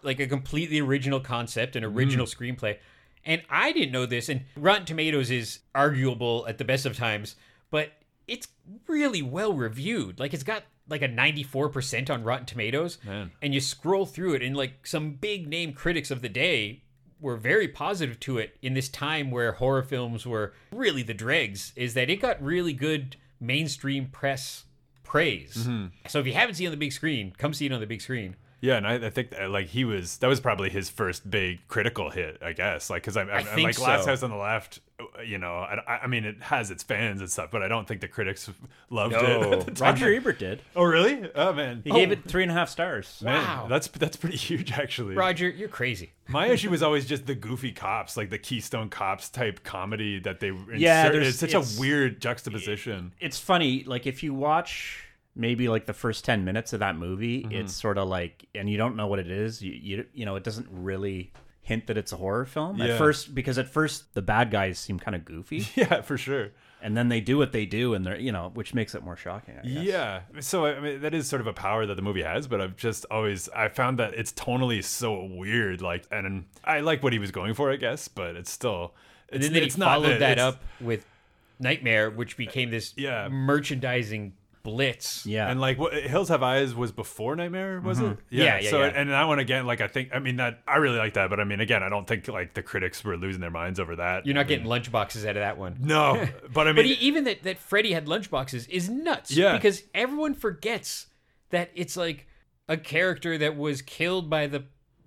like 0.02 0.20
a 0.20 0.28
completely 0.28 0.80
original 0.80 1.20
concept 1.20 1.76
and 1.76 1.86
original 1.86 2.26
Mm. 2.26 2.36
screenplay. 2.58 2.78
And 3.26 3.42
I 3.50 3.74
didn't 3.74 3.92
know 3.92 4.06
this. 4.06 4.30
And 4.30 4.42
Rotten 4.56 4.86
Tomatoes 4.86 5.30
is 5.30 5.60
arguable 5.76 6.46
at 6.48 6.58
the 6.58 6.64
best 6.64 6.86
of 6.86 6.96
times, 6.96 7.36
but 7.70 7.92
it's 8.28 8.48
really 8.88 9.22
well 9.22 9.54
reviewed. 9.54 10.18
Like 10.20 10.34
it's 10.34 10.44
got 10.44 10.64
like 10.90 11.02
a 11.02 11.08
94% 11.08 12.10
on 12.10 12.24
Rotten 12.24 12.46
Tomatoes. 12.46 12.98
Man. 13.06 13.32
And 13.42 13.54
you 13.54 13.62
scroll 13.62 14.06
through 14.06 14.34
it, 14.34 14.42
and 14.42 14.56
like 14.56 14.86
some 14.86 15.12
big 15.12 15.48
name 15.48 15.74
critics 15.74 16.12
of 16.12 16.22
the 16.22 16.30
day 16.30 16.84
were 17.22 17.36
very 17.36 17.68
positive 17.68 18.20
to 18.22 18.38
it 18.38 18.58
in 18.62 18.74
this 18.74 18.90
time 18.90 19.30
where 19.30 19.52
horror 19.54 19.84
films 19.84 20.26
were 20.26 20.54
really 20.72 21.04
the 21.04 21.14
dregs, 21.14 21.74
is 21.76 21.94
that 21.94 22.10
it 22.10 22.18
got 22.18 22.42
really 22.42 22.74
good 22.74 23.18
mainstream 23.40 24.08
press 24.08 24.66
praise. 25.04 25.56
Mm-hmm. 25.56 25.88
So 26.08 26.20
if 26.20 26.28
you 26.28 26.34
haven't 26.34 26.56
seen 26.56 26.66
it 26.66 26.70
on 26.70 26.72
the 26.72 26.78
big 26.78 26.94
screen, 26.94 27.34
come 27.38 27.54
see 27.54 27.66
it 27.66 27.72
on 27.72 27.80
the 27.80 27.88
big 27.88 28.02
screen. 28.02 28.36
Yeah, 28.62 28.76
and 28.78 28.86
I, 28.86 28.96
I 28.96 29.10
think 29.10 29.30
that, 29.32 29.50
like 29.50 29.68
he 29.68 29.86
was 29.86 30.18
that 30.18 30.28
was 30.28 30.40
probably 30.40 30.70
his 30.70 30.90
first 30.90 31.30
big 31.30 31.60
critical 31.68 32.10
hit, 32.10 32.38
I 32.44 32.54
guess. 32.54 32.90
Like 32.90 33.04
because 33.04 33.16
I'm, 33.18 33.30
I'm, 33.30 33.46
think 33.46 33.68
like 33.68 33.80
Last 33.80 34.04
so. 34.04 34.10
House 34.10 34.22
on 34.24 34.32
the 34.32 34.36
Left, 34.36 34.82
uh, 35.00 35.22
you 35.22 35.38
know, 35.38 35.54
I, 35.60 36.00
I 36.04 36.08
mean 36.08 36.26
it 36.26 36.42
has 36.44 36.70
its 36.70 36.84
fans 36.84 37.22
and 37.22 37.32
stuff, 37.32 37.52
but 37.52 37.64
I 37.64 37.70
don't 37.70 37.88
think 37.88 38.02
the 38.02 38.10
critics 38.10 38.50
loved 38.90 39.14
No. 39.14 39.20
it. 39.20 39.54
At 39.60 39.66
the 39.66 39.72
time. 39.72 39.94
Roger 39.94 40.14
Ebert 40.14 40.40
did. 40.40 40.62
Oh 40.76 40.84
really? 40.84 41.30
Oh 41.36 41.54
man. 41.54 41.82
He 41.86 41.92
gave 41.92 42.12
it 42.12 42.26
three 42.26 42.44
and 42.44 42.52
a 42.52 42.56
half 42.56 42.68
stars. 42.70 43.22
Man, 43.24 43.42
Wow. 43.42 43.68
that's 43.70 43.88
that's 43.88 44.18
pretty 44.18 44.38
huge 44.38 44.74
actually. 44.74 45.16
Roger, 45.16 45.48
you're 45.50 45.70
crazy. 45.70 46.12
My 46.28 46.48
issue 46.48 46.70
was 46.70 46.84
always 46.84 47.06
just 47.06 47.26
the 47.26 47.36
goofy 47.36 47.72
cops, 47.72 48.18
like 48.18 48.30
the 48.30 48.38
Keystone 48.38 48.90
Cops 48.90 49.30
type 49.30 49.64
comedy 49.64 50.20
that 50.20 50.40
they 50.42 50.52
Yeah, 50.76 51.10
there's- 51.10 51.28
it's 51.30 51.40
such 51.40 51.50
it's- 51.52 51.78
a 51.78 51.80
weird 51.80 52.20
juxtaposition. 52.22 53.14
It's 53.22 53.40
funny. 53.40 53.84
Like 53.86 54.06
if 54.06 54.22
you 54.22 54.34
watch 54.34 55.06
maybe 55.40 55.68
like 55.70 55.86
the 55.86 55.94
first 55.94 56.26
10 56.26 56.44
minutes 56.46 56.74
of 56.74 56.80
that 56.82 56.96
movie 56.96 57.44
Mm-hmm. 57.44 57.52
it's 57.54 57.74
sort 57.74 57.98
of 57.98 58.08
like 58.08 58.46
and 58.54 58.70
you 58.70 58.78
don't 58.78 58.96
know 58.96 59.08
what 59.08 59.20
it 59.20 59.32
is 59.32 59.62
you, 59.62 59.72
you 59.72 60.06
you 60.14 60.26
know 60.26 60.36
it 60.36 60.44
doesn't 60.44 60.68
really 60.72 61.32
hint 61.62 61.88
that 61.88 61.98
it's 61.98 62.12
a 62.12 62.18
horror 62.18 62.46
film 62.46 62.78
Yeah. 62.78 62.86
at 62.88 62.98
first 62.98 63.34
because 63.34 63.58
at 63.58 63.68
first 63.70 64.14
the 64.14 64.22
bad 64.22 64.52
guys 64.52 64.78
seem 64.80 65.00
kind 65.00 65.16
of 65.16 65.24
goofy 65.26 65.68
Yeah, 65.76 66.02
for 66.02 66.18
sure. 66.18 66.50
and 66.82 66.96
then 66.98 67.10
they 67.10 67.22
do 67.22 67.38
what 67.38 67.52
they 67.52 67.66
do 67.66 67.94
and 67.94 68.06
they're 68.06 68.20
you 68.20 68.32
know 68.32 68.52
which 68.54 68.74
makes 68.74 68.96
it 68.96 69.04
more 69.04 69.16
shocking 69.16 69.56
I 69.60 69.68
guess. 69.68 69.84
Yeah. 69.84 70.22
So 70.40 70.66
I 70.66 70.80
mean 70.80 71.02
that 71.02 71.14
is 71.14 71.28
sort 71.28 71.42
of 71.42 71.48
a 71.48 71.54
power 71.54 71.86
that 71.86 71.96
the 71.96 72.02
movie 72.02 72.24
has, 72.24 72.48
but 72.48 72.60
I've 72.62 72.76
just 72.76 73.06
always 73.12 73.48
I 73.50 73.68
found 73.70 74.00
that 74.00 74.14
it's 74.16 74.32
tonally 74.34 74.84
so 74.84 75.24
weird. 75.26 75.82
Like, 75.82 76.06
and 76.12 76.46
I 76.64 76.80
like 76.82 77.04
what 77.04 77.14
he 77.14 77.20
was 77.20 77.32
going 77.32 77.54
for, 77.54 77.72
I 77.72 77.76
guess, 77.76 78.08
but 78.08 78.36
it's 78.36 78.50
still. 78.52 78.94
It's, 79.32 79.46
And 79.46 79.56
then 79.56 79.64
it's 79.64 79.76
he 79.76 79.80
not 79.80 79.94
followed 79.94 80.14
the- 80.16 80.20
that 80.20 80.40
up 80.40 80.64
with 80.82 81.06
Nightmare, 81.60 82.10
which 82.10 82.36
became 82.38 82.72
this 82.72 82.94
Yeah. 82.98 83.28
merchandising 83.30 84.34
blitz. 84.64 85.26
yeah 85.26 85.50
And 85.50 85.60
like 85.62 85.78
what 85.78 85.94
Hills 85.94 86.30
Have 86.30 86.44
Eyes 86.44 86.76
was 86.76 86.92
before 86.92 87.36
Nightmare, 87.36 87.80
was 87.82 88.00
mm-hmm. 88.00 88.12
it? 88.12 88.20
Yeah, 88.30 88.60
yeah, 88.60 88.70
So 88.70 88.80
yeah. 88.82 88.92
and 88.96 89.10
that 89.10 89.24
one 89.24 89.40
again, 89.40 89.66
like 89.66 89.82
I 89.82 89.88
think 89.88 90.10
I 90.14 90.20
mean 90.20 90.38
that 90.38 90.62
I 90.68 90.78
really 90.78 90.98
like 90.98 91.14
that, 91.14 91.30
but 91.30 91.40
I 91.40 91.44
mean 91.44 91.60
again, 91.60 91.84
I 91.84 91.90
don't 91.90 92.08
think 92.08 92.28
like 92.28 92.54
the 92.54 92.64
critics 92.64 93.04
were 93.04 93.18
losing 93.18 93.42
their 93.42 93.52
minds 93.52 93.80
over 93.80 93.96
that. 93.96 94.26
You're 94.26 94.36
not 94.36 94.48
getting 94.48 94.66
lunchboxes 94.66 95.24
out 95.24 95.38
of 95.38 95.42
that 95.42 95.58
one. 95.58 95.78
No, 95.80 96.28
but 96.54 96.68
I 96.68 96.72
mean 96.72 96.76
But 96.78 96.86
e 96.86 96.98
even 97.00 97.24
that, 97.26 97.44
that 97.44 97.58
Freddy 97.58 97.94
had 97.94 98.06
lunchboxes 98.06 98.70
is 98.70 98.90
nuts. 98.90 99.32
Yeah. 99.32 99.54
Because 99.54 99.84
everyone 99.94 100.34
forgets 100.34 101.08
that 101.50 101.72
it's 101.74 101.96
like 101.98 102.28
a 102.68 102.78
character 102.78 103.38
that 103.38 103.58
was 103.58 103.82
killed 103.82 104.30
by 104.30 104.48
the. 104.48 104.66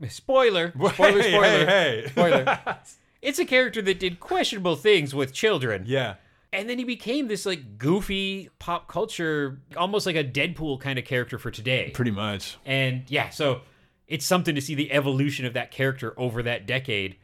Spoiler. 0.08 0.72
Spoiler, 0.94 1.22
Hey, 1.22 1.30
spoiler. 1.30 1.66
hey, 1.66 2.02
hey. 2.02 2.08
Spoiler. 2.08 2.58
It's 3.22 3.38
a 3.38 3.44
character 3.44 3.80
that 3.82 4.00
did 4.00 4.18
questionable 4.18 4.74
things 4.74 5.14
with 5.14 5.32
children. 5.32 5.84
yeah. 5.86 6.14
And 6.52 6.68
then 6.68 6.78
he 6.78 6.84
became 6.84 7.28
this 7.28 7.46
like 7.46 7.78
goofy 7.78 8.50
pop 8.58 8.88
culture, 8.88 9.60
almost 9.76 10.04
like 10.06 10.16
a 10.16 10.24
Deadpool 10.24 10.80
kind 10.80 10.98
of 10.98 11.04
character 11.04 11.38
for 11.38 11.50
today. 11.50 11.90
Pretty 11.94 12.10
much. 12.10 12.58
And 12.66 13.04
yeah, 13.08 13.30
so 13.30 13.62
it's 14.06 14.26
something 14.26 14.54
to 14.54 14.60
see 14.60 14.74
the 14.74 14.92
evolution 14.92 15.46
of 15.46 15.54
that 15.54 15.70
character 15.70 16.12
over 16.18 16.42
that 16.42 16.66
decade. 16.66 17.16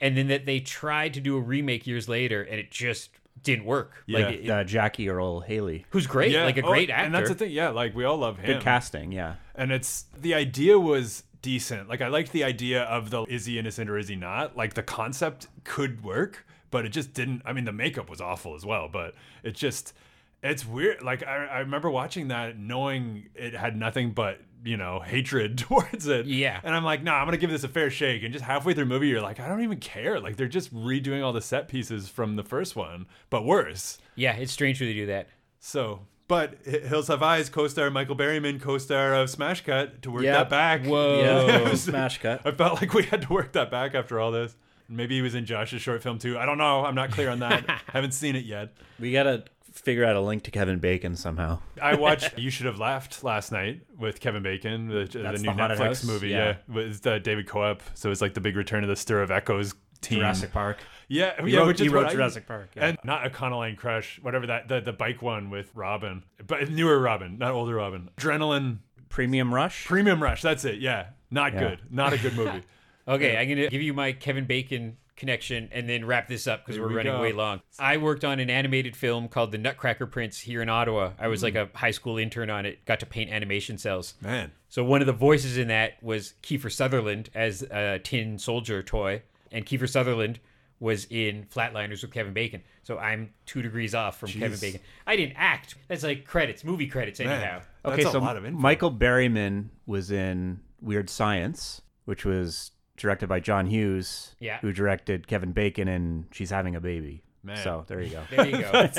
And 0.00 0.16
then 0.16 0.28
that 0.28 0.46
they 0.46 0.60
tried 0.60 1.14
to 1.14 1.20
do 1.20 1.36
a 1.36 1.40
remake 1.40 1.86
years 1.86 2.08
later 2.08 2.42
and 2.42 2.60
it 2.60 2.70
just 2.70 3.10
didn't 3.42 3.64
work. 3.64 4.04
Yeah. 4.06 4.18
Like, 4.20 4.34
it- 4.36 4.50
uh, 4.50 4.62
Jackie 4.64 5.08
Earle 5.08 5.40
Haley 5.40 5.84
who's 5.90 6.06
great, 6.06 6.30
Yeah. 6.32 6.44
like 6.44 6.58
a 6.58 6.62
Oh, 6.62 6.68
great 6.68 6.88
actor. 6.90 7.04
And 7.06 7.14
that's 7.14 7.28
the 7.28 7.34
thing. 7.34 7.50
Yeah, 7.50 7.70
like 7.70 7.94
we 7.94 8.04
all 8.04 8.18
love 8.18 8.38
him. 8.38 8.46
good 8.46 8.62
casting 8.62 9.10
yeah 9.12 9.34
and 9.54 9.72
it's 9.72 10.04
the 10.16 10.34
idea 10.34 10.78
was 10.78 11.24
decent. 11.42 11.88
Like 11.88 12.00
I 12.02 12.08
liked 12.08 12.32
the 12.32 12.44
idea 12.44 12.82
of 12.84 13.10
the 13.10 13.22
is 13.24 13.46
he 13.46 13.58
innocent 13.58 13.88
or 13.90 13.98
is 13.98 14.08
he 14.08 14.16
not? 14.16 14.56
Like 14.56 14.74
the 14.74 14.82
concept 14.82 15.48
could 15.64 16.02
work, 16.04 16.44
but 16.76 16.84
it 16.84 16.90
just 16.90 17.14
didn't. 17.14 17.40
I 17.46 17.54
mean, 17.54 17.64
the 17.64 17.72
makeup 17.72 18.10
was 18.10 18.20
awful 18.20 18.54
as 18.54 18.66
well, 18.66 18.86
but 18.92 19.14
it 19.42 19.54
just 19.54 19.94
it's 20.42 20.66
weird. 20.66 21.00
Like 21.02 21.26
I, 21.26 21.46
I 21.46 21.58
remember 21.60 21.90
watching 21.90 22.28
that, 22.28 22.58
knowing 22.58 23.30
it 23.34 23.54
had 23.54 23.74
nothing 23.78 24.10
but 24.12 24.40
you 24.62 24.76
know 24.76 25.00
hatred 25.00 25.56
towards 25.66 26.06
it. 26.06 26.26
Yeah. 26.26 26.60
and 26.62 26.74
I'm 26.74 26.84
like, 26.84 27.02
nah, 27.02 27.14
I'm 27.14 27.26
gonna 27.26 27.38
give 27.38 27.50
this 27.50 27.64
a 27.64 27.68
fair 27.68 27.88
shake. 27.88 28.22
And 28.24 28.32
just 28.34 28.44
halfway 28.44 28.74
through 28.74 28.84
the 28.84 28.88
movie, 28.90 29.08
you're 29.08 29.22
like, 29.22 29.40
I 29.40 29.48
don't 29.48 29.62
even 29.62 29.78
care. 29.80 30.20
Like 30.20 30.36
they're 30.36 30.48
just 30.48 30.74
redoing 30.74 31.24
all 31.24 31.32
the 31.32 31.40
set 31.40 31.66
pieces 31.68 32.10
from 32.10 32.36
the 32.36 32.44
first 32.44 32.76
one, 32.76 33.06
but 33.30 33.46
worse. 33.46 33.96
yeah, 34.14 34.34
it's 34.36 34.52
strange 34.52 34.78
when 34.78 34.90
they 34.90 34.94
do 34.94 35.06
that. 35.06 35.28
So, 35.60 36.00
but 36.28 36.56
Hills 36.66 37.08
Have 37.08 37.22
Eyes 37.22 37.48
co-star 37.48 37.88
Michael 37.90 38.16
Berryman, 38.16 38.60
co-star 38.60 39.14
of 39.14 39.30
Smash 39.30 39.64
Cut, 39.64 40.02
to 40.02 40.10
work 40.10 40.24
Yeah. 40.24 40.34
that 40.38 40.50
back. 40.50 40.84
Whoa. 40.84 41.20
yeah 41.22 41.74
smash 41.86 42.18
cut 42.20 42.42
I 42.44 42.50
felt 42.50 42.82
like 42.82 42.92
we 42.92 43.04
had 43.04 43.22
to 43.22 43.32
work 43.32 43.52
that 43.52 43.70
back 43.70 43.94
after 43.94 44.20
all 44.20 44.30
this. 44.32 44.54
Maybe 44.88 45.16
he 45.16 45.22
was 45.22 45.34
in 45.34 45.46
Josh's 45.46 45.82
short 45.82 46.02
film 46.02 46.18
too. 46.18 46.38
I 46.38 46.46
don't 46.46 46.58
know. 46.58 46.84
I'm 46.84 46.94
not 46.94 47.10
clear 47.10 47.28
on 47.30 47.40
that. 47.40 47.64
Haven't 47.88 48.12
seen 48.12 48.36
it 48.36 48.44
yet. 48.44 48.76
we 48.98 49.12
gotta 49.12 49.44
figure 49.72 50.04
out 50.06 50.16
a 50.16 50.20
link 50.20 50.42
to 50.42 50.50
kevin 50.50 50.78
bacon 50.78 51.14
somehow 51.14 51.58
I 51.82 51.94
watched 51.96 52.38
You 52.38 52.48
Should 52.48 52.64
Have 52.64 52.78
Left 52.78 53.22
last 53.22 53.52
night 53.52 53.82
with 53.98 54.20
Kevin 54.20 54.42
Bacon, 54.42 54.88
the, 54.88 55.04
the 55.04 55.18
new 55.32 55.38
the 55.38 55.50
Netflix 55.52 55.78
house? 55.78 56.04
movie. 56.04 56.28
Yeah. 56.30 56.56
Yeah, 56.68 56.74
with 56.74 57.06
uh, 57.06 57.18
David 57.18 57.46
Koepp. 57.46 57.80
So 57.92 58.10
it's 58.10 58.22
like 58.22 58.32
the 58.32 58.40
big 58.40 58.56
return 58.56 58.84
of 58.84 58.88
the 58.88 58.96
Stir 58.96 59.20
of 59.22 59.30
Echoes 59.30 59.74
team. 60.00 60.20
jurassic 60.20 60.50
park 60.52 60.78
Yeah, 61.08 61.44
he 61.44 61.50
yeah, 61.52 61.58
wrote, 61.58 61.66
which 61.68 61.80
he 61.80 61.88
wrote 61.90 62.04
what 62.04 62.10
I- 62.10 62.14
jurassic 62.14 62.46
park 62.46 62.70
yeah. 62.74 62.86
and 62.86 62.98
not 63.04 63.26
a 63.26 63.30
Econoline 63.30 63.76
Crush, 63.76 64.18
whatever 64.22 64.46
that 64.46 64.66
the, 64.68 64.80
the 64.80 64.92
bike 64.94 65.20
one 65.20 65.50
with 65.50 65.70
Robin, 65.74 66.22
but 66.46 66.70
newer 66.70 66.98
Robin, 66.98 67.36
not 67.36 67.52
older 67.52 67.74
Robin. 67.74 68.08
Adrenaline 68.16 68.78
premium 69.10 69.52
rush 69.54 69.84
Premium 69.84 70.22
Rush. 70.22 70.40
That's 70.42 70.64
it. 70.64 70.78
Yeah, 70.78 71.08
not 71.30 71.52
Yeah. 71.52 71.60
good. 71.60 71.80
Not 71.90 72.12
a 72.14 72.18
good 72.18 72.34
movie. 72.34 72.62
Okay, 73.08 73.36
I'm 73.36 73.48
gonna 73.48 73.68
give 73.68 73.82
you 73.82 73.94
my 73.94 74.12
Kevin 74.12 74.44
Bacon 74.46 74.96
connection 75.16 75.68
and 75.72 75.88
then 75.88 76.04
wrap 76.04 76.28
this 76.28 76.46
up 76.46 76.64
because 76.66 76.78
we're 76.78 76.88
we 76.88 76.94
running 76.96 77.12
go. 77.12 77.22
way 77.22 77.32
long. 77.32 77.60
I 77.78 77.96
worked 77.96 78.22
on 78.24 78.38
an 78.38 78.50
animated 78.50 78.94
film 78.94 79.28
called 79.28 79.50
The 79.50 79.56
Nutcracker 79.58 80.06
Prince 80.06 80.38
here 80.40 80.60
in 80.60 80.68
Ottawa. 80.68 81.12
I 81.18 81.28
was 81.28 81.42
like 81.42 81.54
Hmm. 81.54 81.60
a 81.74 81.78
high 81.78 81.90
school 81.92 82.18
intern 82.18 82.50
on 82.50 82.66
it. 82.66 82.84
Got 82.84 83.00
to 83.00 83.06
paint 83.06 83.30
animation 83.30 83.78
cels. 83.78 84.14
Man, 84.20 84.52
So 84.68 84.84
one 84.84 85.00
of 85.00 85.06
the 85.06 85.14
voices 85.14 85.56
in 85.56 85.68
that 85.68 86.02
was 86.02 86.34
Kiefer 86.42 86.70
Sutherland 86.70 87.30
as 87.34 87.62
a 87.62 87.98
tin 88.02 88.38
soldier 88.38 88.82
toy, 88.82 89.22
and 89.50 89.64
Kiefer 89.64 89.88
Sutherland 89.88 90.38
was 90.80 91.06
in 91.08 91.44
Flatliners 91.44 92.02
with 92.02 92.12
Kevin 92.12 92.34
Bacon. 92.34 92.62
So 92.82 92.98
I'm 92.98 93.30
two 93.46 93.62
degrees 93.62 93.94
off 93.94 94.20
from 94.20 94.28
Kevin 94.28 94.58
Bacon. 94.60 94.80
I 95.06 95.16
didn't 95.16 95.36
act. 95.36 95.76
That's 95.88 96.02
like 96.02 96.26
credits, 96.26 96.62
movie 96.62 96.88
credits, 96.88 97.20
man, 97.20 97.28
anyhow. 97.30 97.62
that's 97.82 97.94
okay, 98.00 98.02
a 98.06 98.10
so 98.12 98.18
lot 98.18 98.36
of 98.36 98.44
info. 98.44 98.58
Michael 98.60 98.92
Berryman 98.92 99.68
was 99.86 100.10
in 100.10 100.60
Weird 100.82 101.08
Science, 101.08 101.80
which 102.04 102.26
was 102.26 102.72
directed 102.96 103.28
by 103.28 103.40
John 103.40 103.66
Hughes, 103.66 104.34
Yeah. 104.40 104.58
who 104.60 104.72
directed 104.72 105.26
Kevin 105.26 105.52
Bacon 105.52 105.88
and 105.88 106.26
She's 106.32 106.50
Having 106.50 106.76
a 106.76 106.80
Baby. 106.80 107.22
Man. 107.42 107.56
So 107.58 107.84
there 107.86 108.00
you 108.00 108.10
go. 108.10 108.22
There 108.30 108.46
you 108.46 108.58
go. 108.62 108.72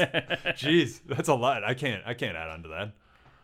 Jeez, 0.56 1.02
that's 1.06 1.28
a 1.28 1.34
lot. 1.34 1.64
I 1.64 1.74
can't. 1.74 2.02
I 2.06 2.14
can't 2.14 2.38
add 2.38 2.50
on 2.50 2.64
to 2.64 2.70
that. 2.70 2.93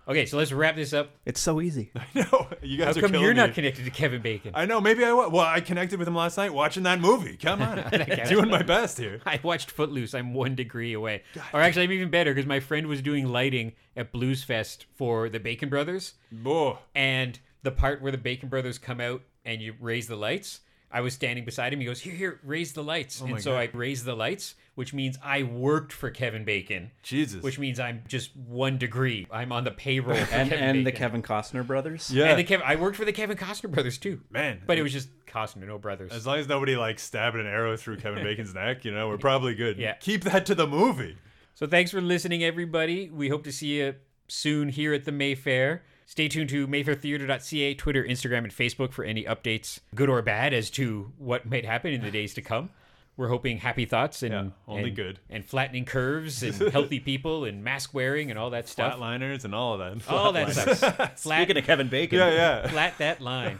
Okay, 0.05 0.25
so 0.25 0.37
let's 0.37 0.51
wrap 0.51 0.75
this 0.75 0.91
up. 0.91 1.11
It's 1.25 1.39
so 1.39 1.61
easy. 1.61 1.91
no, 2.13 2.47
you 2.61 2.77
guys 2.77 2.95
How 2.95 2.99
are 2.99 3.01
come 3.03 3.11
killing 3.11 3.21
you're 3.25 3.33
me. 3.33 3.37
not 3.39 3.53
connected 3.53 3.85
to 3.85 3.91
Kevin 3.91 4.21
Bacon? 4.21 4.51
I 4.53 4.65
know. 4.65 4.81
Maybe 4.81 5.03
I 5.05 5.13
was. 5.13 5.31
Well, 5.31 5.45
I 5.45 5.61
connected 5.61 5.97
with 5.97 6.07
him 6.09 6.15
last 6.15 6.35
night 6.37 6.53
watching 6.53 6.83
that 6.83 6.99
movie. 6.99 7.37
Come 7.37 7.61
on, 7.61 7.83
doing 8.29 8.49
my 8.49 8.63
best 8.63 8.97
here. 8.97 9.21
I 9.25 9.39
watched 9.43 9.71
Footloose. 9.71 10.13
I'm 10.13 10.33
one 10.33 10.55
degree 10.55 10.91
away. 10.93 11.23
or 11.53 11.61
actually, 11.61 11.83
I'm 11.83 11.91
even 11.93 12.09
better 12.09 12.33
because 12.33 12.45
my 12.47 12.59
friend 12.59 12.87
was 12.87 13.01
doing 13.01 13.27
lighting 13.27 13.73
at 13.95 14.11
Blues 14.11 14.43
Fest 14.43 14.85
for 14.95 15.29
the 15.29 15.39
Bacon 15.39 15.69
Brothers, 15.69 16.15
Oh, 16.45 16.79
and 16.93 17.39
the 17.61 17.71
part 17.71 18.01
where 18.01 18.11
the 18.11 18.17
Bacon 18.17 18.49
Brothers 18.49 18.77
come 18.77 18.99
out 18.99 19.21
and 19.45 19.61
you 19.61 19.75
raise 19.79 20.07
the 20.07 20.15
lights. 20.15 20.61
I 20.95 21.01
was 21.01 21.15
standing 21.15 21.43
beside 21.43 21.73
him. 21.73 21.79
He 21.79 21.87
goes, 21.87 21.99
"Here, 22.01 22.13
here, 22.13 22.39
raise 22.43 22.73
the 22.73 22.83
lights." 22.83 23.19
Oh 23.19 23.25
and 23.25 23.41
so 23.41 23.51
God. 23.53 23.57
I 23.57 23.69
raised 23.73 24.05
the 24.05 24.15
lights, 24.15 24.53
which 24.75 24.93
means 24.93 25.17
I 25.23 25.41
worked 25.41 25.91
for 25.91 26.11
Kevin 26.11 26.45
Bacon. 26.45 26.91
Jesus. 27.01 27.41
Which 27.41 27.57
means 27.57 27.79
I'm 27.79 28.03
just 28.07 28.35
one 28.35 28.77
degree. 28.77 29.25
I'm 29.31 29.51
on 29.51 29.63
the 29.63 29.71
payroll 29.71 30.15
for 30.15 30.21
And 30.35 30.49
Kevin 30.51 30.63
and 30.63 30.85
the 30.85 30.91
Kevin 30.91 31.23
Costner 31.23 31.65
brothers. 31.65 32.11
yeah, 32.11 32.25
And 32.25 32.37
the 32.37 32.43
Kevin, 32.43 32.63
I 32.67 32.75
worked 32.75 32.95
for 32.95 33.05
the 33.05 33.11
Kevin 33.11 33.37
Costner 33.37 33.71
brothers 33.71 33.97
too. 33.97 34.21
man. 34.29 34.61
But 34.67 34.77
it 34.77 34.83
was 34.83 34.91
just 34.93 35.09
Costner, 35.25 35.65
no 35.65 35.79
brothers. 35.79 36.11
as 36.11 36.27
long 36.27 36.37
as 36.37 36.47
nobody 36.47 36.75
like 36.75 36.99
stabbing 36.99 37.41
an 37.41 37.47
arrow 37.47 37.75
through 37.75 37.97
Kevin 37.97 38.23
Bacon's 38.27 38.53
neck, 38.53 38.85
you 38.85 38.91
know, 38.91 39.07
we're 39.07 39.17
probably 39.17 39.55
good. 39.55 39.79
Yeah. 39.79 39.93
Keep 39.93 40.25
that 40.25 40.45
to 40.45 40.53
the 40.53 40.67
movie. 40.67 41.17
So 41.55 41.65
thanks 41.65 41.89
for 41.89 42.01
listening, 42.01 42.43
everybody. 42.43 43.09
We 43.09 43.29
hope 43.29 43.43
to 43.45 43.51
see 43.51 43.79
you 43.79 43.95
soon 44.27 44.69
here 44.69 44.93
at 44.93 45.05
the 45.05 45.11
Mayfair. 45.11 45.83
Stay 46.05 46.27
tuned 46.27 46.49
to 46.49 46.67
mayfairtheatre.ca, 46.67 47.73
Twitter, 47.75 48.03
Instagram, 48.03 48.39
and 48.39 48.51
Facebook 48.51 48.91
for 48.91 49.03
any 49.03 49.23
updates, 49.23 49.79
good 49.95 50.09
or 50.09 50.21
bad, 50.21 50.53
as 50.53 50.69
to 50.71 51.11
what 51.17 51.45
might 51.45 51.65
happen 51.65 51.93
in 51.93 52.01
the 52.01 52.11
days 52.11 52.33
to 52.35 52.41
come. 52.41 52.69
We're 53.15 53.27
hoping 53.29 53.59
happy 53.59 53.85
thoughts 53.85 54.23
and 54.23 54.33
Yeah, 54.33 54.45
only 54.67 54.85
and- 54.87 54.95
good. 54.95 55.19
and 55.29 55.45
flattening 55.45 55.85
curves 55.85 56.41
and 56.41 56.55
healthy 56.73 56.99
people 56.99 57.45
and 57.45 57.63
mask 57.63 57.93
wearing 57.93 58.31
and 58.31 58.39
all 58.39 58.49
that 58.51 58.67
stuff. 58.67 58.95
Flatliners 58.95 59.45
and 59.45 59.53
all 59.53 59.79
of 59.79 59.79
that. 60.03 60.11
all 60.11 60.31
that 60.33 60.51
stuff. 60.51 60.79
Flat, 60.79 61.19
Speaking 61.45 61.57
of 61.57 61.63
Kevin 61.63 61.89
Bacon, 61.89 62.17
Yeah, 62.17 62.31
yeah. 62.31 62.67
flat 62.71 62.97
that 62.97 63.21
line. 63.21 63.59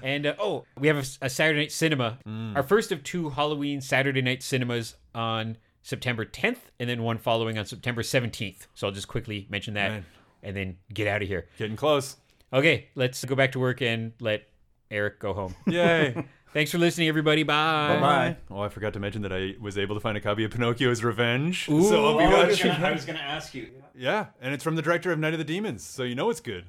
And 0.00 0.26
uh, 0.26 0.34
oh, 0.38 0.64
we 0.78 0.86
have 0.86 0.96
a, 0.96 1.26
a 1.26 1.28
Saturday 1.28 1.58
night 1.58 1.72
cinema. 1.72 2.18
Mm. 2.24 2.54
Our 2.54 2.62
first 2.62 2.92
of 2.92 3.02
two 3.02 3.30
Halloween 3.30 3.80
Saturday 3.80 4.22
night 4.22 4.44
cinemas 4.44 4.94
on 5.12 5.56
September 5.82 6.24
10th, 6.24 6.58
and 6.78 6.88
then 6.88 7.02
one 7.02 7.18
following 7.18 7.58
on 7.58 7.64
September 7.64 8.02
17th. 8.02 8.68
So 8.74 8.86
I'll 8.86 8.92
just 8.92 9.08
quickly 9.08 9.48
mention 9.50 9.74
that, 9.74 9.90
Man. 9.90 10.06
And 10.42 10.56
then 10.56 10.76
get 10.92 11.06
out 11.08 11.22
of 11.22 11.28
here. 11.28 11.46
Getting 11.58 11.76
close. 11.76 12.16
Okay, 12.52 12.88
let's 12.94 13.24
go 13.24 13.34
back 13.34 13.52
to 13.52 13.58
work 13.58 13.82
and 13.82 14.12
let 14.20 14.48
Eric 14.90 15.18
go 15.20 15.32
home. 15.34 15.54
Yay. 15.66 16.24
Thanks 16.54 16.70
for 16.70 16.78
listening, 16.78 17.08
everybody. 17.08 17.42
Bye. 17.42 17.98
Bye. 18.00 18.36
oh, 18.50 18.60
I 18.62 18.70
forgot 18.70 18.94
to 18.94 19.00
mention 19.00 19.20
that 19.22 19.32
I 19.34 19.54
was 19.60 19.76
able 19.76 19.94
to 19.96 20.00
find 20.00 20.16
a 20.16 20.20
copy 20.20 20.44
of 20.44 20.50
Pinocchio's 20.50 21.04
Revenge. 21.04 21.68
Ooh. 21.68 21.82
so 21.84 22.06
I'll 22.06 22.18
be 22.18 22.24
Oh, 22.24 22.46
watching. 22.46 22.70
I 22.70 22.90
was 22.90 23.04
going 23.04 23.18
to 23.18 23.22
ask 23.24 23.54
you. 23.54 23.68
Yeah, 23.94 24.26
and 24.40 24.54
it's 24.54 24.64
from 24.64 24.74
the 24.74 24.80
director 24.82 25.12
of 25.12 25.18
Night 25.18 25.34
of 25.34 25.38
the 25.38 25.44
Demons, 25.44 25.82
so 25.84 26.04
you 26.04 26.14
know 26.14 26.30
it's 26.30 26.40
good. 26.40 26.64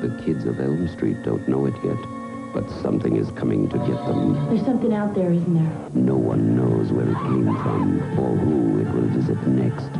The 0.00 0.22
kids 0.24 0.44
of 0.46 0.58
Elm 0.60 0.88
Street 0.88 1.22
don't 1.22 1.46
know 1.46 1.66
it 1.66 1.74
yet, 1.84 1.98
but 2.54 2.68
something 2.80 3.16
is 3.16 3.30
coming 3.32 3.68
to 3.68 3.76
get 3.78 3.96
them. 4.06 4.32
There's 4.48 4.64
something 4.64 4.94
out 4.94 5.14
there, 5.14 5.30
isn't 5.30 5.54
there? 5.54 5.90
No 5.92 6.16
one 6.16 6.56
knows 6.56 6.90
where 6.90 7.06
it 7.10 7.14
came 7.16 7.54
from 7.58 8.00
or 8.18 8.34
who 8.36 8.80
it 8.80 8.88
will 8.94 9.08
visit 9.08 9.36
next. 9.46 9.90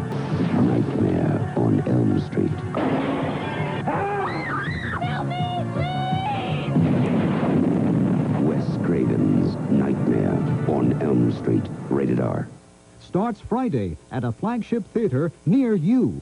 Nightmare 0.49 1.53
on 1.57 1.80
Elm 1.86 2.20
Street. 2.20 2.51
Wes 8.43 8.78
Craven's 8.84 9.57
Nightmare 9.70 10.32
on 10.68 11.01
Elm 11.03 11.30
Street. 11.32 11.62
Rated 11.91 12.20
R. 12.20 12.49
starts 13.01 13.41
Friday 13.41 13.97
at 14.12 14.24
a 14.24 14.32
flagship 14.32 14.84
theater 14.95 15.30
near 15.45 15.74
you. 15.74 16.20